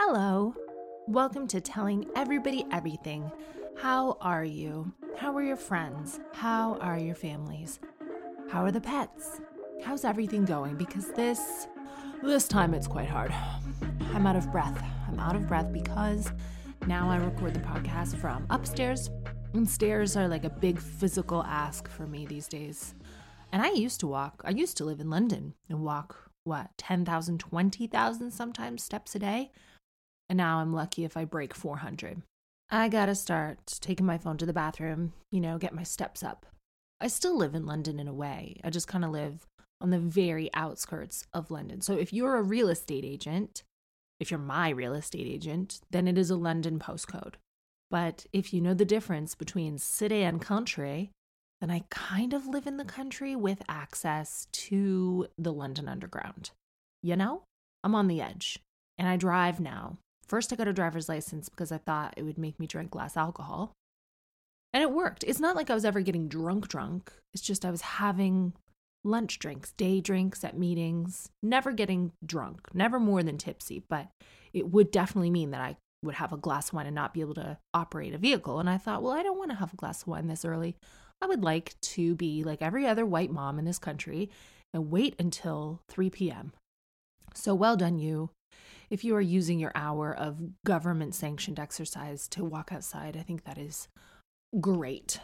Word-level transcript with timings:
Hello. 0.00 0.54
Welcome 1.08 1.48
to 1.48 1.60
Telling 1.60 2.06
Everybody 2.14 2.64
Everything. 2.70 3.32
How 3.76 4.16
are 4.20 4.44
you? 4.44 4.92
How 5.16 5.36
are 5.36 5.42
your 5.42 5.56
friends? 5.56 6.20
How 6.32 6.76
are 6.76 6.96
your 6.96 7.16
families? 7.16 7.80
How 8.48 8.62
are 8.64 8.70
the 8.70 8.80
pets? 8.80 9.40
How's 9.82 10.04
everything 10.04 10.44
going? 10.44 10.76
Because 10.76 11.10
this 11.10 11.66
this 12.22 12.46
time 12.46 12.74
it's 12.74 12.86
quite 12.86 13.08
hard. 13.08 13.34
I'm 14.14 14.24
out 14.24 14.36
of 14.36 14.52
breath. 14.52 14.80
I'm 15.08 15.18
out 15.18 15.34
of 15.34 15.48
breath 15.48 15.72
because 15.72 16.30
now 16.86 17.10
I 17.10 17.16
record 17.16 17.54
the 17.54 17.60
podcast 17.60 18.16
from 18.18 18.46
upstairs, 18.50 19.10
and 19.52 19.68
stairs 19.68 20.16
are 20.16 20.28
like 20.28 20.44
a 20.44 20.50
big 20.50 20.78
physical 20.78 21.42
ask 21.42 21.88
for 21.88 22.06
me 22.06 22.24
these 22.24 22.46
days. 22.46 22.94
And 23.52 23.60
I 23.60 23.72
used 23.72 23.98
to 24.00 24.06
walk, 24.06 24.42
I 24.44 24.50
used 24.50 24.76
to 24.76 24.84
live 24.84 25.00
in 25.00 25.10
London 25.10 25.54
and 25.68 25.82
walk, 25.82 26.30
what, 26.44 26.70
10,000, 26.78 27.40
20,000 27.40 28.30
sometimes 28.30 28.84
steps 28.84 29.16
a 29.16 29.18
day. 29.18 29.50
And 30.28 30.36
now 30.36 30.58
I'm 30.58 30.72
lucky 30.72 31.04
if 31.04 31.16
I 31.16 31.24
break 31.24 31.54
400. 31.54 32.22
I 32.70 32.88
gotta 32.88 33.14
start 33.14 33.78
taking 33.80 34.06
my 34.06 34.18
phone 34.18 34.36
to 34.38 34.46
the 34.46 34.52
bathroom, 34.52 35.14
you 35.30 35.40
know, 35.40 35.58
get 35.58 35.74
my 35.74 35.84
steps 35.84 36.22
up. 36.22 36.46
I 37.00 37.08
still 37.08 37.36
live 37.36 37.54
in 37.54 37.64
London 37.64 37.98
in 37.98 38.08
a 38.08 38.12
way. 38.12 38.60
I 38.62 38.70
just 38.70 38.88
kind 38.88 39.04
of 39.04 39.10
live 39.10 39.46
on 39.80 39.90
the 39.90 39.98
very 39.98 40.52
outskirts 40.54 41.24
of 41.32 41.50
London. 41.50 41.80
So 41.80 41.94
if 41.94 42.12
you're 42.12 42.36
a 42.36 42.42
real 42.42 42.68
estate 42.68 43.04
agent, 43.04 43.62
if 44.20 44.30
you're 44.30 44.40
my 44.40 44.68
real 44.70 44.94
estate 44.94 45.26
agent, 45.26 45.80
then 45.90 46.08
it 46.08 46.18
is 46.18 46.30
a 46.30 46.36
London 46.36 46.78
postcode. 46.78 47.34
But 47.90 48.26
if 48.32 48.52
you 48.52 48.60
know 48.60 48.74
the 48.74 48.84
difference 48.84 49.34
between 49.34 49.78
city 49.78 50.22
and 50.22 50.40
country, 50.40 51.10
then 51.60 51.70
I 51.70 51.84
kind 51.90 52.34
of 52.34 52.46
live 52.46 52.66
in 52.66 52.76
the 52.76 52.84
country 52.84 53.34
with 53.34 53.62
access 53.68 54.46
to 54.52 55.26
the 55.38 55.52
London 55.52 55.88
Underground. 55.88 56.50
You 57.02 57.16
know, 57.16 57.42
I'm 57.82 57.94
on 57.94 58.08
the 58.08 58.20
edge 58.20 58.58
and 58.98 59.08
I 59.08 59.16
drive 59.16 59.60
now. 59.60 59.98
First, 60.28 60.52
I 60.52 60.56
got 60.56 60.68
a 60.68 60.72
driver's 60.72 61.08
license 61.08 61.48
because 61.48 61.72
I 61.72 61.78
thought 61.78 62.14
it 62.16 62.22
would 62.22 62.38
make 62.38 62.60
me 62.60 62.66
drink 62.66 62.94
less 62.94 63.16
alcohol. 63.16 63.72
And 64.72 64.82
it 64.82 64.92
worked. 64.92 65.24
It's 65.24 65.40
not 65.40 65.56
like 65.56 65.70
I 65.70 65.74
was 65.74 65.84
ever 65.84 66.02
getting 66.02 66.28
drunk, 66.28 66.68
drunk. 66.68 67.12
It's 67.32 67.42
just 67.42 67.64
I 67.64 67.70
was 67.70 67.80
having 67.80 68.52
lunch 69.04 69.38
drinks, 69.38 69.72
day 69.72 70.00
drinks 70.00 70.44
at 70.44 70.58
meetings, 70.58 71.30
never 71.42 71.72
getting 71.72 72.12
drunk, 72.24 72.68
never 72.74 73.00
more 73.00 73.22
than 73.22 73.38
tipsy, 73.38 73.82
but 73.88 74.08
it 74.52 74.70
would 74.70 74.90
definitely 74.90 75.30
mean 75.30 75.50
that 75.52 75.60
I 75.60 75.76
would 76.02 76.16
have 76.16 76.32
a 76.32 76.36
glass 76.36 76.68
of 76.68 76.74
wine 76.74 76.86
and 76.86 76.94
not 76.94 77.14
be 77.14 77.20
able 77.20 77.34
to 77.34 77.58
operate 77.72 78.14
a 78.14 78.18
vehicle. 78.18 78.60
And 78.60 78.68
I 78.68 78.76
thought, 78.76 79.02
well, 79.02 79.12
I 79.12 79.22
don't 79.22 79.38
want 79.38 79.50
to 79.50 79.56
have 79.56 79.72
a 79.72 79.76
glass 79.76 80.02
of 80.02 80.08
wine 80.08 80.26
this 80.26 80.44
early. 80.44 80.76
I 81.22 81.26
would 81.26 81.42
like 81.42 81.80
to 81.80 82.14
be 82.14 82.44
like 82.44 82.62
every 82.62 82.86
other 82.86 83.06
white 83.06 83.30
mom 83.30 83.58
in 83.58 83.64
this 83.64 83.78
country 83.78 84.30
and 84.72 84.90
wait 84.90 85.16
until 85.18 85.80
3 85.88 86.10
p.m. 86.10 86.52
So 87.34 87.54
well 87.54 87.76
done, 87.76 87.98
you. 87.98 88.30
If 88.90 89.04
you 89.04 89.14
are 89.16 89.20
using 89.20 89.58
your 89.58 89.72
hour 89.74 90.14
of 90.14 90.38
government 90.64 91.14
sanctioned 91.14 91.58
exercise 91.58 92.26
to 92.28 92.44
walk 92.44 92.70
outside, 92.72 93.16
I 93.16 93.22
think 93.22 93.44
that 93.44 93.58
is 93.58 93.88
great. 94.60 95.20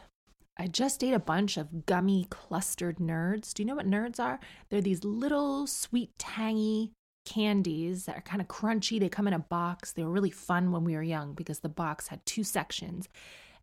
I 0.58 0.68
just 0.68 1.02
ate 1.02 1.14
a 1.14 1.18
bunch 1.18 1.56
of 1.56 1.86
gummy 1.86 2.26
clustered 2.30 2.98
nerds. 2.98 3.54
Do 3.54 3.62
you 3.62 3.66
know 3.66 3.74
what 3.74 3.90
nerds 3.90 4.20
are? 4.20 4.38
They're 4.68 4.80
these 4.80 5.02
little 5.02 5.66
sweet, 5.66 6.10
tangy 6.18 6.92
candies 7.24 8.04
that 8.04 8.16
are 8.16 8.22
kind 8.22 8.40
of 8.42 8.48
crunchy. 8.48 9.00
They 9.00 9.08
come 9.08 9.26
in 9.26 9.34
a 9.34 9.38
box. 9.38 9.92
They 9.92 10.04
were 10.04 10.10
really 10.10 10.30
fun 10.30 10.70
when 10.70 10.84
we 10.84 10.94
were 10.94 11.02
young 11.02 11.32
because 11.32 11.60
the 11.60 11.68
box 11.68 12.08
had 12.08 12.24
two 12.26 12.44
sections 12.44 13.08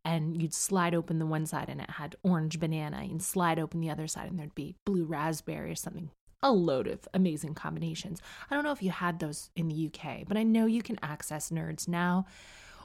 and 0.04 0.42
you'd 0.42 0.54
slide 0.54 0.96
open 0.96 1.20
the 1.20 1.26
one 1.26 1.46
side 1.46 1.70
and 1.70 1.80
it 1.80 1.92
had 1.92 2.16
orange 2.24 2.60
banana 2.60 2.98
and 2.98 3.22
slide 3.22 3.60
open 3.60 3.80
the 3.80 3.90
other 3.90 4.08
side 4.08 4.30
and 4.30 4.40
there'd 4.40 4.56
be 4.56 4.76
blue 4.86 5.06
raspberry 5.06 5.72
or 5.72 5.76
something. 5.76 6.10
A 6.44 6.52
load 6.52 6.88
of 6.88 7.08
amazing 7.14 7.54
combinations. 7.54 8.20
I 8.50 8.56
don't 8.56 8.64
know 8.64 8.72
if 8.72 8.82
you 8.82 8.92
had 8.92 9.20
those 9.20 9.50
in 9.56 9.68
the 9.68 9.88
UK, 9.88 10.28
but 10.28 10.38
I 10.38 10.44
know 10.44 10.66
you 10.66 10.82
can 10.82 11.00
access 11.04 11.50
nerds 11.50 11.88
now. 11.88 12.26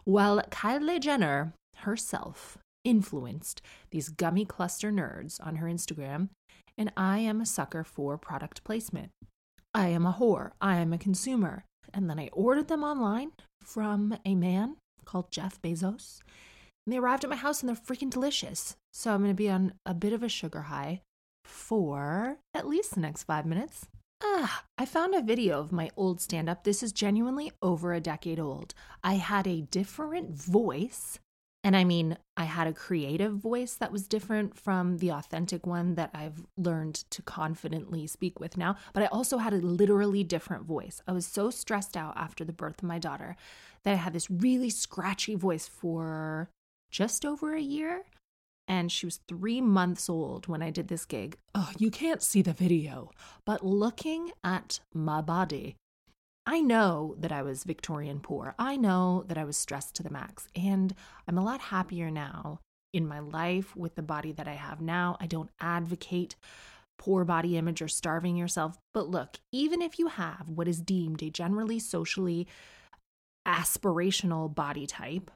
Well, 0.04 0.42
Kylie 0.50 1.00
Jenner 1.00 1.52
herself 1.78 2.58
influenced 2.84 3.62
these 3.90 4.08
gummy 4.08 4.44
cluster 4.44 4.92
nerds 4.92 5.38
on 5.44 5.56
her 5.56 5.66
Instagram, 5.66 6.28
and 6.78 6.92
I 6.96 7.18
am 7.18 7.40
a 7.40 7.46
sucker 7.46 7.82
for 7.82 8.18
product 8.18 8.62
placement. 8.62 9.10
I 9.76 9.88
am 9.88 10.06
a 10.06 10.12
whore. 10.14 10.52
I 10.60 10.76
am 10.76 10.94
a 10.94 10.98
consumer. 10.98 11.64
And 11.92 12.08
then 12.08 12.18
I 12.18 12.30
ordered 12.32 12.68
them 12.68 12.82
online 12.82 13.32
from 13.62 14.16
a 14.24 14.34
man 14.34 14.76
called 15.04 15.30
Jeff 15.30 15.60
Bezos. 15.60 16.20
And 16.86 16.92
they 16.92 16.98
arrived 16.98 17.24
at 17.24 17.30
my 17.30 17.36
house 17.36 17.60
and 17.60 17.68
they're 17.68 17.76
freaking 17.76 18.10
delicious. 18.10 18.76
So 18.94 19.12
I'm 19.12 19.20
going 19.20 19.30
to 19.30 19.34
be 19.34 19.50
on 19.50 19.74
a 19.84 19.92
bit 19.92 20.14
of 20.14 20.22
a 20.22 20.28
sugar 20.30 20.62
high 20.62 21.02
for 21.46 22.38
at 22.54 22.68
least 22.68 22.94
the 22.94 23.00
next 23.00 23.24
five 23.24 23.46
minutes. 23.46 23.88
Ah, 24.22 24.64
I 24.78 24.84
found 24.86 25.14
a 25.14 25.22
video 25.22 25.60
of 25.60 25.72
my 25.72 25.90
old 25.96 26.20
stand 26.20 26.48
up. 26.48 26.64
This 26.64 26.82
is 26.82 26.92
genuinely 26.92 27.52
over 27.62 27.92
a 27.92 28.00
decade 28.00 28.40
old. 28.40 28.74
I 29.04 29.14
had 29.14 29.46
a 29.46 29.62
different 29.62 30.30
voice 30.30 31.18
and 31.66 31.76
I 31.76 31.82
mean, 31.82 32.16
I 32.36 32.44
had 32.44 32.68
a 32.68 32.72
creative 32.72 33.32
voice 33.32 33.74
that 33.74 33.90
was 33.90 34.06
different 34.06 34.54
from 34.56 34.98
the 34.98 35.10
authentic 35.10 35.66
one 35.66 35.96
that 35.96 36.10
I've 36.14 36.46
learned 36.56 36.94
to 37.10 37.22
confidently 37.22 38.06
speak 38.06 38.38
with 38.38 38.56
now, 38.56 38.76
but 38.92 39.02
I 39.02 39.06
also 39.06 39.38
had 39.38 39.52
a 39.52 39.56
literally 39.56 40.22
different 40.22 40.64
voice. 40.64 41.02
I 41.08 41.12
was 41.12 41.26
so 41.26 41.50
stressed 41.50 41.96
out 41.96 42.16
after 42.16 42.44
the 42.44 42.52
birth 42.52 42.84
of 42.84 42.88
my 42.88 43.00
daughter 43.00 43.34
that 43.82 43.92
I 43.92 43.96
had 43.96 44.12
this 44.12 44.30
really 44.30 44.70
scratchy 44.70 45.34
voice 45.34 45.66
for 45.66 46.50
just 46.92 47.24
over 47.26 47.56
a 47.56 47.60
year. 47.60 48.04
And 48.68 48.90
she 48.90 49.06
was 49.06 49.20
three 49.28 49.60
months 49.60 50.08
old 50.08 50.48
when 50.48 50.62
I 50.62 50.70
did 50.70 50.88
this 50.88 51.04
gig. 51.04 51.36
Oh, 51.54 51.70
you 51.78 51.90
can't 51.90 52.22
see 52.22 52.42
the 52.42 52.52
video, 52.52 53.10
but 53.44 53.64
looking 53.64 54.32
at 54.42 54.80
my 54.92 55.20
body, 55.20 55.76
I 56.46 56.60
know 56.60 57.16
that 57.18 57.32
I 57.32 57.42
was 57.42 57.64
Victorian 57.64 58.20
poor. 58.20 58.54
I 58.58 58.76
know 58.76 59.24
that 59.26 59.38
I 59.38 59.44
was 59.44 59.56
stressed 59.56 59.94
to 59.96 60.02
the 60.02 60.10
max. 60.10 60.46
And 60.54 60.94
I'm 61.26 61.38
a 61.38 61.44
lot 61.44 61.60
happier 61.60 62.10
now 62.10 62.60
in 62.92 63.06
my 63.06 63.18
life 63.18 63.76
with 63.76 63.96
the 63.96 64.02
body 64.02 64.32
that 64.32 64.46
I 64.46 64.54
have 64.54 64.80
now. 64.80 65.16
I 65.20 65.26
don't 65.26 65.50
advocate 65.60 66.36
poor 66.98 67.24
body 67.24 67.56
image 67.56 67.82
or 67.82 67.88
starving 67.88 68.36
yourself. 68.36 68.78
But 68.94 69.08
look, 69.08 69.38
even 69.52 69.82
if 69.82 69.98
you 69.98 70.06
have 70.06 70.48
what 70.48 70.68
is 70.68 70.80
deemed 70.80 71.22
a 71.22 71.30
generally 71.30 71.78
socially 71.78 72.46
aspirational 73.46 74.52
body 74.52 74.86
type, 74.86 75.30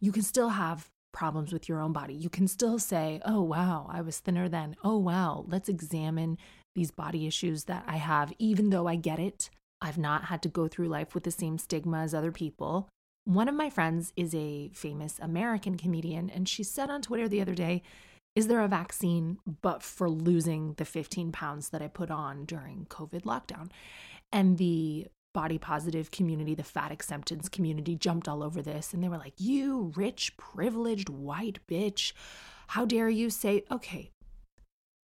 you 0.00 0.12
can 0.12 0.22
still 0.22 0.50
have 0.50 0.88
problems 1.12 1.52
with 1.52 1.68
your 1.68 1.80
own 1.80 1.92
body. 1.92 2.14
You 2.14 2.28
can 2.28 2.48
still 2.48 2.78
say, 2.78 3.20
oh, 3.24 3.42
wow, 3.42 3.88
I 3.90 4.00
was 4.00 4.18
thinner 4.18 4.48
then. 4.48 4.76
Oh, 4.84 4.98
wow, 4.98 5.44
let's 5.48 5.68
examine 5.68 6.38
these 6.74 6.90
body 6.90 7.26
issues 7.26 7.64
that 7.64 7.84
I 7.86 7.96
have, 7.96 8.32
even 8.38 8.70
though 8.70 8.86
I 8.86 8.96
get 8.96 9.18
it. 9.18 9.50
I've 9.82 9.98
not 9.98 10.24
had 10.24 10.42
to 10.42 10.48
go 10.48 10.68
through 10.68 10.88
life 10.88 11.14
with 11.14 11.24
the 11.24 11.30
same 11.30 11.58
stigma 11.58 12.00
as 12.00 12.14
other 12.14 12.32
people. 12.32 12.88
One 13.24 13.48
of 13.48 13.54
my 13.54 13.70
friends 13.70 14.12
is 14.16 14.34
a 14.34 14.70
famous 14.74 15.18
American 15.20 15.76
comedian, 15.76 16.30
and 16.30 16.48
she 16.48 16.62
said 16.62 16.90
on 16.90 17.02
Twitter 17.02 17.28
the 17.28 17.40
other 17.40 17.54
day, 17.54 17.82
Is 18.34 18.46
there 18.46 18.60
a 18.60 18.68
vaccine 18.68 19.38
but 19.62 19.82
for 19.82 20.08
losing 20.08 20.74
the 20.74 20.84
15 20.84 21.32
pounds 21.32 21.70
that 21.70 21.82
I 21.82 21.88
put 21.88 22.10
on 22.10 22.44
during 22.44 22.86
COVID 22.88 23.22
lockdown? 23.22 23.70
And 24.32 24.58
the 24.58 25.08
body 25.32 25.58
positive 25.58 26.10
community, 26.10 26.54
the 26.54 26.62
fat 26.62 26.92
acceptance 26.92 27.48
community 27.48 27.96
jumped 27.96 28.28
all 28.28 28.42
over 28.42 28.62
this, 28.62 28.92
and 28.92 29.02
they 29.02 29.08
were 29.08 29.18
like, 29.18 29.34
You 29.36 29.92
rich, 29.96 30.36
privileged 30.36 31.08
white 31.08 31.58
bitch, 31.68 32.12
how 32.68 32.84
dare 32.84 33.08
you 33.08 33.30
say, 33.30 33.64
okay, 33.70 34.10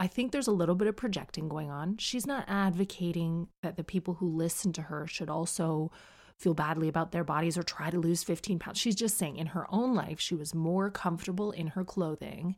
I 0.00 0.06
think 0.06 0.30
there's 0.30 0.46
a 0.46 0.52
little 0.52 0.76
bit 0.76 0.86
of 0.86 0.96
projecting 0.96 1.48
going 1.48 1.70
on. 1.70 1.96
She's 1.96 2.26
not 2.26 2.44
advocating 2.46 3.48
that 3.62 3.76
the 3.76 3.82
people 3.82 4.14
who 4.14 4.28
listen 4.28 4.72
to 4.74 4.82
her 4.82 5.06
should 5.08 5.28
also 5.28 5.90
feel 6.38 6.54
badly 6.54 6.86
about 6.86 7.10
their 7.10 7.24
bodies 7.24 7.58
or 7.58 7.64
try 7.64 7.90
to 7.90 7.98
lose 7.98 8.22
15 8.22 8.60
pounds. 8.60 8.78
She's 8.78 8.94
just 8.94 9.18
saying 9.18 9.36
in 9.36 9.48
her 9.48 9.66
own 9.70 9.94
life, 9.94 10.20
she 10.20 10.36
was 10.36 10.54
more 10.54 10.88
comfortable 10.88 11.50
in 11.50 11.68
her 11.68 11.84
clothing 11.84 12.56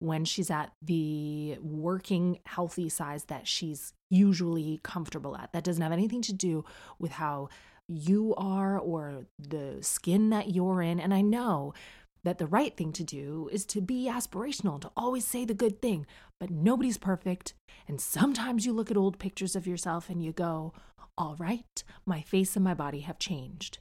when 0.00 0.24
she's 0.24 0.50
at 0.50 0.72
the 0.82 1.56
working 1.62 2.40
healthy 2.44 2.88
size 2.88 3.26
that 3.26 3.46
she's 3.46 3.92
usually 4.14 4.80
comfortable 4.82 5.36
at. 5.36 5.52
That 5.52 5.64
doesn't 5.64 5.82
have 5.82 5.92
anything 5.92 6.22
to 6.22 6.32
do 6.32 6.64
with 6.98 7.12
how 7.12 7.48
you 7.88 8.34
are 8.36 8.78
or 8.78 9.26
the 9.38 9.78
skin 9.80 10.30
that 10.30 10.54
you're 10.54 10.80
in. 10.80 11.00
And 11.00 11.12
I 11.12 11.20
know 11.20 11.74
that 12.22 12.38
the 12.38 12.46
right 12.46 12.74
thing 12.74 12.92
to 12.92 13.04
do 13.04 13.50
is 13.52 13.66
to 13.66 13.82
be 13.82 14.08
aspirational, 14.10 14.80
to 14.80 14.90
always 14.96 15.26
say 15.26 15.44
the 15.44 15.52
good 15.54 15.82
thing, 15.82 16.06
but 16.40 16.50
nobody's 16.50 16.96
perfect. 16.96 17.54
And 17.86 18.00
sometimes 18.00 18.64
you 18.64 18.72
look 18.72 18.90
at 18.90 18.96
old 18.96 19.18
pictures 19.18 19.54
of 19.54 19.66
yourself 19.66 20.08
and 20.08 20.24
you 20.24 20.32
go, 20.32 20.72
all 21.18 21.36
right, 21.38 21.84
my 22.06 22.22
face 22.22 22.56
and 22.56 22.64
my 22.64 22.74
body 22.74 23.00
have 23.00 23.18
changed. 23.18 23.78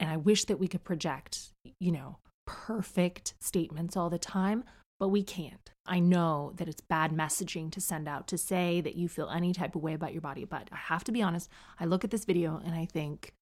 And 0.00 0.10
I 0.10 0.16
wish 0.16 0.46
that 0.46 0.58
we 0.58 0.68
could 0.68 0.84
project, 0.84 1.50
you 1.78 1.92
know, 1.92 2.18
perfect 2.46 3.34
statements 3.40 3.96
all 3.96 4.08
the 4.08 4.18
time, 4.18 4.64
but 4.98 5.08
we 5.08 5.22
can't. 5.22 5.70
I 5.86 6.00
know 6.00 6.52
that 6.56 6.68
it's 6.68 6.80
bad 6.80 7.12
messaging 7.12 7.70
to 7.72 7.80
send 7.80 8.08
out 8.08 8.26
to 8.28 8.38
say 8.38 8.80
that 8.80 8.96
you 8.96 9.08
feel 9.08 9.28
any 9.28 9.52
type 9.52 9.76
of 9.76 9.82
way 9.82 9.94
about 9.94 10.12
your 10.12 10.20
body, 10.20 10.44
but 10.44 10.68
I 10.72 10.76
have 10.76 11.04
to 11.04 11.12
be 11.12 11.22
honest. 11.22 11.48
I 11.78 11.84
look 11.84 12.04
at 12.04 12.10
this 12.10 12.24
video 12.24 12.60
and 12.64 12.74
I 12.74 12.86
think, 12.86 13.32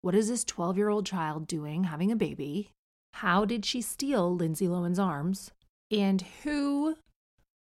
what 0.00 0.14
is 0.14 0.28
this 0.28 0.44
12 0.44 0.76
year 0.76 0.88
old 0.88 1.06
child 1.06 1.46
doing 1.46 1.84
having 1.84 2.10
a 2.10 2.16
baby? 2.16 2.70
How 3.14 3.44
did 3.44 3.64
she 3.64 3.80
steal 3.80 4.34
Lindsay 4.34 4.66
Lohan's 4.66 4.98
arms? 4.98 5.50
And 5.90 6.22
who 6.42 6.96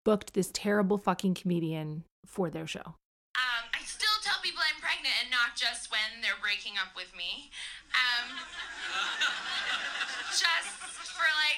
booked 0.06 0.34
this 0.34 0.52
terrible 0.54 0.98
fucking 0.98 1.34
comedian 1.34 2.04
for 2.26 2.50
their 2.50 2.68
show? 2.68 2.96
Um, 3.36 3.66
I 3.74 3.84
still 3.86 4.10
tell 4.24 4.42
people 4.44 4.62
I'm 4.62 4.80
pregnant 4.82 5.16
and 5.24 5.32
not 5.32 5.56
just 5.56 5.92
when 5.92 6.22
they're 6.22 6.40
breaking 6.42 6.74
up 6.78 6.96
with 6.96 7.16
me. 7.16 7.52
Um, 7.96 8.38
just 10.30 10.79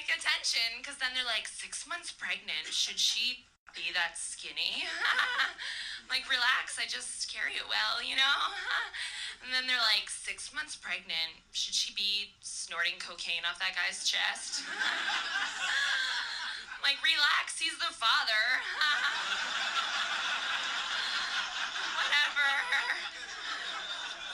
like 0.02 0.18
attention, 0.18 0.82
because 0.82 0.98
then 0.98 1.14
they're 1.14 1.30
like, 1.30 1.46
six 1.46 1.86
months 1.86 2.10
pregnant. 2.10 2.66
Should 2.74 2.98
she 2.98 3.46
be 3.70 3.94
that 3.94 4.18
skinny? 4.18 4.82
like, 6.12 6.26
relax, 6.26 6.82
I 6.82 6.90
just 6.90 7.30
carry 7.30 7.54
it 7.54 7.66
well, 7.70 8.02
you 8.02 8.18
know? 8.18 8.38
And 9.42 9.50
then 9.50 9.66
they're 9.66 9.82
like, 9.90 10.06
six 10.06 10.54
months 10.54 10.78
pregnant. 10.78 11.34
Should 11.50 11.74
she 11.74 11.90
be 11.98 12.30
snorting 12.46 12.94
cocaine 13.02 13.42
off 13.42 13.58
that 13.58 13.74
guy's 13.74 14.06
chest? 14.06 14.62
like, 16.86 16.94
relax, 17.02 17.58
he's 17.58 17.74
the 17.74 17.90
father. 17.90 18.44
Whatever. 22.06 22.46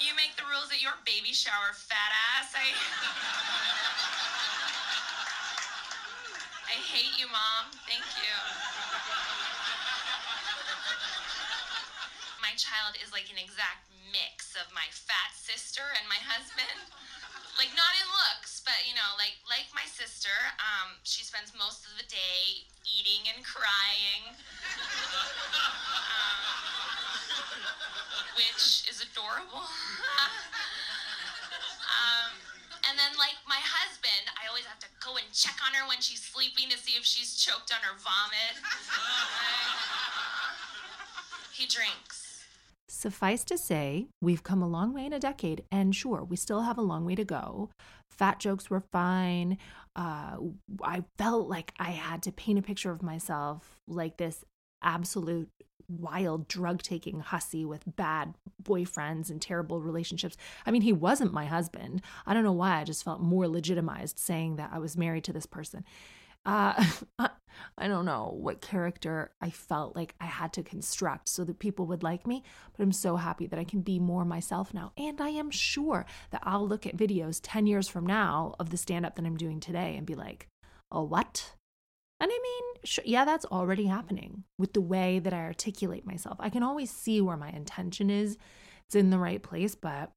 You 0.04 0.12
make 0.12 0.36
the 0.36 0.44
rules 0.44 0.68
at 0.68 0.84
your 0.84 1.00
baby 1.08 1.32
shower, 1.32 1.72
fat 1.72 2.12
ass. 2.36 2.52
I. 2.52 2.68
I 2.68 3.88
hate 6.78 7.18
you, 7.18 7.26
Mom. 7.26 7.74
Thank 7.86 8.06
you. 8.22 8.34
My 12.38 12.54
child 12.54 12.94
is 13.02 13.10
like 13.10 13.26
an 13.34 13.38
exact 13.38 13.90
mix 14.14 14.54
of 14.54 14.70
my 14.72 14.86
fat 14.90 15.34
sister 15.34 15.82
and 15.98 16.06
my 16.06 16.20
husband. 16.22 16.86
Like 17.58 17.74
not 17.74 17.90
in 17.98 18.06
looks, 18.14 18.62
but 18.62 18.78
you 18.86 18.94
know, 18.94 19.18
like 19.18 19.34
like 19.50 19.66
my 19.74 19.82
sister. 19.90 20.30
Um, 20.62 20.94
she 21.02 21.26
spends 21.26 21.50
most 21.58 21.82
of 21.82 21.98
the 21.98 22.06
day 22.06 22.62
eating 22.86 23.26
and 23.34 23.42
crying, 23.42 24.38
um, 25.58 26.38
which 28.38 28.86
is 28.86 29.02
adorable. 29.02 29.66
um, 31.98 32.30
and 32.88 32.94
then 32.96 33.12
like 33.20 33.36
my 33.44 33.60
husband, 33.60 34.30
I 34.38 34.46
always 34.48 34.64
have 34.64 34.80
to 34.80 34.90
go 35.04 35.18
and 35.20 35.27
check 35.38 35.56
on 35.64 35.74
her 35.74 35.88
when 35.88 36.00
she's 36.00 36.22
sleeping 36.22 36.68
to 36.70 36.76
see 36.76 36.98
if 36.98 37.04
she's 37.04 37.36
choked 37.36 37.72
on 37.72 37.80
her 37.82 37.96
vomit. 37.98 38.58
he 41.52 41.66
drinks. 41.66 42.44
Suffice 42.88 43.44
to 43.44 43.56
say, 43.56 44.08
we've 44.20 44.42
come 44.42 44.62
a 44.62 44.68
long 44.68 44.92
way 44.92 45.06
in 45.06 45.12
a 45.12 45.20
decade, 45.20 45.62
and 45.70 45.94
sure, 45.94 46.24
we 46.24 46.36
still 46.36 46.62
have 46.62 46.78
a 46.78 46.82
long 46.82 47.04
way 47.04 47.14
to 47.14 47.24
go. 47.24 47.70
Fat 48.10 48.40
jokes 48.40 48.68
were 48.68 48.82
fine. 48.92 49.58
Uh, 49.94 50.36
I 50.82 51.04
felt 51.16 51.48
like 51.48 51.72
I 51.78 51.90
had 51.90 52.22
to 52.24 52.32
paint 52.32 52.58
a 52.58 52.62
picture 52.62 52.90
of 52.90 53.02
myself 53.02 53.80
like 53.86 54.16
this 54.16 54.44
absolute 54.82 55.50
wild 55.88 56.48
drug 56.48 56.82
taking 56.82 57.20
hussy 57.20 57.64
with 57.64 57.82
bad 57.96 58.34
boyfriends 58.62 59.30
and 59.30 59.40
terrible 59.40 59.80
relationships. 59.80 60.36
I 60.66 60.70
mean, 60.70 60.82
he 60.82 60.92
wasn't 60.92 61.32
my 61.32 61.46
husband. 61.46 62.02
I 62.26 62.34
don't 62.34 62.44
know 62.44 62.52
why. 62.52 62.80
I 62.80 62.84
just 62.84 63.04
felt 63.04 63.20
more 63.20 63.48
legitimized 63.48 64.18
saying 64.18 64.56
that 64.56 64.70
I 64.72 64.78
was 64.78 64.96
married 64.96 65.24
to 65.24 65.32
this 65.32 65.46
person. 65.46 65.84
Uh, 66.44 66.84
I 67.76 67.88
don't 67.88 68.04
know 68.04 68.34
what 68.38 68.60
character 68.60 69.32
I 69.40 69.50
felt 69.50 69.96
like 69.96 70.14
I 70.20 70.26
had 70.26 70.52
to 70.54 70.62
construct 70.62 71.28
so 71.28 71.44
that 71.44 71.58
people 71.58 71.86
would 71.86 72.02
like 72.02 72.26
me, 72.26 72.42
but 72.76 72.82
I'm 72.82 72.92
so 72.92 73.16
happy 73.16 73.46
that 73.46 73.58
I 73.58 73.64
can 73.64 73.80
be 73.80 73.98
more 73.98 74.24
myself 74.24 74.72
now. 74.72 74.92
And 74.96 75.20
I 75.20 75.30
am 75.30 75.50
sure 75.50 76.06
that 76.30 76.42
I'll 76.44 76.66
look 76.66 76.86
at 76.86 76.96
videos 76.96 77.40
10 77.42 77.66
years 77.66 77.88
from 77.88 78.06
now 78.06 78.54
of 78.58 78.70
the 78.70 78.76
stand 78.76 79.04
up 79.04 79.16
that 79.16 79.26
I'm 79.26 79.36
doing 79.36 79.60
today 79.60 79.96
and 79.96 80.06
be 80.06 80.14
like, 80.14 80.48
oh, 80.90 81.02
what? 81.02 81.52
And 82.20 82.30
I 82.32 82.38
mean, 82.42 82.82
sure, 82.84 83.04
yeah, 83.06 83.24
that's 83.24 83.44
already 83.46 83.86
happening 83.86 84.44
with 84.58 84.72
the 84.72 84.80
way 84.80 85.20
that 85.20 85.32
I 85.32 85.40
articulate 85.44 86.04
myself. 86.04 86.36
I 86.40 86.50
can 86.50 86.62
always 86.62 86.90
see 86.90 87.20
where 87.20 87.36
my 87.36 87.50
intention 87.50 88.10
is, 88.10 88.36
it's 88.86 88.96
in 88.96 89.10
the 89.10 89.18
right 89.18 89.42
place, 89.42 89.74
but 89.74 90.10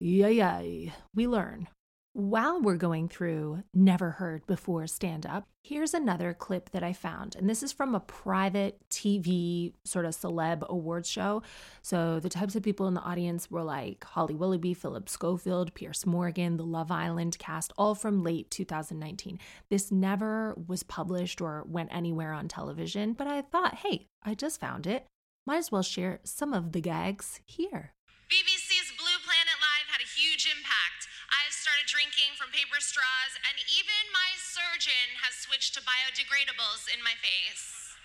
yeah, 0.00 0.28
yeah, 0.28 0.90
we 1.14 1.26
learn. 1.26 1.68
While 2.12 2.60
we're 2.60 2.76
going 2.76 3.08
through 3.08 3.62
Never 3.72 4.10
Heard 4.10 4.44
Before 4.48 4.88
Stand 4.88 5.24
Up, 5.26 5.46
here's 5.62 5.94
another 5.94 6.34
clip 6.34 6.70
that 6.70 6.82
I 6.82 6.92
found. 6.92 7.36
And 7.36 7.48
this 7.48 7.62
is 7.62 7.70
from 7.70 7.94
a 7.94 8.00
private 8.00 8.80
TV 8.90 9.74
sort 9.84 10.04
of 10.04 10.16
celeb 10.16 10.66
awards 10.66 11.08
show. 11.08 11.44
So 11.82 12.18
the 12.18 12.28
types 12.28 12.56
of 12.56 12.64
people 12.64 12.88
in 12.88 12.94
the 12.94 13.00
audience 13.00 13.48
were 13.48 13.62
like 13.62 14.02
Holly 14.02 14.34
Willoughby, 14.34 14.74
Philip 14.74 15.08
Schofield, 15.08 15.72
Piers 15.74 16.04
Morgan, 16.04 16.56
the 16.56 16.64
Love 16.64 16.90
Island 16.90 17.38
cast, 17.38 17.72
all 17.78 17.94
from 17.94 18.24
late 18.24 18.50
2019. 18.50 19.38
This 19.68 19.92
never 19.92 20.56
was 20.66 20.82
published 20.82 21.40
or 21.40 21.64
went 21.68 21.94
anywhere 21.94 22.32
on 22.32 22.48
television, 22.48 23.12
but 23.12 23.28
I 23.28 23.42
thought, 23.42 23.76
hey, 23.76 24.06
I 24.24 24.34
just 24.34 24.58
found 24.58 24.88
it. 24.88 25.06
Might 25.46 25.58
as 25.58 25.70
well 25.70 25.82
share 25.82 26.18
some 26.24 26.54
of 26.54 26.72
the 26.72 26.80
gags 26.80 27.40
here. 27.46 27.92
BBC's 28.30 28.94
Blue 28.98 29.18
Planet 29.26 29.58
Live 29.62 29.90
had 29.90 30.02
a 30.02 30.06
huge 30.06 30.46
impact. 30.46 31.06
I've 31.30 31.54
started 31.80 31.96
drinking 31.96 32.36
from 32.36 32.52
paper 32.52 32.76
straws, 32.76 33.32
and 33.48 33.56
even 33.72 34.04
my 34.12 34.36
surgeon 34.36 35.16
has 35.24 35.32
switched 35.32 35.72
to 35.72 35.80
biodegradables 35.80 36.84
in 36.92 37.00
my 37.00 37.16
face. 37.24 37.96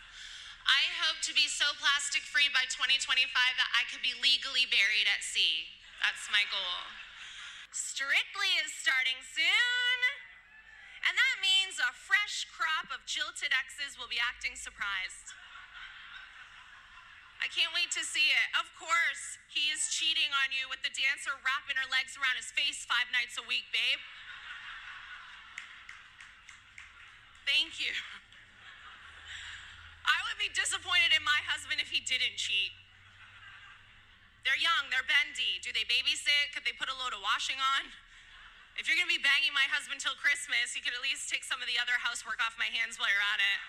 I 0.64 0.88
hope 1.04 1.20
to 1.28 1.36
be 1.36 1.52
so 1.52 1.68
plastic 1.76 2.24
free 2.24 2.48
by 2.56 2.64
2025 2.72 3.28
that 3.36 3.72
I 3.76 3.84
could 3.92 4.00
be 4.00 4.16
legally 4.24 4.64
buried 4.72 5.12
at 5.12 5.28
sea. 5.28 5.68
That's 6.00 6.24
my 6.32 6.48
goal. 6.48 6.88
Strictly 7.76 8.64
is 8.64 8.72
starting 8.72 9.20
soon. 9.36 10.00
And 11.04 11.12
that 11.12 11.36
means 11.44 11.76
a 11.76 11.92
fresh 11.92 12.48
crop 12.56 12.88
of 12.96 13.04
jilted 13.04 13.52
exes 13.52 14.00
will 14.00 14.08
be 14.08 14.24
acting 14.24 14.56
surprised. 14.56 15.36
I 17.44 17.48
can't 17.52 17.72
wait 17.76 17.92
to 17.96 18.04
see 18.04 18.32
it. 18.32 18.48
Of 18.58 18.68
course, 18.76 19.40
he 19.52 19.72
is 19.72 19.88
cheating 19.92 20.32
on 20.44 20.52
you 20.52 20.68
with 20.68 20.84
the 20.84 20.92
dancer 20.92 21.36
wrapping 21.44 21.80
her 21.80 21.88
legs 21.88 22.16
around 22.20 22.36
his 22.36 22.52
face 22.52 22.84
five 22.84 23.08
nights 23.12 23.40
a 23.40 23.46
week, 23.46 23.68
babe. 23.72 24.02
Thank 27.46 27.78
you. 27.78 27.94
I 30.06 30.18
would 30.30 30.38
be 30.42 30.50
disappointed 30.54 31.14
in 31.14 31.22
my 31.22 31.42
husband 31.46 31.82
if 31.82 31.90
he 31.94 32.02
didn't 32.02 32.38
cheat. 32.38 32.74
They're 34.46 34.62
young, 34.62 34.94
they're 34.94 35.06
bendy. 35.06 35.58
Do 35.66 35.74
they 35.74 35.86
babysit? 35.90 36.54
Could 36.54 36.66
they 36.66 36.74
put 36.78 36.90
a 36.90 36.98
load 36.98 37.18
of 37.18 37.22
washing 37.26 37.58
on? 37.58 37.90
If 38.78 38.86
you're 38.86 39.00
gonna 39.00 39.10
be 39.10 39.22
banging 39.22 39.56
my 39.56 39.66
husband 39.72 39.98
till 40.04 40.14
Christmas, 40.20 40.76
you 40.78 40.86
could 40.86 40.94
at 40.94 41.02
least 41.02 41.32
take 41.32 41.42
some 41.42 41.64
of 41.64 41.68
the 41.70 41.80
other 41.82 41.98
housework 41.98 42.38
off 42.44 42.54
my 42.60 42.70
hands 42.70 43.02
while 43.02 43.10
you're 43.10 43.30
at 43.34 43.42
it. 43.42 43.60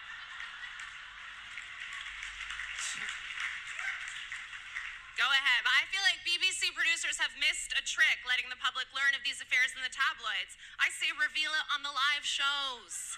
Go 5.16 5.24
ahead. 5.24 5.64
I 5.64 5.88
feel 5.88 6.04
like 6.04 6.20
BBC 6.28 6.76
producers 6.76 7.16
have 7.16 7.32
missed 7.40 7.72
a 7.72 7.80
trick 7.88 8.20
letting 8.28 8.52
the 8.52 8.60
public 8.60 8.84
learn 8.92 9.16
of 9.16 9.24
these 9.24 9.40
affairs 9.40 9.72
in 9.72 9.80
the 9.80 9.88
tabloids. 9.88 10.60
I 10.76 10.92
say 10.92 11.08
reveal 11.16 11.48
it 11.56 11.66
on 11.72 11.80
the 11.80 11.88
live 11.88 12.20
shows. 12.20 13.16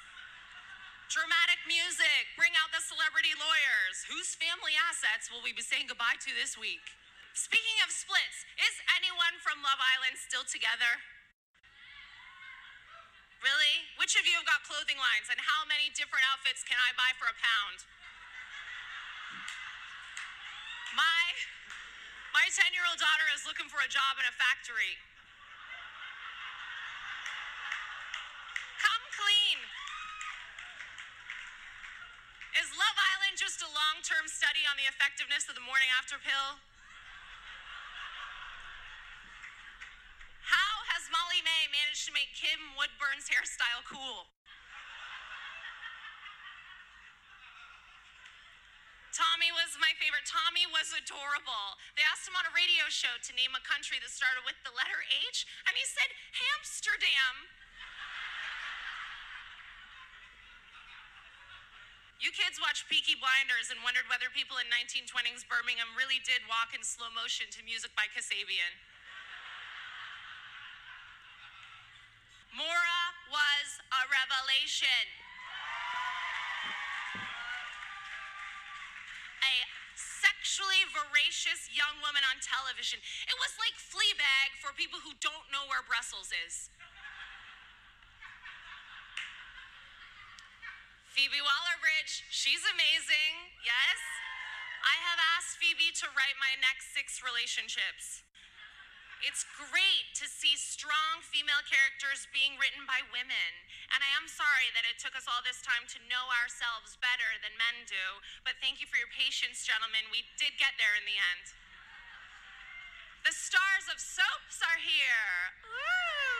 Dramatic 1.11 1.59
music. 1.67 2.31
Bring 2.39 2.55
out 2.55 2.71
the 2.71 2.79
celebrity 2.87 3.35
lawyers. 3.35 4.07
Whose 4.07 4.39
family 4.39 4.79
assets 4.79 5.27
will 5.27 5.43
we 5.43 5.51
be 5.51 5.67
saying 5.67 5.91
goodbye 5.91 6.23
to 6.23 6.31
this 6.39 6.55
week? 6.55 6.87
Speaking 7.35 7.83
of 7.83 7.91
splits, 7.91 8.47
is 8.63 8.79
anyone 8.95 9.35
from 9.43 9.59
Love 9.67 9.83
Island 9.83 10.23
still 10.23 10.47
together? 10.47 11.03
Really? 13.43 13.91
Which 13.99 14.15
of 14.15 14.23
you 14.23 14.39
have 14.39 14.47
got 14.47 14.63
clothing 14.63 15.03
lines 15.03 15.35
and 15.35 15.43
how 15.43 15.67
many 15.67 15.91
different 15.99 16.23
outfits 16.31 16.63
can 16.63 16.79
I 16.79 16.95
buy 16.95 17.11
for 17.19 17.27
a 17.27 17.35
pound? 17.35 17.91
My 20.95 21.58
my 22.39 22.47
10-year-old 22.55 23.03
daughter 23.03 23.27
is 23.35 23.43
looking 23.51 23.67
for 23.67 23.83
a 23.83 23.91
job 23.91 24.15
in 24.15 24.23
a 24.23 24.35
factory. 24.39 24.95
Come 28.79 29.05
clean. 29.11 29.59
Is 32.63 32.71
Love 32.79 32.95
Island 32.95 33.35
just 33.35 33.59
a 33.67 33.71
long-term 33.75 34.31
study 34.31 34.63
on 34.71 34.79
the 34.79 34.87
effectiveness 34.87 35.51
of 35.51 35.59
the 35.59 35.65
morning 35.67 35.91
after 35.99 36.15
pill? 36.23 36.63
How 40.47 40.75
has 40.95 41.11
Molly-Mae 41.11 41.75
managed 41.75 42.07
to 42.07 42.15
make 42.15 42.31
Kim 42.39 42.79
Woodburn's 42.79 43.27
hairstyle 43.27 43.83
cool? 43.83 44.31
Tommy 49.11 49.51
was 49.51 49.68
my 49.79 49.95
favorite. 49.97 50.27
Tommy 50.27 50.67
was 50.71 50.91
adorable. 50.95 51.79
They 51.95 52.05
asked 52.07 52.27
him 52.27 52.35
on 52.35 52.45
a 52.47 52.53
radio 52.55 52.87
show 52.91 53.15
to 53.19 53.31
name 53.35 53.55
a 53.55 53.63
country 53.63 54.03
that 54.03 54.11
started 54.11 54.43
with 54.43 54.59
the 54.63 54.75
letter 54.75 55.01
H, 55.27 55.47
and 55.67 55.75
he 55.75 55.87
said 55.87 56.11
Amsterdam. 56.59 57.49
You 62.19 62.35
kids 62.35 62.59
watched 62.59 62.91
Peaky 62.91 63.15
Blinders 63.15 63.71
and 63.71 63.79
wondered 63.87 64.11
whether 64.11 64.27
people 64.35 64.59
in 64.59 64.67
1920s 64.75 65.47
Birmingham 65.47 65.95
really 65.95 66.19
did 66.27 66.43
walk 66.51 66.75
in 66.75 66.83
slow 66.83 67.07
motion 67.15 67.47
to 67.55 67.63
music 67.63 67.95
by 67.95 68.11
Kasabian. 68.11 68.75
Maura 72.51 73.03
was 73.31 73.79
a 73.95 74.03
revelation. 74.11 75.28
Sexually 80.59 80.91
voracious 80.91 81.71
young 81.71 82.03
woman 82.03 82.27
on 82.27 82.35
television. 82.43 82.99
It 83.31 83.39
was 83.39 83.55
like 83.63 83.79
Fleabag 83.79 84.59
for 84.59 84.75
people 84.75 84.99
who 84.99 85.15
don't 85.23 85.47
know 85.55 85.63
where 85.71 85.87
Brussels 85.87 86.35
is. 86.35 86.67
Phoebe 91.15 91.39
Waller 91.39 91.79
Bridge, 91.79 92.27
she's 92.35 92.67
amazing. 92.75 93.55
Yes. 93.63 93.99
I 94.83 94.99
have 95.07 95.23
asked 95.39 95.63
Phoebe 95.63 95.95
to 96.03 96.11
write 96.19 96.35
my 96.43 96.59
next 96.59 96.91
six 96.91 97.23
relationships. 97.23 98.27
It's 99.27 99.43
great 99.59 100.07
to 100.23 100.31
see 100.31 100.55
strong 100.55 101.23
female 101.27 101.63
characters 101.67 102.31
being 102.31 102.55
written 102.55 102.87
by 102.87 103.03
women. 103.11 103.51
And 103.91 104.01
I 104.03 104.11
am 104.15 104.31
sorry 104.31 104.71
that 104.79 104.87
it 104.87 105.03
took 105.03 105.19
us 105.19 105.27
all 105.27 105.43
this 105.43 105.59
time 105.65 105.87
to 105.91 105.99
know 106.07 106.31
ourselves 106.43 106.95
better 107.03 107.39
than 107.43 107.59
men 107.59 107.87
do. 107.91 108.07
But 108.47 108.61
thank 108.63 108.79
you 108.79 108.87
for 108.87 109.01
your 109.01 109.11
patience, 109.11 109.67
gentlemen. 109.67 110.07
We 110.15 110.23
did 110.39 110.55
get 110.61 110.79
there 110.79 110.95
in 110.95 111.03
the 111.03 111.19
end. 111.19 111.45
The 113.27 113.35
stars 113.35 113.91
of 113.91 113.99
soaps 113.99 114.63
are 114.63 114.79
here. 114.79 115.35
Woo! 115.67 116.39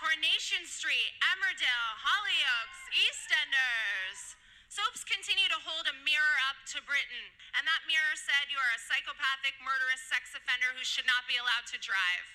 Coronation 0.00 0.64
Street, 0.64 1.14
Emmerdale, 1.30 1.92
Hollyoaks, 2.00 2.80
EastEnders. 2.90 4.34
Soaps 4.72 5.04
continue 5.04 5.52
to 5.52 5.60
hold 5.68 5.84
a 5.84 5.92
mirror 6.00 6.36
up 6.48 6.56
to 6.72 6.80
Britain, 6.88 7.28
and 7.60 7.68
that 7.68 7.84
mirror 7.84 8.16
said 8.16 8.48
you 8.48 8.56
are 8.56 8.72
a 8.72 8.80
psychopathic, 8.80 9.52
murderous 9.60 10.00
sex 10.08 10.32
offender 10.32 10.72
who 10.72 10.80
should 10.80 11.04
not 11.04 11.28
be 11.28 11.36
allowed 11.36 11.68
to 11.68 11.76
drive. 11.84 12.28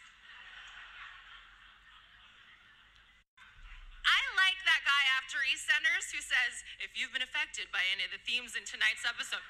I 4.06 4.20
like 4.38 4.62
that 4.70 4.86
guy 4.86 5.03
after 5.17 5.41
EastEnders 5.50 6.13
who 6.13 6.22
says, 6.22 6.62
if 6.77 6.94
you've 6.94 7.10
been 7.10 7.25
affected 7.25 7.74
by 7.74 7.82
any 7.89 8.06
of 8.06 8.13
the 8.13 8.22
themes 8.22 8.53
in 8.53 8.62
tonight's 8.70 9.01
episode, 9.01 9.41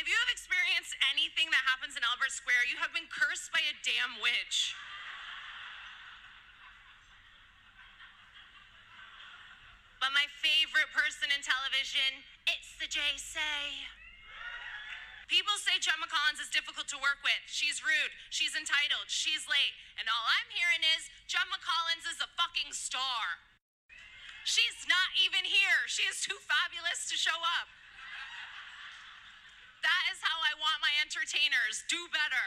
if 0.00 0.08
you 0.08 0.16
have 0.24 0.32
experienced 0.32 0.96
anything 1.12 1.52
that 1.52 1.68
happens 1.68 2.00
in 2.00 2.02
Albert 2.08 2.32
Square, 2.32 2.64
you 2.72 2.80
have 2.80 2.96
been 2.96 3.12
cursed 3.12 3.52
by 3.52 3.60
a 3.60 3.76
damn 3.84 4.16
witch. 4.24 4.72
But 10.00 10.16
my 10.16 10.24
favorite 10.70 10.94
person 10.94 11.26
in 11.34 11.42
television, 11.42 12.22
it's 12.46 12.78
the 12.78 12.86
J 12.86 13.02
Say. 13.18 13.90
People 15.26 15.58
say 15.58 15.82
Gemma 15.82 16.06
Collins 16.06 16.38
is 16.38 16.46
difficult 16.50 16.86
to 16.94 16.98
work 17.02 17.18
with. 17.26 17.42
She's 17.50 17.82
rude. 17.82 18.14
She's 18.30 18.54
entitled. 18.54 19.10
She's 19.10 19.50
late. 19.50 19.74
And 19.98 20.06
all 20.06 20.26
I'm 20.26 20.50
hearing 20.54 20.82
is 20.94 21.10
Gemma 21.26 21.58
Collins 21.58 22.06
is 22.06 22.22
a 22.22 22.30
fucking 22.38 22.70
star. 22.70 23.42
She's 24.46 24.86
not 24.86 25.10
even 25.18 25.42
here. 25.42 25.90
She 25.90 26.06
is 26.06 26.22
too 26.22 26.38
fabulous 26.46 27.10
to 27.10 27.18
show 27.18 27.38
up. 27.58 27.66
That 29.82 30.02
is 30.14 30.22
how 30.22 30.38
I 30.38 30.54
want 30.54 30.78
my 30.86 30.94
entertainers. 31.02 31.82
Do 31.90 31.98
better. 32.14 32.46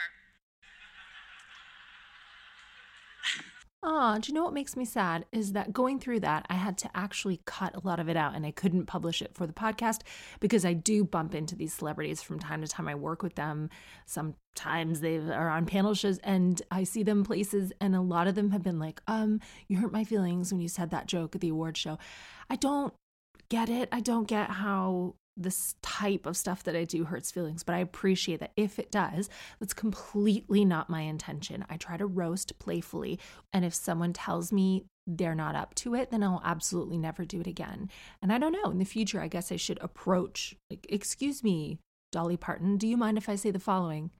Oh, 3.86 4.16
do 4.18 4.28
you 4.28 4.34
know 4.34 4.44
what 4.44 4.54
makes 4.54 4.78
me 4.78 4.86
sad 4.86 5.26
is 5.30 5.52
that 5.52 5.74
going 5.74 5.98
through 6.00 6.20
that, 6.20 6.46
I 6.48 6.54
had 6.54 6.78
to 6.78 6.90
actually 6.94 7.42
cut 7.44 7.76
a 7.76 7.86
lot 7.86 8.00
of 8.00 8.08
it 8.08 8.16
out 8.16 8.34
and 8.34 8.46
I 8.46 8.50
couldn't 8.50 8.86
publish 8.86 9.20
it 9.20 9.34
for 9.34 9.46
the 9.46 9.52
podcast 9.52 10.00
because 10.40 10.64
I 10.64 10.72
do 10.72 11.04
bump 11.04 11.34
into 11.34 11.54
these 11.54 11.74
celebrities 11.74 12.22
from 12.22 12.38
time 12.38 12.62
to 12.62 12.66
time. 12.66 12.88
I 12.88 12.94
work 12.94 13.22
with 13.22 13.34
them. 13.34 13.68
Sometimes 14.06 15.00
they 15.00 15.18
are 15.18 15.50
on 15.50 15.66
panel 15.66 15.92
shows 15.92 16.16
and 16.20 16.62
I 16.70 16.84
see 16.84 17.02
them 17.02 17.24
places 17.24 17.74
and 17.78 17.94
a 17.94 18.00
lot 18.00 18.26
of 18.26 18.36
them 18.36 18.52
have 18.52 18.62
been 18.62 18.78
like, 18.78 19.02
um, 19.06 19.40
you 19.68 19.76
hurt 19.76 19.92
my 19.92 20.04
feelings 20.04 20.50
when 20.50 20.62
you 20.62 20.68
said 20.68 20.88
that 20.90 21.06
joke 21.06 21.34
at 21.34 21.42
the 21.42 21.50
award 21.50 21.76
show. 21.76 21.98
I 22.48 22.56
don't 22.56 22.94
get 23.50 23.68
it. 23.68 23.90
I 23.92 24.00
don't 24.00 24.26
get 24.26 24.48
how 24.48 25.16
this 25.36 25.74
type 25.82 26.26
of 26.26 26.36
stuff 26.36 26.62
that 26.64 26.76
I 26.76 26.84
do 26.84 27.04
hurts 27.04 27.30
feelings, 27.30 27.62
but 27.62 27.74
I 27.74 27.78
appreciate 27.78 28.40
that 28.40 28.52
if 28.56 28.78
it 28.78 28.90
does, 28.90 29.28
that's 29.58 29.74
completely 29.74 30.64
not 30.64 30.90
my 30.90 31.02
intention. 31.02 31.64
I 31.68 31.76
try 31.76 31.96
to 31.96 32.06
roast 32.06 32.58
playfully. 32.58 33.18
And 33.52 33.64
if 33.64 33.74
someone 33.74 34.12
tells 34.12 34.52
me 34.52 34.84
they're 35.06 35.34
not 35.34 35.56
up 35.56 35.74
to 35.76 35.94
it, 35.94 36.10
then 36.10 36.22
I'll 36.22 36.42
absolutely 36.44 36.98
never 36.98 37.24
do 37.24 37.40
it 37.40 37.46
again. 37.46 37.90
And 38.22 38.32
I 38.32 38.38
don't 38.38 38.52
know, 38.52 38.70
in 38.70 38.78
the 38.78 38.84
future, 38.84 39.20
I 39.20 39.28
guess 39.28 39.52
I 39.52 39.56
should 39.56 39.78
approach, 39.82 40.54
like, 40.70 40.86
excuse 40.88 41.42
me, 41.42 41.78
Dolly 42.12 42.36
Parton, 42.36 42.76
do 42.76 42.86
you 42.86 42.96
mind 42.96 43.18
if 43.18 43.28
I 43.28 43.34
say 43.34 43.50
the 43.50 43.58
following? 43.58 44.10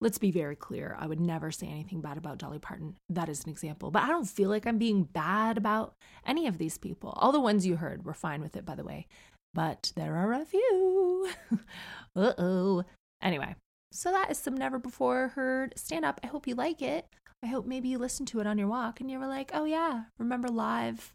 Let's 0.00 0.18
be 0.18 0.32
very 0.32 0.56
clear. 0.56 0.96
I 0.98 1.06
would 1.06 1.20
never 1.20 1.52
say 1.52 1.68
anything 1.68 2.00
bad 2.00 2.18
about 2.18 2.38
Dolly 2.38 2.58
Parton. 2.58 2.96
That 3.08 3.28
is 3.28 3.44
an 3.44 3.50
example. 3.50 3.92
But 3.92 4.02
I 4.02 4.08
don't 4.08 4.24
feel 4.24 4.48
like 4.48 4.66
I'm 4.66 4.78
being 4.78 5.04
bad 5.04 5.56
about 5.56 5.94
any 6.26 6.48
of 6.48 6.58
these 6.58 6.76
people. 6.76 7.10
All 7.16 7.30
the 7.30 7.38
ones 7.38 7.64
you 7.64 7.76
heard 7.76 8.04
were 8.04 8.14
fine 8.14 8.42
with 8.42 8.56
it, 8.56 8.64
by 8.64 8.74
the 8.74 8.82
way 8.82 9.06
but 9.54 9.92
there 9.96 10.16
are 10.16 10.32
a 10.32 10.44
few. 10.44 11.28
uh 12.16 12.32
oh. 12.38 12.84
Anyway, 13.22 13.54
so 13.92 14.10
that 14.10 14.30
is 14.30 14.38
some 14.38 14.56
never 14.56 14.78
before 14.78 15.28
heard 15.28 15.74
stand 15.76 16.04
up. 16.04 16.20
I 16.24 16.26
hope 16.26 16.46
you 16.46 16.54
like 16.54 16.82
it. 16.82 17.06
I 17.42 17.48
hope 17.48 17.66
maybe 17.66 17.88
you 17.88 17.98
listened 17.98 18.28
to 18.28 18.40
it 18.40 18.46
on 18.46 18.58
your 18.58 18.68
walk 18.68 19.00
and 19.00 19.10
you 19.10 19.18
were 19.18 19.26
like, 19.26 19.50
oh 19.52 19.64
yeah, 19.64 20.04
remember 20.18 20.48
live 20.48 21.12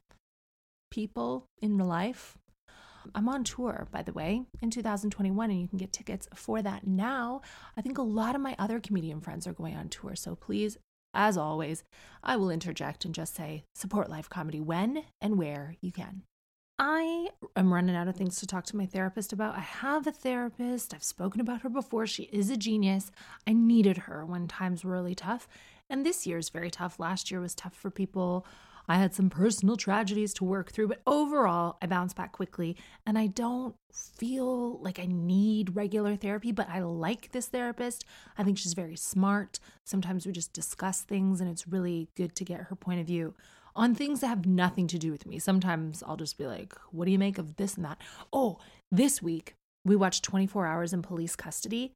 people 0.91 1.45
in 1.61 1.77
real 1.77 1.87
life? 1.87 2.37
I'm 3.15 3.29
on 3.29 3.45
tour, 3.45 3.87
by 3.91 4.03
the 4.03 4.11
way, 4.11 4.43
in 4.61 4.69
2021, 4.69 5.49
and 5.49 5.61
you 5.61 5.67
can 5.67 5.77
get 5.77 5.93
tickets 5.93 6.27
for 6.35 6.61
that 6.61 6.85
now. 6.85 7.41
I 7.77 7.81
think 7.81 7.97
a 7.97 8.03
lot 8.03 8.35
of 8.35 8.41
my 8.41 8.55
other 8.59 8.81
comedian 8.81 9.21
friends 9.21 9.47
are 9.47 9.53
going 9.53 9.77
on 9.77 9.87
tour. 9.87 10.15
So 10.15 10.35
please, 10.35 10.77
as 11.13 11.37
always, 11.37 11.83
I 12.23 12.35
will 12.35 12.49
interject 12.49 13.05
and 13.05 13.15
just 13.15 13.35
say 13.35 13.63
support 13.75 14.09
live 14.09 14.29
comedy 14.29 14.59
when 14.59 15.03
and 15.21 15.37
where 15.37 15.75
you 15.81 15.91
can. 15.93 16.23
I 16.79 17.29
am 17.55 17.73
running 17.73 17.95
out 17.95 18.07
of 18.07 18.15
things 18.15 18.39
to 18.39 18.45
talk 18.45 18.65
to 18.65 18.77
my 18.77 18.85
therapist 18.85 19.33
about. 19.33 19.55
I 19.55 19.61
have 19.61 20.05
a 20.05 20.11
therapist. 20.11 20.93
I've 20.93 21.03
spoken 21.03 21.41
about 21.41 21.61
her 21.61 21.69
before. 21.69 22.05
She 22.05 22.23
is 22.31 22.51
a 22.51 22.57
genius. 22.57 23.11
I 23.47 23.53
needed 23.53 23.97
her 23.97 24.23
when 24.23 24.47
times 24.47 24.83
were 24.83 24.91
really 24.91 25.15
tough. 25.15 25.47
And 25.89 26.05
this 26.05 26.27
year 26.27 26.37
is 26.37 26.49
very 26.49 26.69
tough. 26.69 26.99
Last 26.99 27.31
year 27.31 27.39
was 27.39 27.55
tough 27.55 27.73
for 27.73 27.89
people. 27.89 28.45
I 28.87 28.95
had 28.97 29.15
some 29.15 29.31
personal 29.31 29.75
tragedies 29.75 30.35
to 30.35 30.45
work 30.45 30.71
through, 30.71 30.89
but 30.89 31.01
overall, 31.07 31.77
I 31.81 31.87
bounced 31.87 32.15
back 32.15 32.31
quickly. 32.31 32.77
And 33.07 33.17
I 33.17 33.25
don't 33.25 33.75
feel 33.91 34.79
like 34.79 34.99
I 34.99 35.07
need 35.07 35.75
regular 35.75 36.15
therapy, 36.15 36.51
but 36.51 36.69
I 36.69 36.81
like 36.81 37.31
this 37.31 37.47
therapist. 37.47 38.05
I 38.37 38.43
think 38.43 38.59
she's 38.59 38.75
very 38.75 38.95
smart. 38.95 39.59
Sometimes 39.83 40.27
we 40.27 40.31
just 40.31 40.53
discuss 40.53 41.01
things, 41.01 41.41
and 41.41 41.49
it's 41.49 41.67
really 41.67 42.09
good 42.15 42.35
to 42.35 42.45
get 42.45 42.61
her 42.61 42.75
point 42.75 43.01
of 43.01 43.07
view 43.07 43.33
on 43.77 43.95
things 43.95 44.19
that 44.19 44.27
have 44.27 44.45
nothing 44.45 44.87
to 44.87 44.97
do 44.97 45.11
with 45.11 45.25
me. 45.25 45.39
Sometimes 45.39 46.03
I'll 46.05 46.17
just 46.17 46.37
be 46.37 46.47
like, 46.47 46.73
what 46.91 47.05
do 47.05 47.11
you 47.11 47.19
make 47.19 47.37
of 47.37 47.55
this 47.55 47.75
and 47.75 47.85
that? 47.85 47.99
Oh, 48.33 48.57
this 48.91 49.21
week 49.21 49.53
we 49.85 49.95
watched 49.95 50.23
24 50.23 50.65
Hours 50.65 50.91
in 50.91 51.01
Police 51.01 51.35
Custody. 51.35 51.93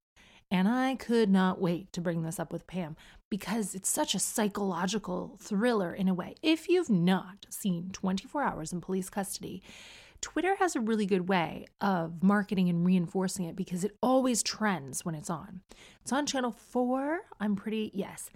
And 0.53 0.67
I 0.67 0.95
could 0.95 1.29
not 1.29 1.61
wait 1.61 1.93
to 1.93 2.01
bring 2.01 2.23
this 2.23 2.37
up 2.37 2.51
with 2.51 2.67
Pam 2.67 2.97
because 3.29 3.73
it's 3.73 3.89
such 3.89 4.13
a 4.13 4.19
psychological 4.19 5.37
thriller 5.39 5.93
in 5.93 6.09
a 6.09 6.13
way. 6.13 6.35
If 6.41 6.67
you've 6.67 6.89
not 6.89 7.45
seen 7.49 7.89
24 7.93 8.43
Hours 8.43 8.73
in 8.73 8.81
Police 8.81 9.09
Custody, 9.09 9.63
Twitter 10.19 10.55
has 10.57 10.75
a 10.75 10.81
really 10.81 11.05
good 11.05 11.29
way 11.29 11.65
of 11.79 12.21
marketing 12.21 12.69
and 12.69 12.85
reinforcing 12.85 13.45
it 13.45 13.55
because 13.55 13.85
it 13.85 13.95
always 14.03 14.43
trends 14.43 15.05
when 15.05 15.15
it's 15.15 15.29
on. 15.29 15.61
It's 16.01 16.11
on 16.11 16.25
channel 16.25 16.51
four, 16.51 17.21
I'm 17.39 17.55
pretty, 17.55 17.89
yes. 17.93 18.29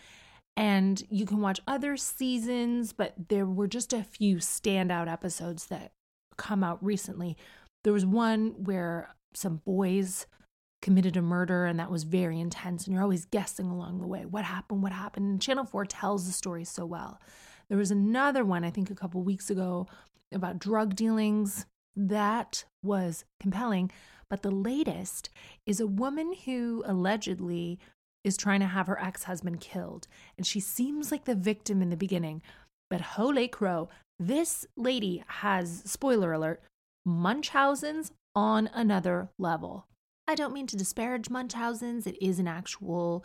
And 0.57 1.03
you 1.09 1.25
can 1.25 1.41
watch 1.41 1.59
other 1.67 1.97
seasons, 1.97 2.93
but 2.93 3.13
there 3.29 3.45
were 3.45 3.67
just 3.67 3.91
a 3.91 4.03
few 4.03 4.37
standout 4.37 5.11
episodes 5.11 5.67
that 5.67 5.91
come 6.37 6.63
out 6.63 6.83
recently. 6.83 7.35
There 7.83 7.93
was 7.93 8.05
one 8.05 8.63
where 8.63 9.15
some 9.33 9.61
boys 9.65 10.27
committed 10.81 11.17
a 11.17 11.21
murder 11.21 11.65
and 11.65 11.79
that 11.79 11.89
was 11.89 12.03
very 12.03 12.39
intense 12.39 12.85
and 12.85 12.93
you're 12.93 13.01
always 13.01 13.25
guessing 13.25 13.71
along 13.71 13.99
the 13.99 14.07
way 14.07 14.23
what 14.23 14.43
happened 14.45 14.83
what 14.83 14.91
happened 14.91 15.25
and 15.25 15.41
channel 15.41 15.65
4 15.65 15.83
tells 15.85 16.27
the 16.27 16.31
story 16.31 16.63
so 16.63 16.85
well 16.85 17.19
there 17.69 17.77
was 17.77 17.89
another 17.89 18.45
one 18.45 18.63
i 18.63 18.69
think 18.69 18.91
a 18.91 18.95
couple 18.95 19.23
weeks 19.23 19.49
ago 19.49 19.87
about 20.31 20.59
drug 20.59 20.95
dealings 20.95 21.65
that 21.95 22.65
was 22.83 23.25
compelling 23.39 23.89
but 24.29 24.43
the 24.43 24.51
latest 24.51 25.29
is 25.65 25.79
a 25.79 25.87
woman 25.87 26.33
who 26.45 26.83
allegedly 26.85 27.79
is 28.25 28.35
trying 28.35 28.59
to 28.59 28.65
have 28.65 28.87
her 28.87 29.01
ex-husband 29.01 29.61
killed 29.61 30.07
and 30.37 30.45
she 30.45 30.59
seems 30.59 31.11
like 31.11 31.25
the 31.25 31.35
victim 31.35 31.81
in 31.81 31.89
the 31.89 31.97
beginning 31.97 32.41
but 32.89 33.01
holy 33.01 33.47
crow 33.47 33.87
this 34.19 34.65
lady 34.75 35.23
has 35.27 35.83
spoiler 35.85 36.33
alert 36.33 36.61
munchausen's 37.05 38.11
on 38.35 38.69
another 38.73 39.29
level 39.39 39.85
I 40.27 40.35
don't 40.35 40.53
mean 40.53 40.67
to 40.67 40.77
disparage 40.77 41.29
Munchausen's. 41.29 42.07
It 42.07 42.21
is 42.21 42.39
an 42.39 42.47
actual 42.47 43.23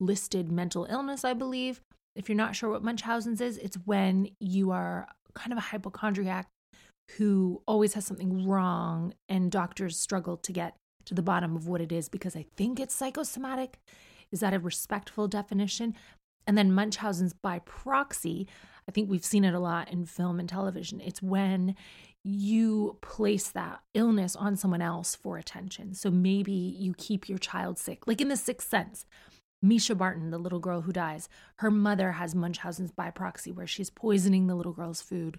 listed 0.00 0.52
mental 0.52 0.86
illness, 0.90 1.24
I 1.24 1.32
believe. 1.32 1.80
If 2.14 2.28
you're 2.28 2.36
not 2.36 2.54
sure 2.54 2.70
what 2.70 2.84
Munchausen's 2.84 3.40
is, 3.40 3.56
it's 3.58 3.78
when 3.86 4.28
you 4.38 4.70
are 4.70 5.08
kind 5.34 5.52
of 5.52 5.58
a 5.58 5.62
hypochondriac 5.62 6.46
who 7.16 7.62
always 7.66 7.94
has 7.94 8.04
something 8.04 8.46
wrong, 8.46 9.14
and 9.28 9.50
doctors 9.50 9.98
struggle 9.98 10.36
to 10.38 10.52
get 10.52 10.74
to 11.06 11.14
the 11.14 11.22
bottom 11.22 11.56
of 11.56 11.66
what 11.66 11.80
it 11.80 11.90
is 11.90 12.08
because 12.08 12.36
I 12.36 12.46
think 12.56 12.78
it's 12.78 12.94
psychosomatic. 12.94 13.78
Is 14.32 14.40
that 14.40 14.54
a 14.54 14.58
respectful 14.58 15.28
definition? 15.28 15.94
And 16.46 16.58
then 16.58 16.72
Munchausen's 16.72 17.34
by 17.34 17.60
proxy, 17.60 18.48
I 18.88 18.92
think 18.92 19.08
we've 19.08 19.24
seen 19.24 19.44
it 19.44 19.54
a 19.54 19.60
lot 19.60 19.92
in 19.92 20.06
film 20.06 20.40
and 20.40 20.48
television. 20.48 21.00
It's 21.00 21.22
when 21.22 21.76
you 22.24 22.98
place 23.00 23.48
that 23.50 23.80
illness 23.94 24.34
on 24.34 24.56
someone 24.56 24.82
else 24.82 25.14
for 25.14 25.38
attention. 25.38 25.94
So 25.94 26.10
maybe 26.10 26.52
you 26.52 26.94
keep 26.96 27.28
your 27.28 27.38
child 27.38 27.78
sick, 27.78 28.06
like 28.06 28.20
in 28.20 28.28
the 28.28 28.36
sixth 28.36 28.68
sense. 28.68 29.06
Mischa 29.64 29.96
Barton, 29.96 30.30
the 30.30 30.38
little 30.38 30.58
girl 30.58 30.80
who 30.80 30.92
dies, 30.92 31.28
her 31.56 31.70
mother 31.70 32.12
has 32.12 32.34
Munchausen's 32.34 32.90
by 32.90 33.10
proxy, 33.10 33.52
where 33.52 33.66
she's 33.66 33.90
poisoning 33.90 34.48
the 34.48 34.56
little 34.56 34.72
girl's 34.72 35.00
food 35.00 35.38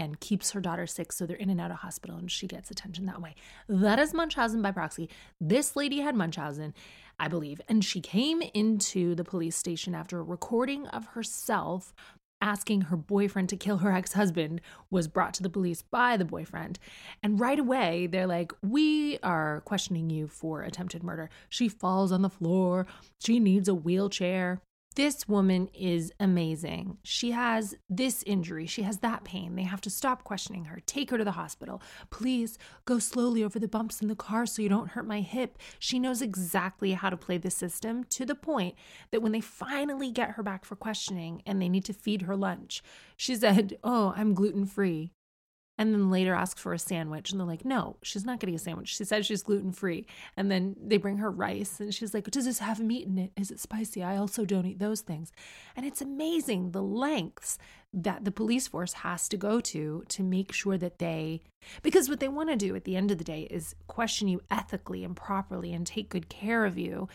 and 0.00 0.18
keeps 0.18 0.52
her 0.52 0.60
daughter 0.60 0.86
sick. 0.86 1.12
So 1.12 1.26
they're 1.26 1.36
in 1.36 1.50
and 1.50 1.60
out 1.60 1.70
of 1.70 1.76
hospital 1.76 2.16
and 2.16 2.30
she 2.30 2.46
gets 2.46 2.70
attention 2.70 3.04
that 3.04 3.20
way. 3.20 3.34
That 3.68 3.98
is 3.98 4.14
Munchausen 4.14 4.62
by 4.62 4.72
proxy. 4.72 5.10
This 5.38 5.76
lady 5.76 6.00
had 6.00 6.16
Munchausen, 6.16 6.72
I 7.20 7.28
believe, 7.28 7.60
and 7.68 7.84
she 7.84 8.00
came 8.00 8.40
into 8.54 9.14
the 9.14 9.24
police 9.24 9.56
station 9.56 9.94
after 9.94 10.18
a 10.18 10.22
recording 10.22 10.86
of 10.88 11.08
herself 11.08 11.92
asking 12.42 12.80
her 12.80 12.96
boyfriend 12.96 13.50
to 13.50 13.56
kill 13.58 13.76
her 13.78 13.92
ex 13.92 14.14
husband 14.14 14.62
was 14.90 15.06
brought 15.06 15.34
to 15.34 15.42
the 15.42 15.50
police 15.50 15.82
by 15.82 16.16
the 16.16 16.24
boyfriend. 16.24 16.78
And 17.22 17.38
right 17.38 17.58
away, 17.58 18.06
they're 18.06 18.26
like, 18.26 18.52
We 18.62 19.18
are 19.22 19.60
questioning 19.66 20.08
you 20.08 20.26
for 20.26 20.62
attempted 20.62 21.02
murder. 21.02 21.28
She 21.50 21.68
falls 21.68 22.10
on 22.10 22.22
the 22.22 22.30
floor. 22.30 22.86
She 23.18 23.38
needs 23.38 23.68
a 23.68 23.74
wheelchair. 23.74 24.62
This 25.00 25.26
woman 25.26 25.70
is 25.72 26.12
amazing. 26.20 26.98
She 27.02 27.30
has 27.30 27.74
this 27.88 28.22
injury. 28.24 28.66
She 28.66 28.82
has 28.82 28.98
that 28.98 29.24
pain. 29.24 29.56
They 29.56 29.62
have 29.62 29.80
to 29.80 29.88
stop 29.88 30.24
questioning 30.24 30.66
her, 30.66 30.78
take 30.84 31.08
her 31.08 31.16
to 31.16 31.24
the 31.24 31.30
hospital. 31.30 31.80
Please 32.10 32.58
go 32.84 32.98
slowly 32.98 33.42
over 33.42 33.58
the 33.58 33.66
bumps 33.66 34.02
in 34.02 34.08
the 34.08 34.14
car 34.14 34.44
so 34.44 34.60
you 34.60 34.68
don't 34.68 34.90
hurt 34.90 35.06
my 35.06 35.22
hip. 35.22 35.56
She 35.78 35.98
knows 35.98 36.20
exactly 36.20 36.92
how 36.92 37.08
to 37.08 37.16
play 37.16 37.38
the 37.38 37.50
system 37.50 38.04
to 38.10 38.26
the 38.26 38.34
point 38.34 38.74
that 39.10 39.22
when 39.22 39.32
they 39.32 39.40
finally 39.40 40.10
get 40.10 40.32
her 40.32 40.42
back 40.42 40.66
for 40.66 40.76
questioning 40.76 41.40
and 41.46 41.62
they 41.62 41.70
need 41.70 41.86
to 41.86 41.94
feed 41.94 42.20
her 42.20 42.36
lunch, 42.36 42.82
she 43.16 43.34
said, 43.34 43.78
Oh, 43.82 44.12
I'm 44.18 44.34
gluten 44.34 44.66
free 44.66 45.14
and 45.80 45.94
then 45.94 46.10
later 46.10 46.34
asks 46.34 46.60
for 46.60 46.74
a 46.74 46.78
sandwich 46.78 47.30
and 47.30 47.40
they're 47.40 47.46
like 47.46 47.64
no 47.64 47.96
she's 48.02 48.26
not 48.26 48.38
getting 48.38 48.54
a 48.54 48.58
sandwich. 48.58 48.94
She 48.94 49.04
says 49.04 49.24
she's 49.24 49.42
gluten 49.42 49.72
free 49.72 50.06
and 50.36 50.50
then 50.50 50.76
they 50.80 50.98
bring 50.98 51.16
her 51.16 51.30
rice 51.30 51.80
and 51.80 51.92
she's 51.92 52.12
like 52.12 52.30
does 52.30 52.44
this 52.44 52.58
have 52.58 52.80
meat 52.80 53.06
in 53.06 53.18
it? 53.18 53.32
Is 53.34 53.50
it 53.50 53.58
spicy? 53.58 54.02
I 54.02 54.18
also 54.18 54.44
don't 54.44 54.66
eat 54.66 54.78
those 54.78 55.00
things. 55.00 55.32
And 55.74 55.86
it's 55.86 56.02
amazing 56.02 56.72
the 56.72 56.82
lengths 56.82 57.56
that 57.92 58.24
the 58.24 58.30
police 58.30 58.68
force 58.68 58.92
has 58.92 59.28
to 59.30 59.36
go 59.36 59.60
to 59.60 60.04
to 60.08 60.22
make 60.22 60.52
sure 60.52 60.76
that 60.76 60.98
they 60.98 61.40
because 61.82 62.08
what 62.08 62.20
they 62.20 62.28
want 62.28 62.50
to 62.50 62.56
do 62.56 62.76
at 62.76 62.84
the 62.84 62.96
end 62.96 63.10
of 63.10 63.18
the 63.18 63.24
day 63.24 63.48
is 63.50 63.74
question 63.86 64.28
you 64.28 64.40
ethically 64.50 65.02
and 65.02 65.16
properly 65.16 65.72
and 65.72 65.86
take 65.86 66.10
good 66.10 66.28
care 66.28 66.66
of 66.66 66.78
you 66.78 67.08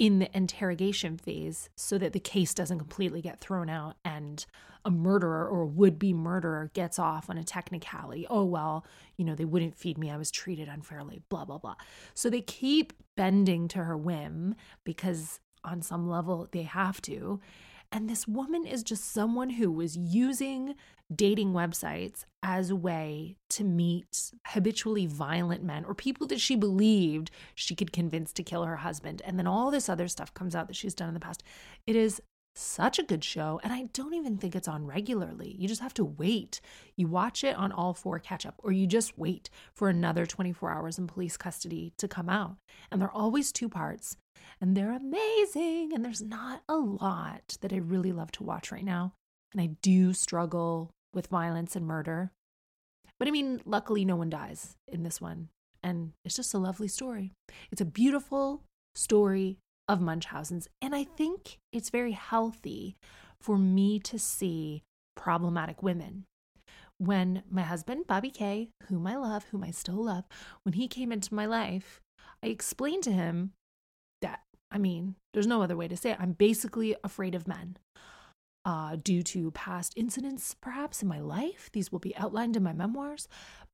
in 0.00 0.18
the 0.18 0.34
interrogation 0.34 1.18
phase 1.18 1.68
so 1.76 1.98
that 1.98 2.14
the 2.14 2.18
case 2.18 2.54
doesn't 2.54 2.78
completely 2.78 3.20
get 3.20 3.38
thrown 3.38 3.68
out 3.68 3.96
and 4.02 4.46
a 4.82 4.90
murderer 4.90 5.46
or 5.46 5.66
would 5.66 5.98
be 5.98 6.14
murderer 6.14 6.70
gets 6.72 6.98
off 6.98 7.28
on 7.28 7.36
a 7.36 7.44
technicality. 7.44 8.26
Oh, 8.30 8.46
well, 8.46 8.86
you 9.18 9.26
know, 9.26 9.34
they 9.34 9.44
wouldn't 9.44 9.76
feed 9.76 9.98
me. 9.98 10.10
I 10.10 10.16
was 10.16 10.30
treated 10.30 10.68
unfairly, 10.68 11.20
blah, 11.28 11.44
blah, 11.44 11.58
blah. 11.58 11.74
So 12.14 12.30
they 12.30 12.40
keep 12.40 12.94
bending 13.14 13.68
to 13.68 13.84
her 13.84 13.94
whim 13.94 14.54
because 14.84 15.38
on 15.64 15.82
some 15.82 16.08
level 16.08 16.48
they 16.50 16.62
have 16.62 17.02
to. 17.02 17.38
And 17.92 18.08
this 18.08 18.28
woman 18.28 18.66
is 18.66 18.82
just 18.84 19.12
someone 19.12 19.50
who 19.50 19.70
was 19.70 19.96
using 19.96 20.76
dating 21.12 21.52
websites 21.52 22.24
as 22.42 22.70
a 22.70 22.76
way 22.76 23.36
to 23.48 23.64
meet 23.64 24.30
habitually 24.46 25.06
violent 25.06 25.64
men 25.64 25.84
or 25.84 25.94
people 25.94 26.26
that 26.28 26.40
she 26.40 26.54
believed 26.54 27.32
she 27.54 27.74
could 27.74 27.92
convince 27.92 28.32
to 28.32 28.44
kill 28.44 28.64
her 28.64 28.76
husband. 28.76 29.22
And 29.24 29.38
then 29.38 29.48
all 29.48 29.72
this 29.72 29.88
other 29.88 30.06
stuff 30.06 30.32
comes 30.32 30.54
out 30.54 30.68
that 30.68 30.76
she's 30.76 30.94
done 30.94 31.08
in 31.08 31.14
the 31.14 31.20
past. 31.20 31.42
It 31.86 31.96
is 31.96 32.22
such 32.60 32.98
a 32.98 33.02
good 33.02 33.24
show. 33.24 33.60
And 33.62 33.72
I 33.72 33.84
don't 33.92 34.14
even 34.14 34.36
think 34.36 34.54
it's 34.54 34.68
on 34.68 34.86
regularly. 34.86 35.56
You 35.58 35.68
just 35.68 35.80
have 35.80 35.94
to 35.94 36.04
wait. 36.04 36.60
You 36.96 37.06
watch 37.08 37.42
it 37.44 37.56
on 37.56 37.72
all 37.72 37.94
four 37.94 38.18
catch 38.18 38.46
up, 38.46 38.54
or 38.58 38.72
you 38.72 38.86
just 38.86 39.18
wait 39.18 39.50
for 39.72 39.88
another 39.88 40.26
24 40.26 40.70
hours 40.70 40.98
in 40.98 41.06
police 41.06 41.36
custody 41.36 41.92
to 41.98 42.08
come 42.08 42.28
out. 42.28 42.56
And 42.90 43.00
they're 43.00 43.10
always 43.10 43.52
two 43.52 43.68
parts, 43.68 44.16
and 44.60 44.76
they're 44.76 44.92
amazing. 44.92 45.92
And 45.94 46.04
there's 46.04 46.22
not 46.22 46.62
a 46.68 46.76
lot 46.76 47.56
that 47.60 47.72
I 47.72 47.76
really 47.76 48.12
love 48.12 48.32
to 48.32 48.44
watch 48.44 48.70
right 48.70 48.84
now. 48.84 49.14
And 49.52 49.60
I 49.60 49.70
do 49.82 50.12
struggle 50.12 50.90
with 51.12 51.26
violence 51.26 51.74
and 51.74 51.86
murder. 51.86 52.30
But 53.18 53.28
I 53.28 53.32
mean, 53.32 53.60
luckily, 53.64 54.04
no 54.04 54.16
one 54.16 54.30
dies 54.30 54.76
in 54.88 55.02
this 55.02 55.20
one. 55.20 55.48
And 55.82 56.12
it's 56.24 56.36
just 56.36 56.54
a 56.54 56.58
lovely 56.58 56.88
story. 56.88 57.32
It's 57.72 57.80
a 57.80 57.86
beautiful 57.86 58.62
story 58.94 59.58
of 59.90 60.00
Munchausen's. 60.00 60.68
And 60.80 60.94
I 60.94 61.02
think 61.02 61.58
it's 61.72 61.90
very 61.90 62.12
healthy 62.12 62.94
for 63.40 63.58
me 63.58 63.98
to 63.98 64.20
see 64.20 64.84
problematic 65.16 65.82
women. 65.82 66.24
When 66.98 67.42
my 67.50 67.62
husband, 67.62 68.06
Bobby 68.06 68.30
K, 68.30 68.68
whom 68.86 69.06
I 69.06 69.16
love, 69.16 69.46
whom 69.50 69.64
I 69.64 69.72
still 69.72 70.04
love, 70.04 70.24
when 70.62 70.74
he 70.74 70.86
came 70.86 71.10
into 71.10 71.34
my 71.34 71.46
life, 71.46 72.00
I 72.42 72.46
explained 72.46 73.02
to 73.04 73.12
him 73.12 73.52
that, 74.22 74.40
I 74.70 74.78
mean, 74.78 75.16
there's 75.32 75.46
no 75.46 75.60
other 75.60 75.76
way 75.76 75.88
to 75.88 75.96
say 75.96 76.12
it. 76.12 76.18
I'm 76.20 76.32
basically 76.32 76.94
afraid 77.02 77.34
of 77.34 77.48
men 77.48 77.76
uh, 78.64 78.96
due 79.02 79.22
to 79.22 79.50
past 79.52 79.94
incidents, 79.96 80.54
perhaps 80.60 81.02
in 81.02 81.08
my 81.08 81.20
life. 81.20 81.70
These 81.72 81.90
will 81.90 81.98
be 81.98 82.16
outlined 82.16 82.56
in 82.56 82.62
my 82.62 82.72
memoirs. 82.72 83.28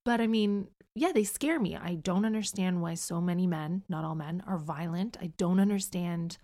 But 0.05 0.21
I 0.21 0.27
mean, 0.27 0.69
yeah, 0.95 1.13
they 1.13 1.25
scare 1.25 1.59
me. 1.59 1.77
I 1.77 1.95
don't 1.95 2.25
understand 2.25 2.81
why 2.81 2.95
so 2.95 3.21
many 3.21 3.47
men, 3.47 3.83
not 3.89 4.05
all 4.05 4.15
men, 4.15 4.43
are 4.47 4.59
violent. 4.59 5.17
I 5.21 5.33
don't 5.37 5.61
understand 5.61 6.39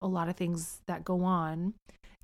a 0.00 0.06
lot 0.06 0.28
of 0.28 0.36
things 0.36 0.80
that 0.86 1.04
go 1.04 1.24
on. 1.24 1.74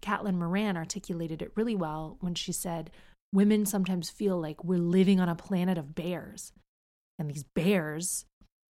Caitlin 0.01 0.35
Moran 0.35 0.77
articulated 0.77 1.43
it 1.43 1.53
really 1.57 1.75
well 1.75 2.17
when 2.21 2.35
she 2.35 2.53
said, 2.53 2.91
Women 3.33 3.67
sometimes 3.67 4.11
feel 4.11 4.41
like 4.41 4.63
we're 4.63 4.79
living 4.79 5.19
on 5.19 5.29
a 5.29 5.35
planet 5.35 5.77
of 5.77 5.97
bears. 5.97 6.53
And 7.19 7.29
these 7.29 7.45
bears 7.55 8.27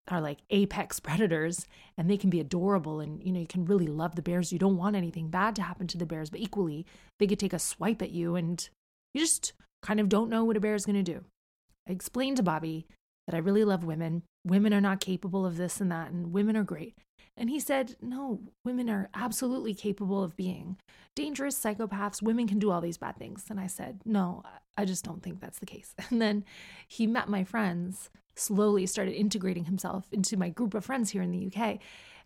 are 0.09 0.21
like 0.21 0.39
apex 0.51 1.01
predators 1.01 1.67
and 1.97 2.11
they 2.11 2.17
can 2.17 2.31
be 2.31 2.41
adorable 2.41 3.01
and 3.01 3.23
you 3.23 3.33
know 3.33 3.41
you 3.41 3.47
can 3.47 3.65
really 3.65 3.87
love 3.87 4.17
the 4.17 4.23
bears. 4.23 4.53
You 4.53 4.59
don't 4.59 4.77
want 4.77 4.97
anything 4.97 5.29
bad 5.29 5.57
to 5.57 5.63
happen 5.63 5.87
to 5.89 5.99
the 5.99 6.07
bears 6.07 6.31
but 6.31 6.41
equally 6.41 6.87
they 7.19 7.27
could 7.27 7.39
take 7.39 7.53
a 7.53 7.59
swipe 7.59 8.03
at 8.03 8.11
you 8.11 8.37
and 8.37 8.69
you 9.13 9.21
just 9.21 9.53
kind 9.83 10.01
of 10.01 10.09
don't 10.09 10.31
know 10.31 10.45
what 10.45 10.57
a 10.57 10.61
bear 10.61 10.75
is 10.75 10.87
going 10.87 11.03
to 11.03 11.13
do. 11.13 11.25
I 11.89 11.93
explained 11.93 12.39
to 12.39 12.43
bobby 12.43 12.87
that 13.27 13.35
i 13.35 13.39
really 13.39 13.65
love 13.65 13.85
women 13.85 14.23
women 14.45 14.73
are 14.75 14.81
not 14.81 15.01
capable 15.01 15.45
of 15.47 15.57
this 15.57 15.81
and 15.81 15.91
that 15.91 16.11
and 16.11 16.33
women 16.33 16.57
are 16.57 16.65
great 16.65 16.97
and 17.37 17.51
he 17.51 17.59
said 17.59 17.97
no 18.01 18.41
women 18.65 18.89
are 18.89 19.09
absolutely 19.15 19.75
capable 19.75 20.23
of 20.23 20.37
being 20.37 20.77
dangerous 21.15 21.59
psychopaths 21.59 22.23
women 22.23 22.47
can 22.47 22.59
do 22.59 22.71
all 22.71 22.81
these 22.81 22.99
bad 22.99 23.17
things 23.17 23.45
and 23.51 23.59
i 23.61 23.67
said 23.67 24.01
no 24.05 24.43
i 24.77 24.85
just 24.85 25.05
don't 25.05 25.23
think 25.23 25.41
that's 25.41 25.59
the 25.59 25.67
case 25.67 25.95
and 26.11 26.21
then 26.21 26.45
he 26.89 27.07
met 27.07 27.29
my 27.29 27.45
friends 27.45 28.11
slowly 28.37 28.87
started 28.87 29.15
integrating 29.15 29.65
himself 29.65 30.07
into 30.13 30.37
my 30.37 30.49
group 30.49 30.75
of 30.75 30.85
friends 30.85 31.11
here 31.11 31.23
in 31.23 31.31
the 31.31 31.47
UK. 31.47 31.79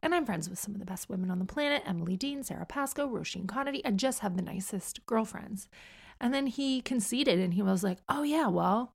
And 0.02 0.14
I'm 0.14 0.24
friends 0.24 0.48
with 0.48 0.58
some 0.58 0.74
of 0.74 0.80
the 0.80 0.87
best 0.87 1.08
women 1.08 1.30
on 1.30 1.38
the 1.38 1.44
planet 1.44 1.82
Emily 1.87 2.16
Dean, 2.16 2.42
Sara 2.42 2.66
Pascoe, 2.66 3.08
Roisin 3.08 3.46
Conaty. 3.46 3.80
I 3.84 3.90
just 3.90 4.20
have 4.20 4.37
the 4.37 4.42
nicest 4.42 5.04
girlfriends. 5.06 5.68
And 6.20 6.32
then 6.32 6.46
he 6.46 6.80
conceded 6.80 7.38
and 7.38 7.54
he 7.54 7.62
was 7.62 7.82
like, 7.82 7.98
Oh, 8.08 8.22
yeah, 8.22 8.48
well, 8.48 8.94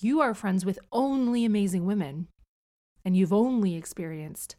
you 0.00 0.20
are 0.20 0.34
friends 0.34 0.64
with 0.64 0.78
only 0.92 1.44
amazing 1.44 1.86
women 1.86 2.28
and 3.04 3.16
you've 3.16 3.32
only 3.32 3.76
experienced 3.76 4.56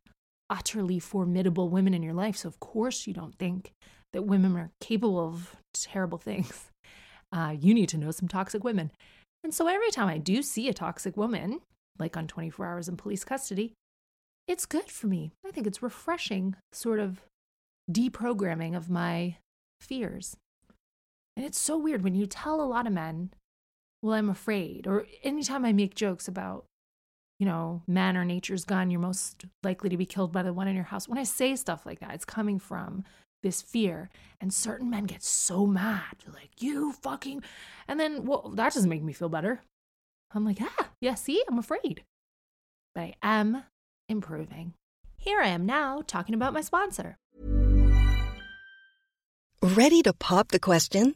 utterly 0.49 0.99
formidable 0.99 1.69
women 1.69 1.93
in 1.93 2.04
your 2.04 2.13
life. 2.13 2.38
So, 2.38 2.47
of 2.47 2.60
course, 2.60 3.08
you 3.08 3.13
don't 3.13 3.36
think 3.36 3.71
that 4.13 4.23
women 4.23 4.58
are 4.58 4.71
capable 4.80 5.19
of 5.19 5.56
terrible 5.73 6.17
things. 6.17 6.69
Uh, 7.34 7.56
you 7.58 7.73
need 7.73 7.88
to 7.88 7.97
know 7.97 8.12
some 8.12 8.27
toxic 8.27 8.62
women. 8.62 8.91
And 9.41 9.54
so 9.54 9.65
every 9.67 9.89
time 9.91 10.10
I 10.10 10.17
do 10.17 10.41
see 10.41 10.67
a 10.67 10.73
toxic 10.73 11.15
woman, 11.15 11.62
like 11.97 12.17
on 12.17 12.27
24 12.27 12.65
hours 12.65 12.89
in 12.89 12.97
police 12.97 13.23
custody, 13.23 13.73
it's 14.49 14.65
good 14.65 14.91
for 14.91 15.08
me. 15.08 15.32
I 15.45 15.51
think 15.51 15.65
it's 15.65 15.82
refreshing, 15.82 16.56
sort 16.73 16.99
of 16.99 17.21
deprogramming 17.89 18.75
of 18.75 18.89
my 18.89 19.38
fears. 19.80 20.36
And 21.38 21.45
it's 21.45 21.60
so 21.60 21.77
weird 21.77 22.04
when 22.04 22.15
you 22.15 22.25
tell 22.25 22.60
a 22.60 22.67
lot 22.67 22.86
of 22.86 22.91
men, 22.91 23.32
well, 24.01 24.13
I'm 24.13 24.29
afraid, 24.29 24.87
or 24.87 25.05
anytime 25.23 25.63
I 25.65 25.73
make 25.73 25.95
jokes 25.95 26.27
about, 26.27 26.65
you 27.39 27.45
know, 27.45 27.81
man 27.87 28.17
or 28.17 28.25
nature's 28.25 28.65
gun, 28.65 28.91
you're 28.91 28.99
most 28.99 29.45
likely 29.63 29.89
to 29.89 29.97
be 29.97 30.05
killed 30.05 30.31
by 30.31 30.43
the 30.43 30.53
one 30.53 30.67
in 30.67 30.75
your 30.75 30.85
house. 30.85 31.07
When 31.07 31.17
I 31.17 31.23
say 31.23 31.55
stuff 31.55 31.85
like 31.85 31.99
that, 31.99 32.13
it's 32.13 32.25
coming 32.25 32.59
from 32.59 33.03
this 33.43 33.61
fear. 33.61 34.09
And 34.39 34.53
certain 34.53 34.89
men 34.89 35.05
get 35.05 35.23
so 35.23 35.65
mad. 35.65 36.17
They're 36.23 36.33
like, 36.33 36.61
you 36.61 36.93
fucking. 36.93 37.43
And 37.87 37.99
then, 37.99 38.25
well, 38.25 38.51
that 38.55 38.73
doesn't 38.73 38.89
make 38.89 39.03
me 39.03 39.13
feel 39.13 39.29
better. 39.29 39.61
I'm 40.33 40.45
like, 40.45 40.59
ah, 40.61 40.89
yeah, 40.99 41.15
see, 41.15 41.43
I'm 41.49 41.59
afraid. 41.59 42.03
But 42.95 43.01
I 43.01 43.13
am 43.21 43.63
improving. 44.09 44.73
Here 45.17 45.41
I 45.41 45.49
am 45.49 45.65
now 45.65 46.01
talking 46.05 46.35
about 46.35 46.53
my 46.53 46.61
sponsor. 46.61 47.17
Ready 49.61 50.01
to 50.01 50.13
pop 50.13 50.47
the 50.47 50.59
question? 50.59 51.15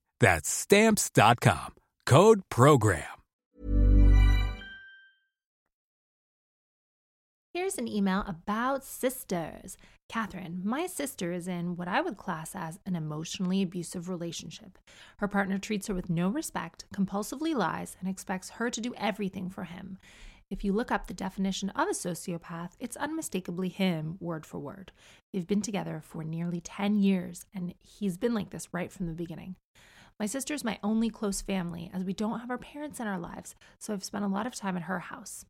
That's 0.21 0.49
stamps.com. 0.49 1.73
Code 2.05 2.41
program. 2.49 3.03
Here's 7.53 7.77
an 7.77 7.87
email 7.87 8.23
about 8.25 8.85
sisters. 8.85 9.75
Catherine, 10.07 10.61
my 10.63 10.87
sister 10.87 11.33
is 11.33 11.49
in 11.49 11.75
what 11.75 11.89
I 11.89 11.99
would 11.99 12.15
class 12.15 12.55
as 12.55 12.79
an 12.85 12.95
emotionally 12.95 13.61
abusive 13.61 14.07
relationship. 14.07 14.77
Her 15.17 15.27
partner 15.27 15.57
treats 15.57 15.87
her 15.87 15.93
with 15.93 16.09
no 16.09 16.29
respect, 16.29 16.85
compulsively 16.95 17.53
lies, 17.53 17.97
and 17.99 18.07
expects 18.07 18.51
her 18.51 18.69
to 18.69 18.79
do 18.79 18.93
everything 18.95 19.49
for 19.49 19.65
him. 19.65 19.97
If 20.49 20.63
you 20.63 20.71
look 20.71 20.91
up 20.91 21.07
the 21.07 21.13
definition 21.13 21.71
of 21.71 21.87
a 21.89 21.93
sociopath, 21.93 22.71
it's 22.79 22.95
unmistakably 22.97 23.69
him, 23.69 24.17
word 24.19 24.45
for 24.45 24.59
word. 24.59 24.91
They've 25.33 25.47
been 25.47 25.61
together 25.61 26.01
for 26.05 26.23
nearly 26.23 26.61
10 26.61 26.97
years, 26.97 27.45
and 27.53 27.73
he's 27.81 28.17
been 28.17 28.33
like 28.33 28.51
this 28.51 28.73
right 28.73 28.91
from 28.91 29.07
the 29.07 29.13
beginning. 29.13 29.55
My 30.21 30.27
sister 30.27 30.53
is 30.53 30.63
my 30.63 30.77
only 30.83 31.09
close 31.09 31.41
family, 31.41 31.89
as 31.91 32.03
we 32.03 32.13
don't 32.13 32.41
have 32.41 32.51
our 32.51 32.59
parents 32.59 32.99
in 32.99 33.07
our 33.07 33.17
lives, 33.17 33.55
so 33.79 33.91
I've 33.91 34.03
spent 34.03 34.23
a 34.23 34.27
lot 34.27 34.45
of 34.45 34.53
time 34.53 34.77
at 34.77 34.83
her 34.83 34.99
house. 34.99 35.45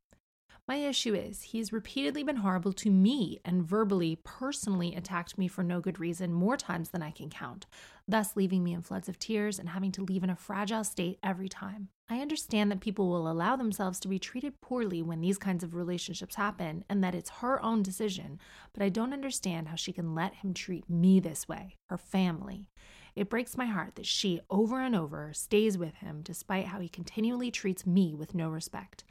My 0.65 0.77
issue 0.77 1.13
is 1.13 1.41
he's 1.41 1.73
repeatedly 1.73 2.23
been 2.23 2.37
horrible 2.37 2.71
to 2.71 2.89
me 2.89 3.41
and 3.43 3.65
verbally, 3.65 4.19
personally 4.23 4.95
attacked 4.95 5.37
me 5.37 5.49
for 5.49 5.61
no 5.61 5.81
good 5.81 5.99
reason 5.99 6.31
more 6.31 6.55
times 6.55 6.91
than 6.91 7.01
I 7.01 7.11
can 7.11 7.29
count, 7.29 7.65
thus 8.07 8.37
leaving 8.37 8.63
me 8.63 8.71
in 8.71 8.81
floods 8.81 9.09
of 9.09 9.19
tears 9.19 9.59
and 9.59 9.67
having 9.67 9.91
to 9.91 10.05
leave 10.05 10.23
in 10.23 10.29
a 10.29 10.37
fragile 10.37 10.85
state 10.85 11.19
every 11.21 11.49
time. 11.49 11.89
I 12.09 12.21
understand 12.21 12.71
that 12.71 12.79
people 12.79 13.09
will 13.09 13.29
allow 13.29 13.57
themselves 13.57 13.99
to 13.99 14.07
be 14.07 14.19
treated 14.19 14.61
poorly 14.61 15.01
when 15.01 15.19
these 15.19 15.37
kinds 15.37 15.65
of 15.65 15.75
relationships 15.75 16.35
happen 16.35 16.85
and 16.87 17.03
that 17.03 17.13
it's 17.13 17.29
her 17.41 17.61
own 17.61 17.83
decision, 17.83 18.39
but 18.71 18.81
I 18.81 18.87
don't 18.87 19.11
understand 19.11 19.67
how 19.67 19.75
she 19.75 19.91
can 19.91 20.15
let 20.15 20.35
him 20.35 20.53
treat 20.53 20.89
me 20.89 21.19
this 21.19 21.45
way, 21.45 21.75
her 21.89 21.97
family. 21.97 22.69
It 23.15 23.29
breaks 23.29 23.57
my 23.57 23.65
heart 23.65 23.95
that 23.95 24.05
she, 24.05 24.39
over 24.49 24.79
and 24.79 24.95
over, 24.95 25.31
stays 25.33 25.77
with 25.77 25.95
him 25.95 26.21
despite 26.23 26.67
how 26.67 26.79
he 26.79 26.89
continually 26.89 27.51
treats 27.51 27.85
me 27.85 28.15
with 28.15 28.33
no 28.33 28.49
respect. 28.49 29.03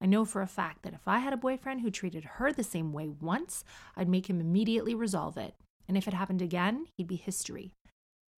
I 0.00 0.06
know 0.06 0.24
for 0.24 0.42
a 0.42 0.46
fact 0.46 0.82
that 0.82 0.94
if 0.94 1.08
I 1.08 1.18
had 1.18 1.32
a 1.32 1.36
boyfriend 1.36 1.80
who 1.80 1.90
treated 1.90 2.24
her 2.24 2.52
the 2.52 2.62
same 2.62 2.92
way 2.92 3.08
once, 3.08 3.64
I'd 3.96 4.08
make 4.08 4.30
him 4.30 4.40
immediately 4.40 4.94
resolve 4.94 5.36
it. 5.36 5.54
And 5.88 5.96
if 5.96 6.06
it 6.06 6.14
happened 6.14 6.40
again, 6.40 6.86
he'd 6.96 7.08
be 7.08 7.16
history. 7.16 7.72